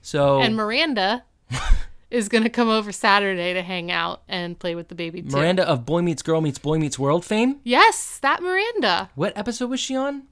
So 0.00 0.40
And 0.40 0.56
Miranda 0.56 1.24
is 2.10 2.30
going 2.30 2.44
to 2.44 2.48
come 2.48 2.70
over 2.70 2.92
Saturday 2.92 3.52
to 3.52 3.60
hang 3.60 3.90
out 3.90 4.22
and 4.26 4.58
play 4.58 4.74
with 4.74 4.88
the 4.88 4.94
baby, 4.94 5.20
too. 5.20 5.36
Miranda 5.36 5.68
of 5.68 5.84
Boy 5.84 6.00
Meets 6.00 6.22
Girl 6.22 6.40
Meets 6.40 6.58
Boy 6.58 6.78
Meets 6.78 6.98
World 6.98 7.26
fame. 7.26 7.60
Yes, 7.62 8.18
that 8.22 8.42
Miranda. 8.42 9.10
What 9.16 9.36
episode 9.36 9.68
was 9.68 9.80
she 9.80 9.96
on? 9.96 10.28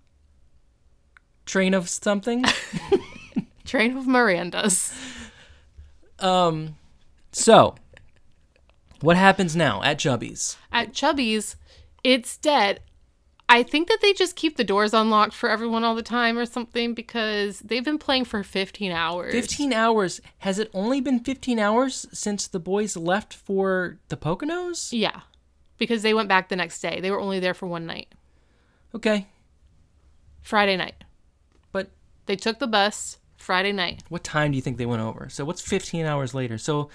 train 1.45 1.75
of 1.75 1.91
something. 1.91 2.45
Train 3.64 3.97
of 3.99 4.05
Mirandas. 4.05 4.95
Um, 6.19 6.77
so 7.33 7.75
what 9.01 9.16
happens 9.16 9.55
now 9.55 9.83
at 9.83 9.99
Chubby's? 9.99 10.57
At 10.73 10.93
Chubby's, 10.93 11.57
it's 12.03 12.37
dead. 12.37 12.81
I 13.51 13.62
think 13.62 13.89
that 13.89 14.01
they 14.03 14.12
just 14.12 14.37
keep 14.37 14.57
the 14.57 14.64
doors 14.64 14.93
unlocked 14.93 15.33
for 15.33 15.49
everyone 15.49 15.83
all 15.83 15.95
the 15.95 16.03
time 16.03 16.37
or 16.37 16.45
something 16.45 16.93
because 16.93 17.61
they've 17.61 17.85
been 17.85 17.97
playing 17.97 18.27
for 18.27 18.43
15 18.43 18.93
hours. 18.93 19.33
15 19.33 19.73
hours. 19.73 20.21
Has 20.39 20.59
it 20.59 20.71
only 20.75 21.01
been 21.01 21.21
15 21.21 21.59
hours 21.59 22.07
since 22.12 22.47
the 22.47 22.61
boys 22.61 22.95
left 22.97 23.33
for 23.33 23.99
the 24.09 24.19
Poconos? 24.19 24.91
Yeah. 24.93 25.21
Because 25.79 26.03
they 26.03 26.12
went 26.12 26.29
back 26.29 26.51
the 26.51 26.57
next 26.57 26.81
day. 26.83 27.01
They 27.01 27.11
were 27.11 27.21
only 27.21 27.41
there 27.41 27.55
for 27.55 27.66
one 27.66 27.87
night. 27.87 28.09
Okay. 28.95 29.29
Friday 30.43 30.77
night. 30.77 31.05
But 31.73 31.91
They 32.27 32.37
took 32.37 32.59
the 32.59 32.66
bus 32.66 33.19
Friday 33.49 33.72
night. 33.72 34.03
what 34.11 34.22
time 34.22 34.51
do 34.51 34.57
you 34.57 34.61
think 34.62 34.76
they 34.76 34.84
went 34.84 35.01
over? 35.01 35.30
So 35.30 35.42
what's 35.42 35.62
15 35.62 36.05
hours 36.05 36.34
later? 36.34 36.59
So 36.59 36.90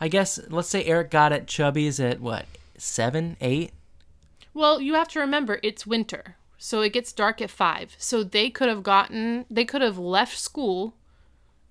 I 0.00 0.06
guess 0.06 0.38
let's 0.48 0.68
say 0.68 0.84
Eric 0.84 1.10
got 1.10 1.32
at 1.32 1.48
Chubby's 1.48 1.98
at 1.98 2.20
what? 2.20 2.46
7, 2.78 3.36
8? 3.40 3.72
Well, 4.54 4.80
you 4.80 4.94
have 4.94 5.08
to 5.08 5.18
remember 5.18 5.58
it's 5.64 5.84
winter. 5.84 6.36
So 6.58 6.80
it 6.80 6.92
gets 6.92 7.12
dark 7.12 7.42
at 7.42 7.50
5. 7.50 7.96
So 7.98 8.22
they 8.22 8.50
could 8.50 8.68
have 8.68 8.84
gotten 8.84 9.46
they 9.50 9.64
could 9.64 9.82
have 9.82 9.98
left 9.98 10.38
school, 10.38 10.94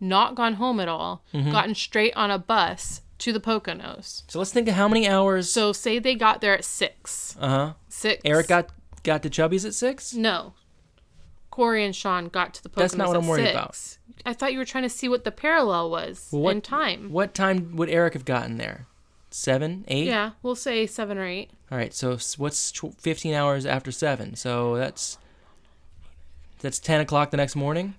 not 0.01 0.35
gone 0.35 0.55
home 0.55 0.81
at 0.81 0.89
all, 0.89 1.23
gotten 1.31 1.73
straight 1.73 2.13
on 2.17 2.29
a 2.29 2.37
bus 2.37 3.03
to 3.19 3.31
the 3.31 3.39
Poconos. 3.39 4.23
So 4.27 4.39
let's 4.39 4.51
think 4.51 4.67
of 4.67 4.75
how 4.75 4.89
many 4.89 5.07
hours. 5.07 5.49
So 5.49 5.71
say 5.71 5.97
they 5.97 6.15
got 6.15 6.41
there 6.41 6.57
at 6.57 6.65
6. 6.65 7.37
uh-huh. 7.39 7.73
6. 7.87 8.21
Eric 8.25 8.49
got 8.49 8.69
got 9.03 9.23
to 9.23 9.29
Chubby's 9.29 9.63
at 9.63 9.73
6? 9.73 10.13
No. 10.15 10.55
Corey 11.55 11.85
and 11.85 11.95
Sean 11.95 12.27
got 12.27 12.53
to 12.55 12.61
the 12.63 12.67
Poconos 12.67 12.75
That's 12.75 12.95
not 12.95 13.07
what 13.07 13.15
at 13.15 13.23
I'm 13.23 13.27
worried 13.29 13.45
six. 13.45 13.51
about. 13.53 13.97
I 14.25 14.33
thought 14.33 14.51
you 14.51 14.57
were 14.59 14.65
trying 14.65 14.83
to 14.83 14.89
see 14.89 15.07
what 15.07 15.23
the 15.23 15.31
parallel 15.31 15.89
was 15.89 16.27
Well, 16.29 16.41
what- 16.41 16.51
in 16.57 16.61
time. 16.61 17.11
What 17.13 17.33
time 17.33 17.77
would 17.77 17.89
Eric 17.89 18.11
have 18.13 18.25
gotten 18.25 18.57
there? 18.57 18.87
7, 19.31 19.85
8? 19.87 20.05
Yeah, 20.05 20.31
we'll 20.43 20.55
say 20.57 20.85
7 20.85 21.17
or 21.17 21.25
8. 21.25 21.49
All 21.71 21.77
right, 21.77 21.93
so 21.93 22.17
what's 22.37 22.73
tw- 22.73 22.93
15 22.99 23.33
hours 23.33 23.65
after 23.65 23.89
7? 23.93 24.35
So 24.35 24.75
that's 24.75 25.17
that's 26.59 26.77
10 26.79 26.99
o'clock 26.99 27.31
the 27.31 27.37
next 27.37 27.55
morning? 27.55 27.95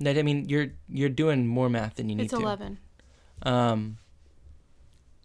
That 0.00 0.18
I 0.18 0.22
mean, 0.22 0.50
you're 0.50 0.68
you're 0.90 1.08
doing 1.08 1.46
more 1.46 1.70
math 1.70 1.94
than 1.94 2.10
you 2.10 2.16
need 2.16 2.24
It's 2.24 2.34
to. 2.34 2.40
11. 2.40 2.78
Um, 3.42 3.96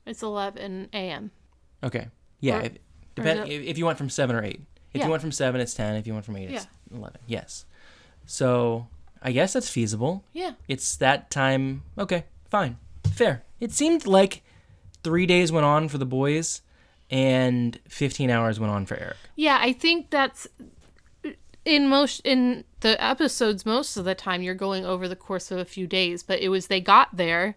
It's 0.05 0.23
11 0.23 0.87
a.m. 0.93 1.31
okay. 1.83 2.07
Yeah, 2.39 2.59
Or- 2.59 2.61
if, 2.61 2.73
depend, 3.15 3.49
if, 3.51 3.61
if 3.61 3.77
you 3.77 3.85
went 3.85 3.97
from 3.97 4.09
7 4.09 4.33
or 4.35 4.43
8. 4.45 4.61
If 4.93 4.99
Yeah. 4.99 5.05
you 5.05 5.11
went 5.11 5.21
from 5.21 5.31
7, 5.31 5.59
it's 5.61 5.73
10. 5.73 5.95
If 5.95 6.05
you 6.07 6.13
went 6.13 6.25
from 6.25 6.37
8, 6.37 6.49
it's 6.49 6.67
11. 6.93 7.19
Yes. 7.27 7.65
So 8.25 8.87
I 9.21 9.31
guess 9.31 9.53
that's 9.53 9.69
feasible. 9.69 10.23
Yeah. 10.33 10.53
It's 10.67 10.95
that 10.97 11.29
time. 11.29 11.83
Okay, 11.97 12.25
fine. 12.49 12.77
Fair. 13.11 13.43
It 13.59 13.71
seemed 13.71 14.05
like 14.07 14.43
three 15.03 15.25
days 15.25 15.51
went 15.51 15.65
on 15.65 15.87
for 15.89 15.97
the 15.97 16.05
boys 16.05 16.61
and 17.09 17.79
15 17.87 18.29
hours 18.29 18.59
went 18.59 18.71
on 18.71 18.85
for 18.85 18.95
Eric. 18.97 19.17
Yeah, 19.35 19.57
I 19.61 19.73
think 19.73 20.09
that's 20.09 20.47
in 21.63 21.87
most 21.87 22.21
in 22.21 22.63
the 22.79 23.01
episodes 23.03 23.65
most 23.65 23.95
of 23.97 24.03
the 24.05 24.15
time 24.15 24.41
you're 24.41 24.55
going 24.55 24.83
over 24.85 25.07
the 25.07 25.15
course 25.15 25.51
of 25.51 25.59
a 25.59 25.65
few 25.65 25.85
days, 25.85 26.23
but 26.23 26.39
it 26.39 26.49
was 26.49 26.67
they 26.67 26.81
got 26.81 27.15
there 27.15 27.55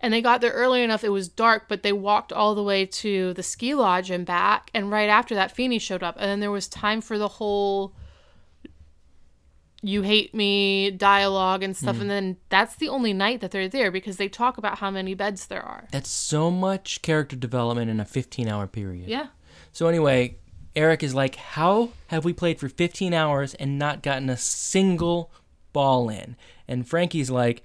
and 0.00 0.12
they 0.12 0.20
got 0.20 0.40
there 0.40 0.52
early 0.52 0.82
enough 0.82 1.04
it 1.04 1.08
was 1.08 1.28
dark, 1.28 1.64
but 1.68 1.82
they 1.82 1.92
walked 1.92 2.32
all 2.32 2.54
the 2.54 2.62
way 2.62 2.86
to 2.86 3.32
the 3.34 3.42
ski 3.42 3.74
lodge 3.74 4.10
and 4.10 4.26
back 4.26 4.70
and 4.74 4.90
right 4.90 5.08
after 5.08 5.34
that 5.34 5.52
Feeney 5.52 5.78
showed 5.78 6.02
up 6.02 6.16
and 6.18 6.28
then 6.28 6.40
there 6.40 6.50
was 6.50 6.68
time 6.68 7.00
for 7.00 7.18
the 7.18 7.28
whole 7.28 7.94
you 9.82 10.02
hate 10.02 10.34
me 10.34 10.90
dialogue 10.90 11.62
and 11.62 11.76
stuff 11.76 11.96
and 11.96 12.02
hmm. 12.02 12.08
then 12.08 12.36
that's 12.48 12.76
the 12.76 12.88
only 12.88 13.12
night 13.12 13.40
that 13.40 13.50
they're 13.50 13.68
there 13.68 13.90
because 13.90 14.16
they 14.16 14.28
talk 14.28 14.58
about 14.58 14.78
how 14.78 14.90
many 14.90 15.14
beds 15.14 15.46
there 15.46 15.62
are. 15.62 15.86
That's 15.92 16.10
so 16.10 16.50
much 16.50 17.02
character 17.02 17.36
development 17.36 17.90
in 17.90 18.00
a 18.00 18.04
15 18.04 18.48
hour 18.48 18.66
period. 18.66 19.08
Yeah. 19.08 19.28
So, 19.76 19.88
anyway, 19.88 20.38
Eric 20.74 21.02
is 21.02 21.14
like, 21.14 21.36
How 21.36 21.90
have 22.06 22.24
we 22.24 22.32
played 22.32 22.58
for 22.58 22.68
15 22.68 23.12
hours 23.12 23.52
and 23.54 23.78
not 23.78 24.02
gotten 24.02 24.30
a 24.30 24.36
single 24.36 25.30
ball 25.74 26.08
in? 26.08 26.34
And 26.66 26.88
Frankie's 26.88 27.30
like, 27.30 27.62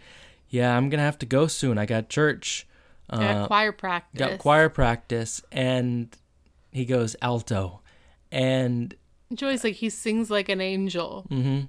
Yeah, 0.51 0.75
I'm 0.77 0.89
going 0.89 0.99
to 0.99 1.03
have 1.05 1.17
to 1.19 1.25
go 1.25 1.47
soon. 1.47 1.77
I 1.79 1.85
got 1.87 2.07
church, 2.09 2.67
uh, 3.09 3.47
choir 3.47 3.71
practice. 3.71 4.19
got 4.19 4.37
choir 4.37 4.69
practice. 4.69 5.41
And 5.51 6.15
he 6.71 6.85
goes, 6.85 7.15
Alto. 7.21 7.79
And 8.31 8.93
Joy's 9.33 9.63
like 9.63 9.75
he 9.75 9.89
sings 9.89 10.29
like 10.29 10.49
an 10.49 10.61
angel. 10.61 11.25
mhm. 11.31 11.67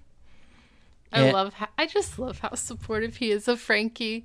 I 1.12 1.26
Yeah. 1.26 1.32
love 1.32 1.54
how 1.54 1.68
I 1.78 1.86
just 1.86 2.18
love 2.18 2.38
how 2.40 2.54
supportive 2.54 3.16
he 3.16 3.30
is 3.30 3.46
of 3.48 3.60
Frankie. 3.60 4.24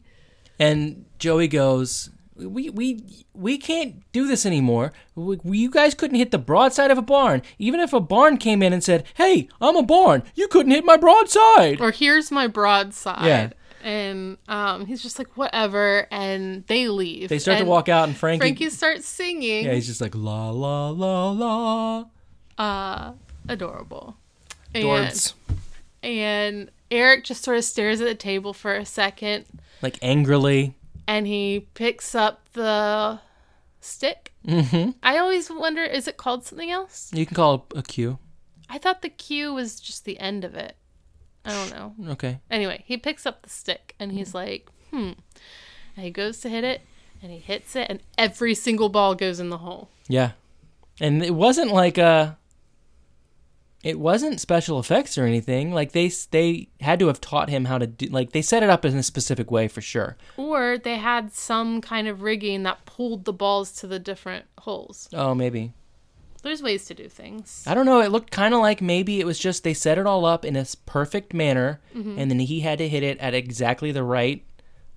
And 0.59 1.05
Joey 1.19 1.47
goes, 1.47 2.09
"We 2.35 2.69
we 2.69 3.03
we 3.33 3.57
can't 3.57 4.01
do 4.13 4.25
this 4.27 4.45
anymore. 4.45 4.93
We, 5.13 5.37
we- 5.43 5.57
you 5.57 5.69
guys 5.69 5.93
couldn't 5.93 6.17
hit 6.17 6.31
the 6.31 6.37
broadside 6.37 6.89
of 6.89 6.97
a 6.97 7.01
barn. 7.01 7.41
Even 7.59 7.79
if 7.81 7.91
a 7.93 7.99
barn 7.99 8.37
came 8.37 8.63
in 8.63 8.71
and 8.73 8.83
said, 8.83 9.03
"Hey, 9.15 9.49
I'm 9.59 9.75
a 9.75 9.83
barn. 9.83 10.23
You 10.35 10.47
couldn't 10.47 10.71
hit 10.71 10.85
my 10.85 10.95
broadside." 10.97 11.81
Or 11.81 11.91
here's 11.91 12.31
my 12.31 12.47
broadside. 12.47 13.25
Yeah. 13.25 13.49
And 13.84 14.38
um, 14.47 14.86
he's 14.86 15.01
just 15.03 15.17
like 15.19 15.38
whatever, 15.38 16.07
and 16.11 16.65
they 16.67 16.88
leave. 16.89 17.30
They 17.30 17.39
start 17.39 17.57
And 17.59 17.65
to 17.65 17.69
walk 17.69 17.88
out, 17.89 18.07
and 18.07 18.17
Frankie, 18.17 18.39
Frankie 18.39 18.69
starts 18.69 19.05
singing. 19.07 19.65
yeah, 19.65 19.73
he's 19.73 19.88
just 19.88 20.01
like 20.01 20.13
la 20.15 20.49
la 20.49 20.89
la 20.89 21.32
la. 21.32 22.05
uh, 22.57 23.13
adorable. 23.47 24.17
Dords. 24.73 25.34
And, 26.03 26.11
and 26.19 26.71
Eric 26.91 27.23
just 27.23 27.43
sort 27.43 27.57
of 27.57 27.63
stares 27.63 28.01
at 28.01 28.07
the 28.07 28.15
table 28.15 28.53
for 28.53 28.75
a 28.75 28.86
second, 28.86 29.45
Like 29.82 29.97
angrily. 30.01 30.75
and 31.07 31.25
he 31.28 31.67
picks 31.73 32.13
up 32.15 32.49
the 32.53 33.19
stick. 33.80 34.34
Mm-hmm. 34.45 34.91
I 35.03 35.17
always 35.17 35.49
wonder, 35.49 35.84
is 35.84 36.07
it 36.07 36.17
called 36.17 36.45
something 36.45 36.71
else? 36.71 37.09
You 37.13 37.25
can 37.25 37.36
call 37.36 37.67
it 37.71 37.78
a 37.78 37.84
cue. 37.84 38.17
I 38.69 38.78
thought 38.78 39.01
the 39.01 39.09
cue 39.09 39.53
was 39.53 39.80
just 39.80 40.03
the 40.05 40.19
end 40.19 40.43
of 40.43 40.55
it. 40.55 40.75
I 41.47 41.53
don't 41.53 41.71
know. 41.71 42.11
Okay. 42.11 42.39
Anyway, 42.51 42.83
he 42.85 42.97
picks 42.97 43.25
up 43.25 43.41
the 43.41 43.49
stick 43.49 43.95
and 43.99 44.11
he's 44.11 44.33
like, 44.33 44.67
hmm. 44.91 45.13
And 45.95 46.05
he 46.05 46.11
goes 46.11 46.39
to 46.41 46.49
hit 46.49 46.63
it 46.63 46.81
and 47.23 47.31
he 47.31 47.39
hits 47.39 47.75
it 47.75 47.87
and 47.89 48.01
every 48.17 48.53
single 48.53 48.89
ball 48.89 49.15
goes 49.15 49.39
in 49.39 49.49
the 49.49 49.59
hole. 49.59 49.89
Yeah. 50.07 50.31
And 50.99 51.23
it 51.23 51.33
wasn't 51.33 51.71
like 51.71 51.97
a. 51.97 52.37
It 53.83 53.99
wasn't 53.99 54.41
special 54.41 54.79
effects 54.79 55.17
or 55.17 55.25
anything. 55.25 55.71
Like 55.71 55.91
they 55.91 56.11
they 56.31 56.67
had 56.81 56.99
to 56.99 57.07
have 57.07 57.21
taught 57.21 57.49
him 57.49 57.65
how 57.65 57.77
to 57.77 57.87
do. 57.87 58.07
Like 58.07 58.31
they 58.31 58.41
set 58.41 58.63
it 58.63 58.69
up 58.69 58.83
in 58.83 58.97
a 58.97 59.03
specific 59.03 59.51
way 59.51 59.67
for 59.67 59.81
sure. 59.81 60.17
Or 60.35 60.77
they 60.77 60.97
had 60.97 61.31
some 61.31 61.79
kind 61.79 62.07
of 62.07 62.21
rigging 62.23 62.63
that 62.63 62.85
pulled 62.85 63.25
the 63.25 63.31
balls 63.31 63.71
to 63.73 63.87
the 63.87 63.99
different 63.99 64.45
holes. 64.59 65.07
Oh, 65.13 65.35
maybe. 65.35 65.73
There's 66.47 66.63
ways 66.63 66.85
to 66.85 66.93
do 66.93 67.07
things. 67.09 67.63
I 67.67 67.73
don't 67.73 67.85
know. 67.85 67.99
It 68.01 68.11
looked 68.11 68.31
kind 68.31 68.53
of 68.53 68.61
like 68.61 68.81
maybe 68.81 69.19
it 69.19 69.25
was 69.25 69.37
just 69.37 69.63
they 69.63 69.73
set 69.73 69.97
it 69.97 70.05
all 70.07 70.25
up 70.25 70.45
in 70.45 70.55
a 70.55 70.65
perfect 70.85 71.33
manner, 71.33 71.79
Mm-hmm. 71.95 72.17
and 72.19 72.31
then 72.31 72.39
he 72.39 72.61
had 72.61 72.77
to 72.79 72.87
hit 72.87 73.03
it 73.03 73.17
at 73.19 73.33
exactly 73.33 73.91
the 73.91 74.03
right 74.03 74.43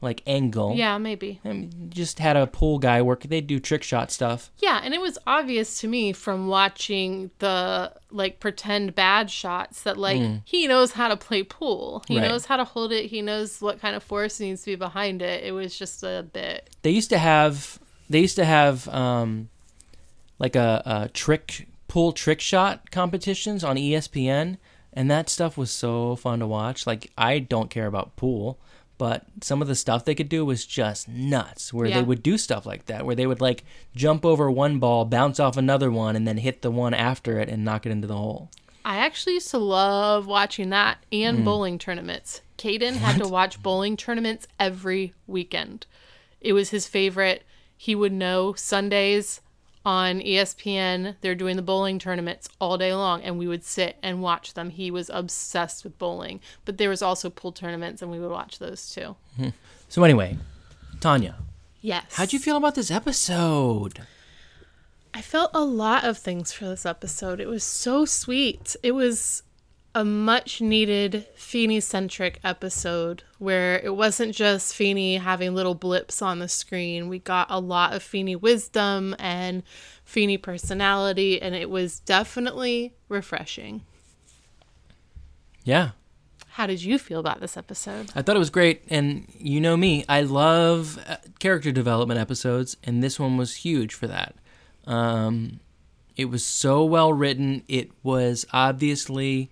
like 0.02 0.22
angle. 0.26 0.74
Yeah, 0.76 0.96
maybe. 0.96 1.40
Mean, 1.44 1.90
just 1.90 2.20
had 2.20 2.34
a 2.34 2.46
pool 2.46 2.78
guy 2.78 3.02
work. 3.02 3.24
They 3.24 3.42
do 3.42 3.58
trick 3.60 3.82
shot 3.82 4.10
stuff. 4.10 4.50
Yeah, 4.56 4.80
and 4.82 4.94
it 4.94 5.00
was 5.00 5.18
obvious 5.26 5.78
to 5.80 5.88
me 5.88 6.12
from 6.14 6.48
watching 6.48 7.30
the 7.38 7.92
like 8.10 8.40
pretend 8.40 8.94
bad 8.94 9.30
shots 9.30 9.82
that 9.82 9.98
like 9.98 10.22
he 10.46 10.66
knows 10.66 10.92
how 10.92 11.08
to 11.08 11.16
play 11.18 11.42
pool. 11.42 12.02
He 12.08 12.18
Right. 12.18 12.28
knows 12.28 12.46
how 12.46 12.56
to 12.56 12.64
hold 12.64 12.92
it. 12.92 13.06
He 13.10 13.20
knows 13.20 13.60
what 13.60 13.78
kind 13.80 13.94
of 13.94 14.02
force 14.02 14.40
needs 14.40 14.62
to 14.62 14.70
be 14.70 14.74
behind 14.76 15.20
it. 15.20 15.44
It 15.44 15.52
was 15.52 15.78
just 15.78 16.02
a 16.02 16.24
bit. 16.32 16.70
They 16.80 16.90
used 16.92 17.10
to 17.10 17.18
have. 17.18 17.78
They 18.08 18.20
used 18.20 18.36
to 18.36 18.44
have 18.46 18.88
um, 18.88 19.50
like 20.40 20.56
a, 20.56 20.82
a 20.84 21.08
trick 21.10 21.68
pool 21.86 22.10
trick 22.12 22.40
shot 22.40 22.90
competitions 22.90 23.62
on 23.62 23.76
ESPN, 23.76 24.56
and 24.92 25.08
that 25.08 25.28
stuff 25.28 25.56
was 25.56 25.70
so 25.70 26.16
fun 26.16 26.40
to 26.40 26.46
watch. 26.48 26.86
Like 26.86 27.12
I 27.16 27.38
don't 27.38 27.70
care 27.70 27.86
about 27.86 28.16
pool. 28.16 28.58
But 28.98 29.24
some 29.40 29.62
of 29.62 29.68
the 29.68 29.74
stuff 29.74 30.04
they 30.04 30.14
could 30.14 30.28
do 30.28 30.44
was 30.44 30.66
just 30.66 31.08
nuts. 31.08 31.72
Where 31.72 31.86
Yeah. 31.86 31.96
they 31.96 32.02
would 32.02 32.22
do 32.22 32.36
stuff 32.36 32.66
like 32.66 32.84
that, 32.84 33.06
where 33.06 33.14
they 33.14 33.26
would 33.26 33.40
like 33.40 33.64
jump 33.96 34.26
over 34.26 34.50
one 34.50 34.78
ball, 34.78 35.06
bounce 35.06 35.40
off 35.40 35.56
another 35.56 35.90
one, 35.90 36.16
and 36.16 36.28
then 36.28 36.36
hit 36.36 36.60
the 36.60 36.70
one 36.70 36.92
after 36.92 37.40
it 37.40 37.48
and 37.48 37.64
knock 37.64 37.86
it 37.86 37.92
into 37.92 38.06
the 38.06 38.16
hole. 38.18 38.50
I 38.84 38.98
actually 38.98 39.34
used 39.34 39.50
to 39.52 39.58
love 39.58 40.26
watching 40.26 40.68
that 40.70 40.98
and 41.10 41.38
mm. 41.38 41.44
bowling 41.44 41.78
tournaments. 41.78 42.42
Caden 42.58 42.96
had 42.96 43.16
to 43.22 43.28
watch 43.28 43.62
bowling 43.62 43.96
tournaments 43.96 44.46
every 44.58 45.14
weekend. 45.26 45.86
It 46.42 46.52
was 46.52 46.68
his 46.68 46.86
favorite. 46.86 47.42
He 47.78 47.94
would 47.94 48.12
know 48.12 48.52
Sundays 48.52 49.40
on 49.84 50.20
ESPN, 50.20 51.16
they're 51.20 51.34
doing 51.34 51.56
the 51.56 51.62
bowling 51.62 51.98
tournaments 51.98 52.48
all 52.60 52.76
day 52.76 52.94
long, 52.94 53.22
and 53.22 53.38
we 53.38 53.48
would 53.48 53.64
sit 53.64 53.96
and 54.02 54.20
watch 54.22 54.54
them. 54.54 54.70
He 54.70 54.90
was 54.90 55.08
obsessed 55.10 55.84
with 55.84 55.98
bowling. 55.98 56.40
But 56.64 56.76
there 56.78 56.90
was 56.90 57.00
also 57.02 57.30
pool 57.30 57.52
tournaments, 57.52 58.02
and 58.02 58.10
we 58.10 58.20
would 58.20 58.30
watch 58.30 58.58
those 58.58 58.92
too. 58.92 59.16
Hmm. 59.36 59.48
So 59.88 60.04
anyway, 60.04 60.36
Tanya, 61.00 61.36
Yes. 61.80 62.04
how'd 62.14 62.32
you 62.32 62.38
feel 62.38 62.56
about 62.58 62.74
this 62.74 62.90
episode? 62.90 64.00
I 65.14 65.22
felt 65.22 65.50
a 65.54 65.64
lot 65.64 66.04
of 66.04 66.18
things 66.18 66.52
for 66.52 66.66
this 66.66 66.86
episode. 66.86 67.40
It 67.40 67.48
was 67.48 67.64
so 67.64 68.04
sweet. 68.04 68.76
It 68.82 68.92
was 68.92 69.42
a 69.94 70.04
much 70.04 70.60
needed 70.60 71.26
Feeny 71.34 71.80
centric 71.80 72.38
episode 72.44 73.24
where 73.38 73.80
it 73.80 73.96
wasn't 73.96 74.34
just 74.34 74.74
Feeny 74.74 75.16
having 75.16 75.54
little 75.54 75.74
blips 75.74 76.22
on 76.22 76.38
the 76.38 76.48
screen. 76.48 77.08
We 77.08 77.18
got 77.18 77.48
a 77.50 77.58
lot 77.58 77.92
of 77.92 78.02
Feeny 78.02 78.36
wisdom 78.36 79.16
and 79.18 79.62
Feeny 80.04 80.38
personality, 80.38 81.42
and 81.42 81.54
it 81.54 81.70
was 81.70 82.00
definitely 82.00 82.94
refreshing. 83.08 83.82
Yeah. 85.64 85.90
How 86.50 86.66
did 86.66 86.82
you 86.82 86.98
feel 86.98 87.20
about 87.20 87.40
this 87.40 87.56
episode? 87.56 88.10
I 88.14 88.22
thought 88.22 88.36
it 88.36 88.40
was 88.40 88.50
great, 88.50 88.82
and 88.88 89.26
you 89.38 89.60
know 89.60 89.76
me, 89.76 90.04
I 90.08 90.22
love 90.22 90.98
uh, 91.08 91.16
character 91.38 91.72
development 91.72 92.20
episodes, 92.20 92.76
and 92.84 93.02
this 93.02 93.18
one 93.18 93.36
was 93.36 93.56
huge 93.56 93.94
for 93.94 94.06
that. 94.06 94.34
Um, 94.86 95.60
it 96.16 96.26
was 96.26 96.44
so 96.44 96.84
well 96.84 97.12
written. 97.12 97.64
It 97.66 97.90
was 98.02 98.46
obviously. 98.52 99.50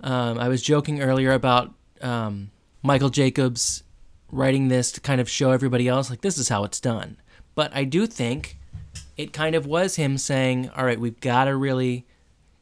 Um, 0.00 0.38
I 0.38 0.48
was 0.48 0.62
joking 0.62 1.00
earlier 1.00 1.32
about 1.32 1.72
um, 2.02 2.50
Michael 2.82 3.08
Jacobs 3.08 3.82
writing 4.30 4.68
this 4.68 4.92
to 4.92 5.00
kind 5.00 5.20
of 5.20 5.28
show 5.30 5.50
everybody 5.52 5.88
else, 5.88 6.10
like, 6.10 6.20
this 6.20 6.38
is 6.38 6.48
how 6.48 6.64
it's 6.64 6.80
done. 6.80 7.16
But 7.54 7.74
I 7.74 7.84
do 7.84 8.06
think 8.06 8.58
it 9.16 9.32
kind 9.32 9.54
of 9.54 9.66
was 9.66 9.96
him 9.96 10.18
saying, 10.18 10.70
all 10.76 10.84
right, 10.84 11.00
we've 11.00 11.20
got 11.20 11.44
to 11.44 11.56
really 11.56 12.06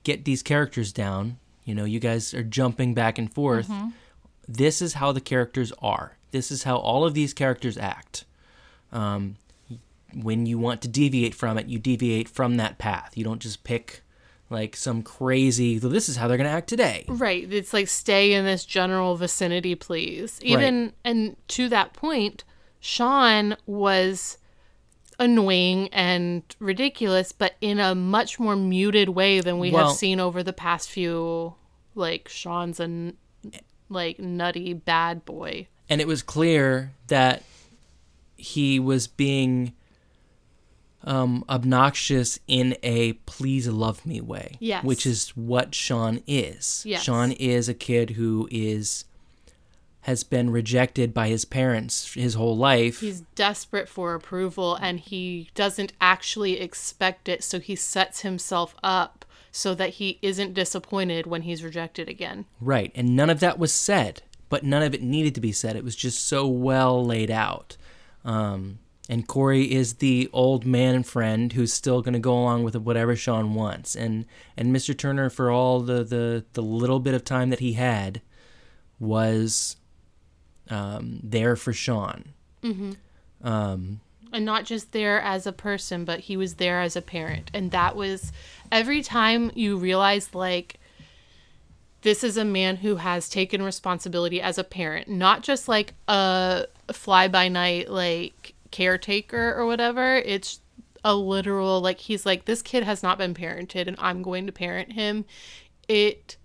get 0.04 0.24
these 0.24 0.42
characters 0.42 0.92
down. 0.92 1.38
You 1.64 1.74
know, 1.74 1.84
you 1.84 1.98
guys 1.98 2.32
are 2.34 2.44
jumping 2.44 2.94
back 2.94 3.18
and 3.18 3.32
forth. 3.32 3.70
This 4.46 4.80
is 4.80 4.94
how 4.94 5.10
the 5.10 5.20
characters 5.20 5.72
are. 5.80 6.16
This 6.30 6.50
is 6.50 6.62
how 6.62 6.76
all 6.76 7.04
of 7.04 7.14
these 7.14 7.32
characters 7.32 7.76
act. 7.78 8.24
Um, 8.92 9.36
when 10.14 10.46
you 10.46 10.58
want 10.58 10.82
to 10.82 10.88
deviate 10.88 11.34
from 11.34 11.58
it, 11.58 11.66
you 11.66 11.80
deviate 11.80 12.28
from 12.28 12.56
that 12.58 12.78
path. 12.78 13.16
You 13.16 13.24
don't 13.24 13.40
just 13.40 13.64
pick 13.64 14.02
like 14.50 14.76
some 14.76 15.02
crazy, 15.02 15.78
this 15.78 16.08
is 16.08 16.16
how 16.16 16.28
they're 16.28 16.36
going 16.36 16.48
to 16.48 16.54
act 16.54 16.68
today. 16.68 17.04
Right. 17.08 17.50
It's 17.52 17.72
like 17.72 17.88
stay 17.88 18.32
in 18.34 18.44
this 18.44 18.64
general 18.64 19.16
vicinity, 19.16 19.74
please. 19.74 20.38
Even 20.42 20.92
and 21.04 21.36
to 21.48 21.68
that 21.70 21.92
point, 21.92 22.44
Shawn 22.80 23.56
was 23.66 24.38
annoying 25.18 25.88
and 25.92 26.42
ridiculous, 26.58 27.32
but 27.32 27.54
in 27.60 27.80
a 27.80 27.94
much 27.94 28.38
more 28.38 28.56
muted 28.56 29.10
way 29.10 29.40
than 29.40 29.58
we 29.58 29.70
Well- 29.70 29.88
have 29.88 29.96
seen 29.96 30.20
over 30.20 30.42
the 30.42 30.52
past 30.52 30.90
few. 30.90 31.54
Like 31.94 32.28
Shawn's 32.28 32.80
a 32.80 33.12
like 33.88 34.18
nutty 34.18 34.72
bad 34.72 35.24
boy. 35.24 35.68
And 35.88 36.00
it 36.00 36.06
was 36.06 36.22
clear 36.22 36.92
that 37.06 37.42
he 38.36 38.80
was 38.80 39.06
being 39.06 39.74
um, 41.04 41.44
obnoxious 41.48 42.38
in 42.48 42.76
a 42.82 43.12
please 43.12 43.68
love 43.68 44.04
me 44.04 44.20
way. 44.20 44.56
Yes. 44.58 44.84
Which 44.84 45.06
is 45.06 45.30
what 45.30 45.74
Shawn 45.74 46.22
is. 46.26 46.82
Yes. 46.86 47.02
Shawn 47.02 47.32
is 47.32 47.68
a 47.68 47.74
kid 47.74 48.10
who 48.10 48.48
is 48.50 49.04
has 50.02 50.22
been 50.22 50.50
rejected 50.50 51.14
by 51.14 51.28
his 51.28 51.46
parents 51.46 52.12
his 52.12 52.34
whole 52.34 52.56
life. 52.56 53.00
He's 53.00 53.22
desperate 53.34 53.88
for 53.88 54.14
approval 54.14 54.76
and 54.76 55.00
he 55.00 55.48
doesn't 55.54 55.92
actually 56.00 56.60
expect 56.60 57.28
it, 57.28 57.44
so 57.44 57.60
he 57.60 57.76
sets 57.76 58.20
himself 58.20 58.74
up 58.82 59.24
so 59.50 59.74
that 59.74 59.90
he 59.90 60.18
isn't 60.20 60.52
disappointed 60.52 61.26
when 61.26 61.42
he's 61.42 61.62
rejected 61.62 62.08
again. 62.08 62.44
Right. 62.60 62.90
And 62.94 63.14
none 63.14 63.30
of 63.30 63.40
that 63.40 63.58
was 63.58 63.72
said, 63.72 64.22
but 64.48 64.64
none 64.64 64.82
of 64.82 64.94
it 64.94 65.02
needed 65.02 65.34
to 65.36 65.40
be 65.40 65.52
said. 65.52 65.76
It 65.76 65.84
was 65.84 65.94
just 65.94 66.26
so 66.26 66.46
well 66.46 67.04
laid 67.04 67.30
out. 67.30 67.76
Um, 68.24 68.80
and 69.08 69.26
Cory 69.26 69.70
is 69.70 69.94
the 69.94 70.30
old 70.32 70.64
man 70.64 71.02
friend 71.02 71.52
who's 71.52 71.72
still 71.72 72.00
going 72.00 72.14
to 72.14 72.18
go 72.18 72.32
along 72.32 72.64
with 72.64 72.74
whatever 72.76 73.14
Shawn 73.14 73.54
wants. 73.54 73.94
And 73.94 74.24
and 74.56 74.74
Mr. 74.74 74.96
Turner, 74.96 75.28
for 75.28 75.50
all 75.50 75.80
the, 75.80 76.02
the, 76.04 76.44
the 76.54 76.62
little 76.62 77.00
bit 77.00 77.14
of 77.14 77.24
time 77.24 77.50
that 77.50 77.60
he 77.60 77.74
had, 77.74 78.22
was 78.98 79.76
um, 80.70 81.20
there 81.22 81.54
for 81.56 81.72
Shawn. 81.72 82.32
Um, 83.42 84.00
and 84.32 84.44
not 84.44 84.64
just 84.64 84.92
there 84.92 85.20
as 85.20 85.46
a 85.46 85.52
person, 85.52 86.04
but 86.04 86.20
he 86.20 86.36
was 86.36 86.54
there 86.54 86.80
as 86.80 86.96
a 86.96 87.02
parent. 87.02 87.50
And 87.52 87.70
that 87.72 87.94
was 87.94 88.32
every 88.72 89.02
time 89.02 89.52
you 89.54 89.76
realize, 89.76 90.34
like, 90.34 90.80
this 92.02 92.24
is 92.24 92.36
a 92.36 92.44
man 92.44 92.76
who 92.76 92.96
has 92.96 93.28
taken 93.28 93.62
responsibility 93.62 94.40
as 94.40 94.56
a 94.58 94.64
parent, 94.64 95.08
not 95.08 95.42
just 95.42 95.68
like 95.68 95.94
a 96.08 96.66
fly 96.90 97.28
by 97.28 97.48
night, 97.48 97.90
like, 97.90 98.53
caretaker 98.74 99.54
or 99.54 99.64
whatever. 99.64 100.16
It's 100.16 100.60
a 101.04 101.14
literal, 101.14 101.80
like, 101.80 102.00
he's 102.00 102.26
like, 102.26 102.44
this 102.44 102.60
kid 102.60 102.82
has 102.82 103.02
not 103.02 103.16
been 103.16 103.32
parented 103.34 103.86
and 103.86 103.96
I'm 103.98 104.20
going 104.22 104.46
to 104.46 104.52
parent 104.52 104.92
him. 104.92 105.24
It 105.88 106.36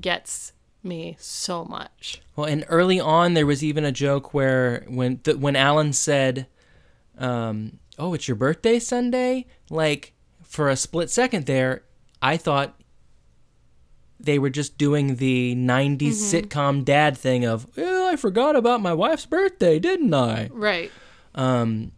gets 0.00 0.52
me 0.82 1.16
so 1.18 1.64
much. 1.64 2.22
Well, 2.34 2.46
and 2.46 2.64
early 2.68 2.98
on, 2.98 3.34
there 3.34 3.46
was 3.46 3.62
even 3.62 3.84
a 3.84 3.92
joke 3.92 4.32
where 4.34 4.84
when 4.88 5.20
the, 5.24 5.36
when 5.36 5.56
Alan 5.56 5.92
said, 5.92 6.46
um, 7.18 7.78
"Oh, 7.98 8.14
it's 8.14 8.28
your 8.28 8.36
birthday 8.36 8.78
Sunday," 8.78 9.46
like 9.70 10.12
for 10.42 10.68
a 10.68 10.76
split 10.76 11.10
second 11.10 11.46
there, 11.46 11.84
I 12.20 12.36
thought 12.36 12.78
they 14.20 14.38
were 14.38 14.50
just 14.50 14.76
doing 14.78 15.16
the 15.16 15.54
'90s 15.54 16.12
sitcom 16.32 16.84
dad 16.84 17.16
thing 17.16 17.44
of, 17.44 17.66
"Well, 17.76 18.08
I 18.12 18.16
forgot 18.16 18.56
about 18.56 18.82
my 18.82 18.92
wife's 18.92 19.26
birthday, 19.26 19.78
didn't 19.78 20.12
I?" 20.12 20.48
Right. 20.52 20.92
Um, 21.34 21.92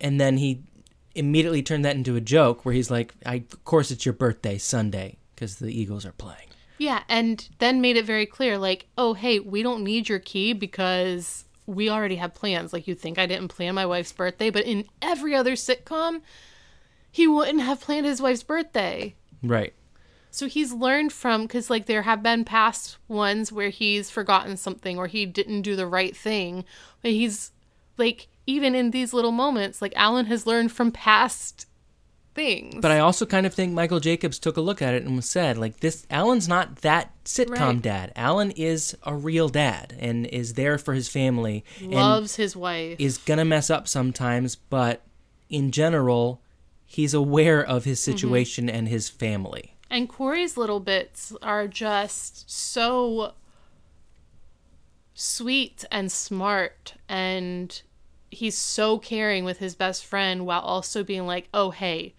and 0.00 0.20
then 0.20 0.36
he 0.36 0.62
immediately 1.14 1.62
turned 1.62 1.84
that 1.84 1.96
into 1.96 2.16
a 2.16 2.20
joke 2.20 2.64
where 2.64 2.74
he's 2.74 2.90
like, 2.90 3.14
I, 3.24 3.36
"Of 3.52 3.64
course, 3.64 3.90
it's 3.90 4.06
your 4.06 4.12
birthday 4.12 4.58
Sunday 4.58 5.18
because 5.34 5.56
the 5.56 5.72
Eagles 5.72 6.04
are 6.06 6.12
playing." 6.12 6.48
Yeah, 6.78 7.02
and 7.08 7.48
then 7.58 7.80
made 7.80 7.96
it 7.96 8.04
very 8.04 8.24
clear 8.24 8.56
like, 8.56 8.86
oh, 8.96 9.14
hey, 9.14 9.40
we 9.40 9.62
don't 9.64 9.82
need 9.82 10.08
your 10.08 10.20
key 10.20 10.52
because 10.52 11.44
we 11.66 11.90
already 11.90 12.16
have 12.16 12.34
plans. 12.34 12.72
Like, 12.72 12.86
you 12.86 12.94
think 12.94 13.18
I 13.18 13.26
didn't 13.26 13.48
plan 13.48 13.74
my 13.74 13.84
wife's 13.84 14.12
birthday, 14.12 14.50
but 14.50 14.64
in 14.64 14.84
every 15.02 15.34
other 15.34 15.52
sitcom, 15.52 16.20
he 17.10 17.26
wouldn't 17.26 17.60
have 17.60 17.80
planned 17.80 18.06
his 18.06 18.22
wife's 18.22 18.44
birthday. 18.44 19.16
Right. 19.42 19.74
So 20.30 20.46
he's 20.46 20.72
learned 20.72 21.12
from, 21.12 21.42
because 21.42 21.68
like 21.68 21.86
there 21.86 22.02
have 22.02 22.22
been 22.22 22.44
past 22.44 22.98
ones 23.08 23.50
where 23.50 23.70
he's 23.70 24.08
forgotten 24.08 24.56
something 24.56 24.98
or 24.98 25.08
he 25.08 25.26
didn't 25.26 25.62
do 25.62 25.74
the 25.74 25.86
right 25.86 26.16
thing. 26.16 26.64
But 27.02 27.10
he's 27.10 27.50
like, 27.96 28.28
even 28.48 28.74
in 28.74 28.90
these 28.92 29.12
little 29.12 29.30
moments, 29.30 29.82
like 29.82 29.92
Alan 29.94 30.24
has 30.26 30.46
learned 30.46 30.72
from 30.72 30.90
past 30.90 31.66
things. 32.34 32.76
But 32.80 32.90
I 32.90 32.98
also 32.98 33.26
kind 33.26 33.44
of 33.46 33.52
think 33.52 33.74
Michael 33.74 34.00
Jacobs 34.00 34.38
took 34.38 34.56
a 34.56 34.62
look 34.62 34.80
at 34.80 34.94
it 34.94 35.02
and 35.04 35.22
said, 35.22 35.58
like, 35.58 35.80
this, 35.80 36.06
Alan's 36.10 36.48
not 36.48 36.76
that 36.76 37.12
sitcom 37.24 37.50
Right. 37.58 37.82
dad. 37.82 38.12
Alan 38.16 38.50
is 38.52 38.96
a 39.02 39.14
real 39.14 39.50
dad 39.50 39.94
and 39.98 40.26
is 40.28 40.54
there 40.54 40.78
for 40.78 40.94
his 40.94 41.08
family 41.08 41.62
and 41.80 41.92
loves 41.92 42.36
his 42.36 42.56
wife. 42.56 42.96
is 42.98 43.18
gonna 43.18 43.44
mess 43.44 43.68
up 43.68 43.86
sometimes, 43.86 44.56
but 44.56 45.02
in 45.50 45.70
general, 45.70 46.40
he's 46.86 47.12
aware 47.12 47.62
of 47.62 47.84
his 47.84 48.00
Mm-hmm. 48.00 48.12
situation 48.12 48.70
and 48.70 48.88
his 48.88 49.10
family. 49.10 49.74
And 49.90 50.08
Cory's 50.08 50.56
little 50.56 50.80
bits 50.80 51.34
are 51.42 51.66
just 51.68 52.48
so 52.50 53.32
sweet 55.14 55.84
and 55.90 56.10
smart 56.12 56.94
and 57.08 57.82
he's 58.30 58.56
so 58.58 58.98
caring 58.98 59.44
with 59.44 59.58
his 59.58 59.74
best 59.74 60.04
friend 60.04 60.44
while 60.46 60.60
also 60.60 61.02
being 61.04 61.26
like, 61.26 61.48
"Oh, 61.54 61.70
hey, 61.70 62.14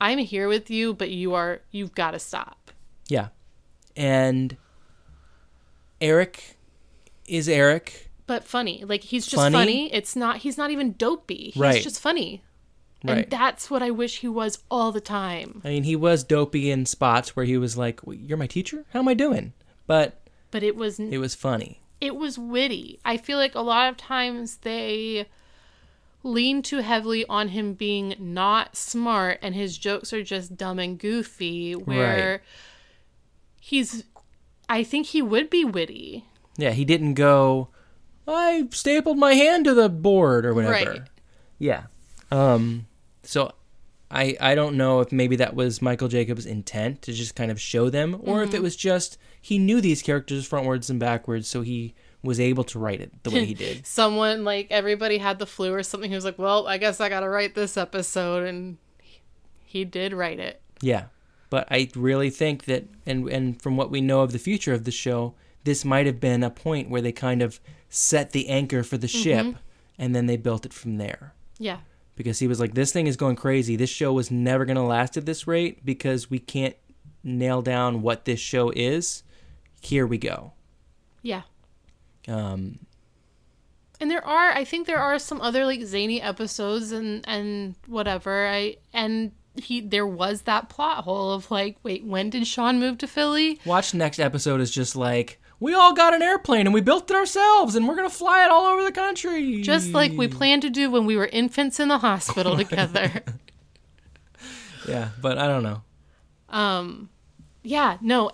I'm 0.00 0.18
here 0.18 0.48
with 0.48 0.70
you, 0.70 0.94
but 0.94 1.10
you 1.10 1.34
are 1.34 1.60
you've 1.70 1.94
got 1.94 2.12
to 2.12 2.18
stop." 2.18 2.70
Yeah. 3.08 3.28
And 3.96 4.56
Eric 6.00 6.56
is 7.26 7.48
Eric. 7.48 8.10
But 8.26 8.44
funny. 8.44 8.84
Like 8.84 9.02
he's 9.04 9.26
just 9.26 9.36
Funny? 9.42 9.52
funny. 9.54 9.92
It's 9.92 10.14
not 10.14 10.38
he's 10.38 10.56
not 10.56 10.70
even 10.70 10.92
dopey. 10.92 11.50
He's 11.52 11.56
Right. 11.60 11.82
just 11.82 12.00
funny. 12.00 12.42
Right. 13.02 13.18
And 13.24 13.30
that's 13.30 13.70
what 13.70 13.82
I 13.82 13.90
wish 13.90 14.18
he 14.20 14.28
was 14.28 14.58
all 14.70 14.92
the 14.92 15.00
time. 15.00 15.62
I 15.64 15.68
mean, 15.70 15.84
he 15.84 15.96
was 15.96 16.22
dopey 16.22 16.70
in 16.70 16.84
spots 16.86 17.34
where 17.34 17.46
he 17.46 17.56
was 17.56 17.76
like, 17.76 18.06
"Well, 18.06 18.14
"You're 18.14 18.36
my 18.38 18.46
teacher? 18.46 18.84
How 18.92 19.00
am 19.00 19.08
I 19.08 19.14
doing?" 19.14 19.52
But 19.86 20.20
But 20.50 20.62
it 20.62 20.76
was 20.76 21.00
it 21.00 21.18
was 21.18 21.34
funny. 21.34 21.80
it 22.00 22.14
was 22.14 22.38
witty. 22.38 23.00
I 23.04 23.16
feel 23.16 23.38
like 23.38 23.54
a 23.54 23.60
lot 23.62 23.88
of 23.90 23.96
times 23.96 24.58
they 24.58 25.26
lean 26.22 26.60
too 26.62 26.78
heavily 26.78 27.24
on 27.28 27.48
him 27.48 27.72
being 27.74 28.14
not 28.18 28.76
smart 28.76 29.38
and 29.42 29.54
his 29.54 29.78
jokes 29.78 30.12
are 30.12 30.22
just 30.22 30.56
dumb 30.56 30.78
and 30.78 30.98
goofy 30.98 31.72
where 31.74 32.30
Right. 32.32 32.40
he's 33.60 34.04
I 34.68 34.84
think 34.84 35.06
he 35.08 35.22
would 35.22 35.50
be 35.50 35.64
witty. 35.64 36.24
Yeah, 36.56 36.70
he 36.70 36.84
didn't 36.84 37.14
go, 37.14 37.68
I 38.28 38.68
stapled 38.70 39.18
my 39.18 39.34
hand 39.34 39.64
to 39.64 39.74
the 39.74 39.88
board 39.88 40.44
or 40.46 40.54
whatever. 40.54 40.90
Right. 40.90 41.02
Yeah. 41.58 41.84
Um 42.30 42.86
so 43.22 43.52
I 44.10 44.36
I 44.40 44.54
don't 44.54 44.76
know 44.76 45.00
if 45.00 45.12
maybe 45.12 45.36
that 45.36 45.54
was 45.54 45.80
Michael 45.82 46.08
Jacobs' 46.08 46.46
intent 46.46 47.02
to 47.02 47.12
just 47.12 47.34
kind 47.34 47.50
of 47.50 47.60
show 47.60 47.90
them 47.90 48.16
or 48.20 48.42
if 48.42 48.54
it 48.54 48.62
was 48.62 48.76
just 48.76 49.16
he 49.40 49.58
knew 49.58 49.80
these 49.80 50.02
characters 50.02 50.48
frontwards 50.48 50.90
and 50.90 51.00
backwards 51.00 51.48
so 51.48 51.62
he 51.62 51.94
was 52.22 52.38
able 52.38 52.64
to 52.64 52.78
write 52.78 53.00
it 53.00 53.10
the 53.22 53.30
way 53.30 53.44
he 53.44 53.54
did. 53.54 53.86
Someone 53.86 54.44
like 54.44 54.68
everybody 54.70 55.18
had 55.18 55.38
the 55.38 55.46
flu 55.46 55.72
or 55.72 55.82
something. 55.82 56.10
He 56.10 56.14
was 56.14 56.24
like, 56.24 56.38
"Well, 56.38 56.66
I 56.66 56.78
guess 56.78 57.00
I 57.00 57.08
got 57.08 57.20
to 57.20 57.28
write 57.28 57.54
this 57.54 57.76
episode," 57.76 58.46
and 58.46 58.76
he- 59.00 59.20
he 59.64 59.84
did 59.84 60.12
write 60.12 60.38
it. 60.38 60.60
Yeah. 60.80 61.06
But 61.48 61.66
I 61.70 61.90
really 61.96 62.30
think 62.30 62.64
that, 62.64 62.84
and 63.04 63.28
and 63.28 63.60
from 63.60 63.76
what 63.76 63.90
we 63.90 64.00
know 64.00 64.20
of 64.20 64.32
the 64.32 64.38
future 64.38 64.72
of 64.72 64.84
the 64.84 64.90
show, 64.90 65.34
this 65.64 65.84
might 65.84 66.06
have 66.06 66.20
been 66.20 66.42
a 66.42 66.50
point 66.50 66.88
where 66.88 67.02
they 67.02 67.12
kind 67.12 67.42
of 67.42 67.60
set 67.88 68.30
the 68.30 68.48
anchor 68.48 68.82
for 68.82 68.96
the 68.96 69.08
mm-hmm. 69.08 69.22
ship, 69.22 69.56
and 69.98 70.14
then 70.14 70.26
they 70.26 70.36
built 70.36 70.64
it 70.64 70.72
from 70.72 70.96
there. 70.96 71.34
Yeah. 71.58 71.78
Because 72.14 72.38
he 72.38 72.46
was 72.46 72.60
like, 72.60 72.74
"This 72.74 72.92
thing 72.92 73.06
is 73.06 73.16
going 73.16 73.36
crazy. 73.36 73.76
This 73.76 73.90
show 73.90 74.12
was 74.12 74.30
never 74.30 74.64
going 74.64 74.76
to 74.76 74.82
last 74.82 75.16
at 75.16 75.26
this 75.26 75.46
rate 75.46 75.84
because 75.84 76.30
we 76.30 76.38
can't 76.38 76.76
nail 77.24 77.62
down 77.62 78.02
what 78.02 78.26
this 78.26 78.40
show 78.40 78.70
is. 78.76 79.24
Here 79.80 80.06
we 80.06 80.18
go." 80.18 80.52
Yeah. 81.22 81.42
Um, 82.28 82.78
And 84.00 84.10
there 84.10 84.24
are, 84.26 84.50
I 84.52 84.64
think 84.64 84.86
there 84.86 84.98
are 84.98 85.18
some 85.18 85.40
other 85.40 85.64
like 85.66 85.82
zany 85.82 86.20
episodes 86.22 86.92
and 86.92 87.24
and 87.28 87.74
whatever. 87.86 88.46
I 88.48 88.76
and 88.92 89.32
he 89.56 89.80
there 89.80 90.06
was 90.06 90.42
that 90.42 90.68
plot 90.68 91.04
hole 91.04 91.32
of 91.32 91.50
like, 91.50 91.76
wait, 91.82 92.04
when 92.04 92.30
did 92.30 92.46
Shawn 92.46 92.78
move 92.80 92.98
to 92.98 93.06
Philly? 93.06 93.60
watch 93.66 93.92
next 93.94 94.18
episode 94.18 94.60
is 94.60 94.70
just 94.70 94.94
like 94.96 95.38
we 95.58 95.74
all 95.74 95.92
got 95.92 96.14
an 96.14 96.22
airplane 96.22 96.66
and 96.66 96.72
we 96.72 96.80
built 96.80 97.10
it 97.10 97.14
ourselves 97.16 97.74
and 97.74 97.86
we're 97.86 97.96
gonna 97.96 98.08
fly 98.08 98.44
it 98.44 98.50
all 98.50 98.64
over 98.64 98.82
the 98.82 98.92
country. 98.92 99.60
Just 99.60 99.92
like 99.92 100.12
we 100.12 100.28
planned 100.28 100.62
to 100.62 100.70
do 100.70 100.90
when 100.90 101.04
we 101.04 101.16
were 101.16 101.26
infants 101.26 101.78
in 101.80 101.88
the 101.88 101.98
hospital 101.98 102.56
together. 102.64 103.22
yeah, 104.88 105.10
but 105.20 105.36
I 105.36 105.46
don't 105.46 105.62
know. 105.62 105.82
Um, 106.48 107.10
yeah, 107.62 107.98
no. 108.00 108.30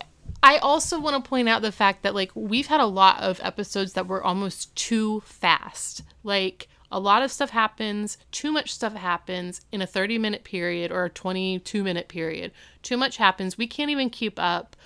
I 0.46 0.58
also 0.58 1.00
want 1.00 1.22
to 1.22 1.28
point 1.28 1.48
out 1.48 1.60
the 1.60 1.72
fact 1.72 2.04
that 2.04 2.14
like 2.14 2.30
we've 2.36 2.68
had 2.68 2.78
a 2.78 2.86
lot 2.86 3.20
of 3.20 3.40
episodes 3.42 3.94
that 3.94 4.06
were 4.06 4.22
almost 4.22 4.72
too 4.76 5.20
fast. 5.22 6.02
Like 6.22 6.68
a 6.88 7.00
lot 7.00 7.24
of 7.24 7.32
stuff 7.32 7.50
happens, 7.50 8.16
too 8.30 8.52
much 8.52 8.72
stuff 8.72 8.94
happens 8.94 9.62
in 9.72 9.82
a 9.82 9.88
30 9.88 10.18
minute 10.18 10.44
period 10.44 10.92
or 10.92 11.06
a 11.06 11.10
22 11.10 11.82
minute 11.82 12.06
period. 12.06 12.52
Too 12.82 12.96
much 12.96 13.16
happens. 13.16 13.58
We 13.58 13.66
can't 13.66 13.90
even 13.90 14.08
keep 14.08 14.38
up. 14.38 14.76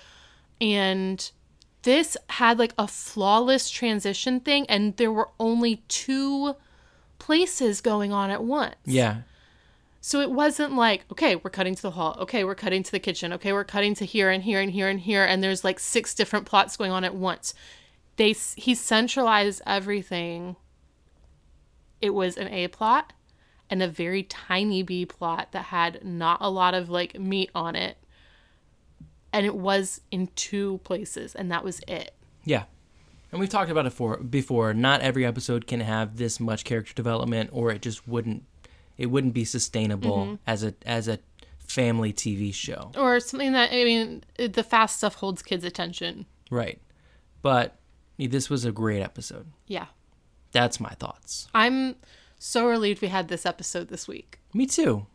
And 0.59 1.29
this 1.83 2.17
had 2.29 2.57
like 2.57 2.73
a 2.79 2.87
flawless 2.87 3.69
transition 3.69 4.39
thing 4.39 4.65
and 4.67 4.97
there 4.97 5.11
were 5.11 5.29
only 5.39 5.83
two 5.87 6.55
places 7.19 7.81
going 7.81 8.11
on 8.11 8.31
at 8.31 8.43
once. 8.43 8.77
Yeah, 8.83 9.21
So 10.03 10.19
it 10.19 10.31
wasn't 10.31 10.75
like, 10.75 11.05
okay, 11.11 11.35
we're 11.35 11.51
cutting 11.51 11.75
to 11.75 11.81
the 11.81 11.91
hall. 11.91 12.17
Okay, 12.19 12.43
we're 12.43 12.55
cutting 12.55 12.81
to 12.81 12.91
the 12.91 12.99
kitchen. 12.99 13.31
Okay, 13.33 13.53
we're 13.53 13.63
cutting 13.63 13.93
to 13.95 14.05
here 14.05 14.31
and 14.31 14.43
here 14.43 14.59
and 14.59 14.71
here 14.71 14.89
and 14.89 14.99
here 14.99 15.23
and 15.23 15.43
there's 15.43 15.63
like 15.63 15.79
six 15.79 16.15
different 16.15 16.47
plots 16.47 16.75
going 16.75 16.91
on 16.91 17.03
at 17.03 17.13
once. 17.13 17.53
They 18.15 18.33
he 18.55 18.73
centralized 18.73 19.61
everything. 19.65 20.55
It 22.01 22.15
was 22.15 22.35
an 22.35 22.47
A 22.47 22.67
plot 22.67 23.13
and 23.69 23.83
a 23.83 23.87
very 23.87 24.23
tiny 24.23 24.81
B 24.81 25.05
plot 25.05 25.51
that 25.51 25.65
had 25.65 26.03
not 26.03 26.39
a 26.41 26.49
lot 26.49 26.73
of 26.73 26.89
like 26.89 27.19
meat 27.19 27.51
on 27.53 27.75
it. 27.75 27.97
And 29.31 29.45
it 29.45 29.55
was 29.55 30.01
in 30.09 30.27
two 30.35 30.79
places 30.83 31.35
and 31.35 31.51
that 31.51 31.63
was 31.63 31.79
it. 31.87 32.15
yeah. 32.43 32.63
And 33.31 33.39
we've 33.39 33.49
talked 33.49 33.71
about 33.71 33.85
it 33.85 33.91
for 33.91 34.17
before. 34.17 34.73
Not 34.73 34.99
every 35.01 35.25
episode 35.25 35.65
can 35.65 35.79
have 35.79 36.17
this 36.17 36.37
much 36.39 36.65
character 36.65 36.93
development, 36.93 37.49
or 37.53 37.71
it 37.71 37.81
just 37.81 38.05
wouldn't. 38.05 38.43
It 39.01 39.07
wouldn't 39.07 39.33
be 39.33 39.45
sustainable 39.45 40.17
Mm-hmm. 40.25 40.35
as 40.45 40.63
a 40.63 40.73
as 40.85 41.07
a 41.07 41.17
family 41.57 42.11
TV 42.13 42.53
show, 42.53 42.91
Or 42.97 43.19
something 43.19 43.53
that 43.53 43.71
I 43.71 43.83
mean, 43.83 44.23
the 44.37 44.63
fast 44.63 44.97
stuff 44.97 45.15
holds 45.15 45.41
kids' 45.41 45.63
attention. 45.65 46.25
right? 46.51 46.79
But 47.41 47.77
this 48.17 48.49
was 48.49 48.65
a 48.65 48.71
great 48.71 49.01
episode. 49.01 49.47
Yeah. 49.67 49.87
That's 50.51 50.79
my 50.79 50.89
thoughts. 50.91 51.47
I'm 51.55 51.95
so 52.37 52.67
relieved 52.67 53.01
we 53.01 53.07
had 53.07 53.29
this 53.29 53.45
episode 53.45 53.87
this 53.87 54.07
week. 54.07 54.39
Me 54.53 54.65
too. 54.67 55.07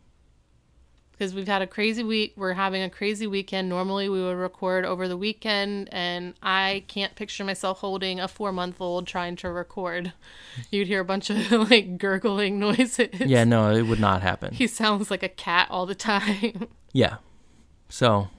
Because 1.17 1.33
we've 1.33 1.47
had 1.47 1.61
a 1.61 1.67
crazy 1.67 2.03
week. 2.03 2.33
We're 2.35 2.53
having 2.53 2.83
a 2.83 2.89
crazy 2.89 3.25
weekend. 3.25 3.69
Normally, 3.69 4.07
we 4.07 4.21
would 4.23 4.37
record 4.37 4.85
over 4.85 5.07
the 5.07 5.17
weekend, 5.17 5.89
and 5.91 6.35
I 6.43 6.83
can't 6.87 7.15
picture 7.15 7.43
myself 7.43 7.79
holding 7.79 8.19
a 8.19 8.27
four 8.27 8.51
month 8.51 8.79
old 8.79 9.07
trying 9.07 9.35
to 9.37 9.49
record. 9.51 10.13
You'd 10.71 10.87
hear 10.87 10.99
a 10.99 11.05
bunch 11.05 11.29
of 11.29 11.51
like 11.71 11.97
gurgling 11.97 12.59
noises. 12.59 13.09
Yeah, 13.19 13.43
no, 13.45 13.71
it 13.71 13.83
would 13.83 13.99
not 13.99 14.21
happen. 14.21 14.53
He 14.53 14.67
sounds 14.67 15.09
like 15.09 15.23
a 15.23 15.29
cat 15.29 15.67
all 15.71 15.85
the 15.85 15.95
time. 15.95 16.67
Yeah. 16.93 17.17
So, 17.89 18.29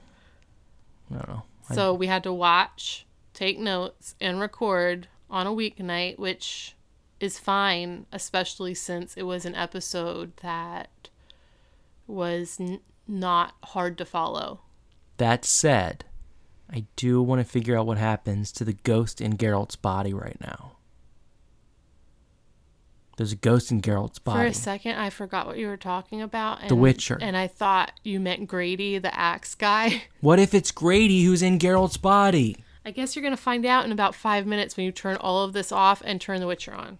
I 1.11 1.13
don't 1.15 1.29
know. 1.29 1.43
I- 1.69 1.75
so 1.75 1.93
we 1.93 2.07
had 2.07 2.23
to 2.23 2.33
watch, 2.33 3.05
take 3.33 3.57
notes, 3.59 4.15
and 4.19 4.39
record 4.39 5.07
on 5.29 5.47
a 5.47 5.51
weeknight, 5.51 6.17
which 6.19 6.75
is 7.21 7.39
fine, 7.39 8.05
especially 8.11 8.73
since 8.73 9.15
it 9.15 9.23
was 9.23 9.45
an 9.45 9.55
episode 9.55 10.35
that 10.37 11.09
was 12.09 12.57
n- 12.59 12.81
not 13.07 13.53
hard 13.63 13.97
to 13.99 14.05
follow. 14.05 14.61
That 15.17 15.45
said, 15.45 16.05
I 16.71 16.85
do 16.95 17.21
want 17.21 17.39
to 17.39 17.45
figure 17.49 17.77
out 17.77 17.85
what 17.85 17.97
happens 17.97 18.51
to 18.53 18.65
the 18.65 18.73
ghost 18.73 19.21
in 19.21 19.37
Geralt's 19.37 19.75
body 19.75 20.13
right 20.13 20.37
now. 20.41 20.73
There's 23.17 23.33
a 23.33 23.37
ghost 23.37 23.69
in 23.69 23.81
Geralt's 23.81 24.17
body. 24.19 24.39
For 24.39 24.45
a 24.45 24.53
second, 24.53 24.95
I 24.95 25.09
forgot 25.09 25.45
what 25.45 25.57
you 25.57 25.67
were 25.67 25.75
talking 25.75 26.21
about. 26.21 26.61
And, 26.61 26.69
The 26.69 26.75
Witcher. 26.77 27.17
And 27.19 27.35
I 27.35 27.47
thought 27.47 27.91
you 28.01 28.17
meant 28.17 28.47
Grady, 28.47 28.97
the 28.97 29.13
axe 29.13 29.55
guy. 29.55 30.03
What 30.21 30.39
if 30.39 30.53
it's 30.53 30.71
Grady 30.71 31.23
who's 31.23 31.41
in 31.41 31.59
Geralt's 31.59 31.97
body? 31.97 32.55
I 32.85 32.91
guess 32.91 33.15
you're 33.15 33.23
going 33.23 33.35
to 33.35 33.41
find 33.41 33.65
out 33.65 33.83
in 33.85 33.91
about 33.91 34.15
five 34.15 34.45
minutes 34.45 34.77
when 34.77 34.85
you 34.85 34.91
turn 34.93 35.17
all 35.17 35.43
of 35.43 35.51
this 35.51 35.71
off 35.71 36.01
and 36.05 36.19
turn 36.21 36.39
The 36.39 36.47
Witcher 36.47 36.73
on. 36.73 36.97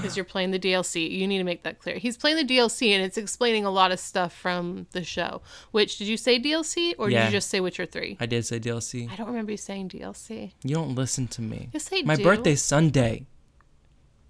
Because 0.00 0.16
you're 0.16 0.24
playing 0.24 0.50
the 0.50 0.58
DLC. 0.58 1.10
You 1.10 1.26
need 1.26 1.38
to 1.38 1.44
make 1.44 1.62
that 1.64 1.78
clear. 1.78 1.96
He's 1.98 2.16
playing 2.16 2.36
the 2.36 2.44
DLC 2.54 2.90
and 2.90 3.02
it's 3.04 3.16
explaining 3.18 3.64
a 3.64 3.70
lot 3.70 3.92
of 3.92 3.98
stuff 4.00 4.32
from 4.34 4.86
the 4.92 5.04
show. 5.04 5.42
Which, 5.70 5.98
did 5.98 6.08
you 6.08 6.16
say 6.16 6.38
DLC 6.40 6.94
or 6.98 7.10
did 7.10 7.24
you 7.26 7.30
just 7.30 7.48
say 7.50 7.60
Witcher 7.60 7.86
3? 7.86 8.16
I 8.20 8.26
did 8.26 8.44
say 8.46 8.58
DLC. 8.60 9.10
I 9.10 9.16
don't 9.16 9.26
remember 9.28 9.50
you 9.52 9.56
saying 9.58 9.90
DLC. 9.90 10.52
You 10.64 10.74
don't 10.74 10.94
listen 10.94 11.26
to 11.28 11.42
me. 11.42 11.68
Yes, 11.72 11.88
I 11.92 12.02
My 12.02 12.16
do. 12.16 12.24
birthday's 12.24 12.62
Sunday, 12.62 13.26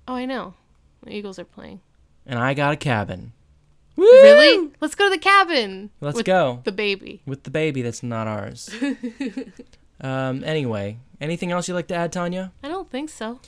Oh, 0.09 0.15
I 0.15 0.25
know. 0.27 0.55
The 1.05 1.15
Eagles 1.15 1.39
are 1.39 1.45
playing. 1.45 1.81
and 2.27 2.39
I 2.39 2.53
got 2.55 2.73
a 2.73 2.77
cabin. 2.77 3.33
Really? 3.97 4.71
Let's 4.81 4.95
go 4.95 5.05
to 5.05 5.11
the 5.11 5.19
cabin. 5.19 5.91
Let's 6.01 6.17
with 6.17 6.27
go. 6.27 6.61
The 6.65 6.73
baby. 6.73 7.23
With 7.27 7.43
the 7.45 7.51
baby 7.51 7.83
that's 7.83 8.03
not 8.03 8.27
ours. 8.27 8.71
um, 10.01 10.43
anyway, 10.45 10.99
anything 11.21 11.53
else 11.53 11.69
you'd 11.69 11.75
like 11.75 11.89
to 11.89 11.95
add, 11.95 12.13
Tanya? 12.13 12.53
I 12.63 12.69
don't 12.69 12.91
think 12.91 13.11
so. 13.11 13.41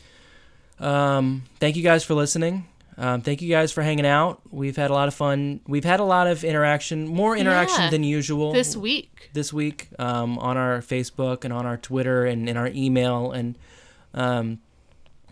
Um, 0.83 1.45
thank 1.61 1.77
you 1.77 1.83
guys 1.83 2.05
for 2.05 2.15
listening. 2.15 2.67
Um, 2.99 3.23
thank 3.23 3.41
you 3.41 3.49
guys 3.49 3.73
for 3.73 3.83
hanging 3.83 4.05
out. 4.07 4.43
We've 4.51 4.77
had 4.77 4.91
a 4.91 4.93
lot 4.95 5.09
of 5.09 5.15
fun. 5.15 5.61
We've 5.67 5.85
had 5.85 5.99
a 6.01 6.05
lot 6.05 6.27
of 6.27 6.45
interaction, 6.45 7.09
more 7.09 7.37
interaction 7.37 7.85
Yeah. 7.85 7.91
than 7.91 8.03
usual 8.05 8.53
This 8.53 8.77
week. 8.77 9.31
this 9.33 9.53
week 9.53 9.89
um, 9.99 10.39
on 10.39 10.57
our 10.59 10.81
Facebook 10.81 11.45
and 11.45 11.53
on 11.55 11.65
our 11.65 11.77
Twitter 11.79 12.27
and 12.27 12.49
in 12.49 12.57
our 12.59 12.69
email. 12.69 13.33
And 13.33 13.57
um, 14.13 14.61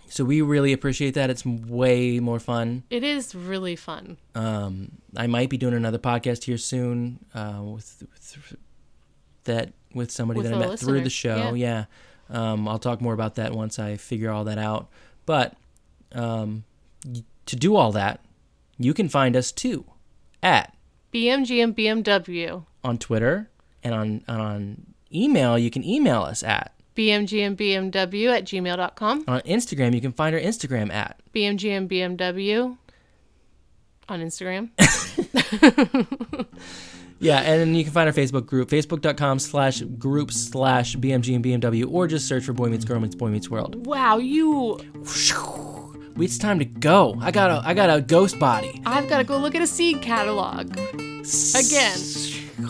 so 0.08 0.24
we 0.24 0.40
really 0.40 0.72
appreciate 0.72 1.14
that. 1.14 1.28
It's 1.28 1.44
way 1.44 2.18
more 2.18 2.38
fun. 2.40 2.84
It 2.88 3.04
is 3.04 3.34
really 3.34 3.76
fun. 3.76 4.16
Um, 4.34 4.92
I 5.16 5.26
might 5.26 5.50
be 5.50 5.58
doing 5.58 5.74
another 5.74 5.98
podcast 5.98 6.44
here 6.44 6.58
soon 6.58 7.18
uh, 7.34 7.60
with, 7.62 8.02
with 8.10 8.56
that 9.44 9.72
with 9.94 10.10
somebody 10.10 10.38
With 10.40 10.50
that 10.50 10.56
I 10.56 10.66
met 10.68 10.78
through 10.78 11.02
the 11.02 11.10
show. 11.10 11.52
Yeah, 11.54 11.84
Um, 12.30 12.66
I'll 12.68 12.78
talk 12.78 13.00
more 13.02 13.12
about 13.12 13.34
that 13.34 13.52
once 13.52 13.78
I 13.78 13.96
figure 13.96 14.30
all 14.30 14.44
that 14.44 14.58
out. 14.58 14.88
But 15.30 15.54
um, 16.10 16.64
to 17.46 17.54
do 17.54 17.76
all 17.76 17.92
that, 17.92 18.18
you 18.78 18.92
can 18.92 19.08
find 19.08 19.36
us 19.36 19.52
too 19.52 19.84
at 20.42 20.74
BMG 21.14 21.62
and 21.62 21.76
BMW. 21.76 22.64
on 22.82 22.98
Twitter 22.98 23.48
and 23.84 23.94
on 23.94 24.24
on 24.26 24.86
email. 25.14 25.56
You 25.56 25.70
can 25.70 25.84
email 25.84 26.22
us 26.22 26.42
at 26.42 26.74
BMG 26.96 27.46
and 27.46 27.56
BMW 27.56 28.36
at 28.36 28.44
gmail.com. 28.44 29.24
on 29.28 29.40
Instagram. 29.42 29.94
You 29.94 30.00
can 30.00 30.10
find 30.10 30.34
our 30.34 30.40
Instagram 30.40 30.92
at 30.92 31.20
BMG 31.32 31.76
and 31.76 31.88
BMW 31.88 32.76
on 34.08 34.20
Instagram. 34.20 34.70
Yeah, 37.22 37.40
and 37.40 37.60
then 37.60 37.74
you 37.74 37.84
can 37.84 37.92
find 37.92 38.08
our 38.08 38.14
Facebook 38.14 38.46
group, 38.46 38.70
facebook.com 38.70 39.38
slash 39.40 39.82
group 39.82 40.32
slash 40.32 40.96
BMG 40.96 41.34
and 41.34 41.44
BMW, 41.44 41.84
or 41.90 42.06
just 42.06 42.26
search 42.26 42.44
for 42.44 42.54
Boy 42.54 42.68
Meets 42.68 42.84
Girl 42.86 42.98
Meets 42.98 43.14
Boy 43.14 43.28
Meets 43.28 43.50
World. 43.50 43.86
wow, 43.86 44.16
you. 44.16 44.78
It's 46.16 46.38
time 46.38 46.58
to 46.58 46.64
go. 46.64 47.16
I 47.20 47.30
got 47.30 47.50
a 47.50 47.62
I 47.66 47.72
got 47.74 47.88
a 47.96 48.00
ghost 48.00 48.38
body. 48.38 48.82
I've 48.84 49.08
got 49.08 49.18
to 49.18 49.24
go 49.24 49.38
look 49.38 49.54
at 49.54 49.62
a 49.62 49.66
seed 49.66 50.02
catalog. 50.02 50.70
Again. 51.54 51.96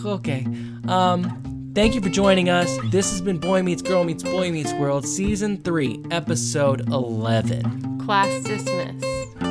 Okay. 0.05 0.45
Um 0.87 1.71
thank 1.75 1.95
you 1.95 2.01
for 2.01 2.09
joining 2.09 2.49
us. 2.49 2.77
This 2.91 3.09
has 3.11 3.21
been 3.21 3.39
Boy 3.39 3.61
Meets 3.63 3.81
Girl 3.81 4.03
Meets 4.03 4.23
Boy 4.23 4.51
Meets 4.51 4.73
World, 4.73 5.05
season 5.05 5.61
3, 5.63 6.03
episode 6.11 6.87
11. 6.89 7.99
Class 8.05 8.43
dismissed. 8.43 9.50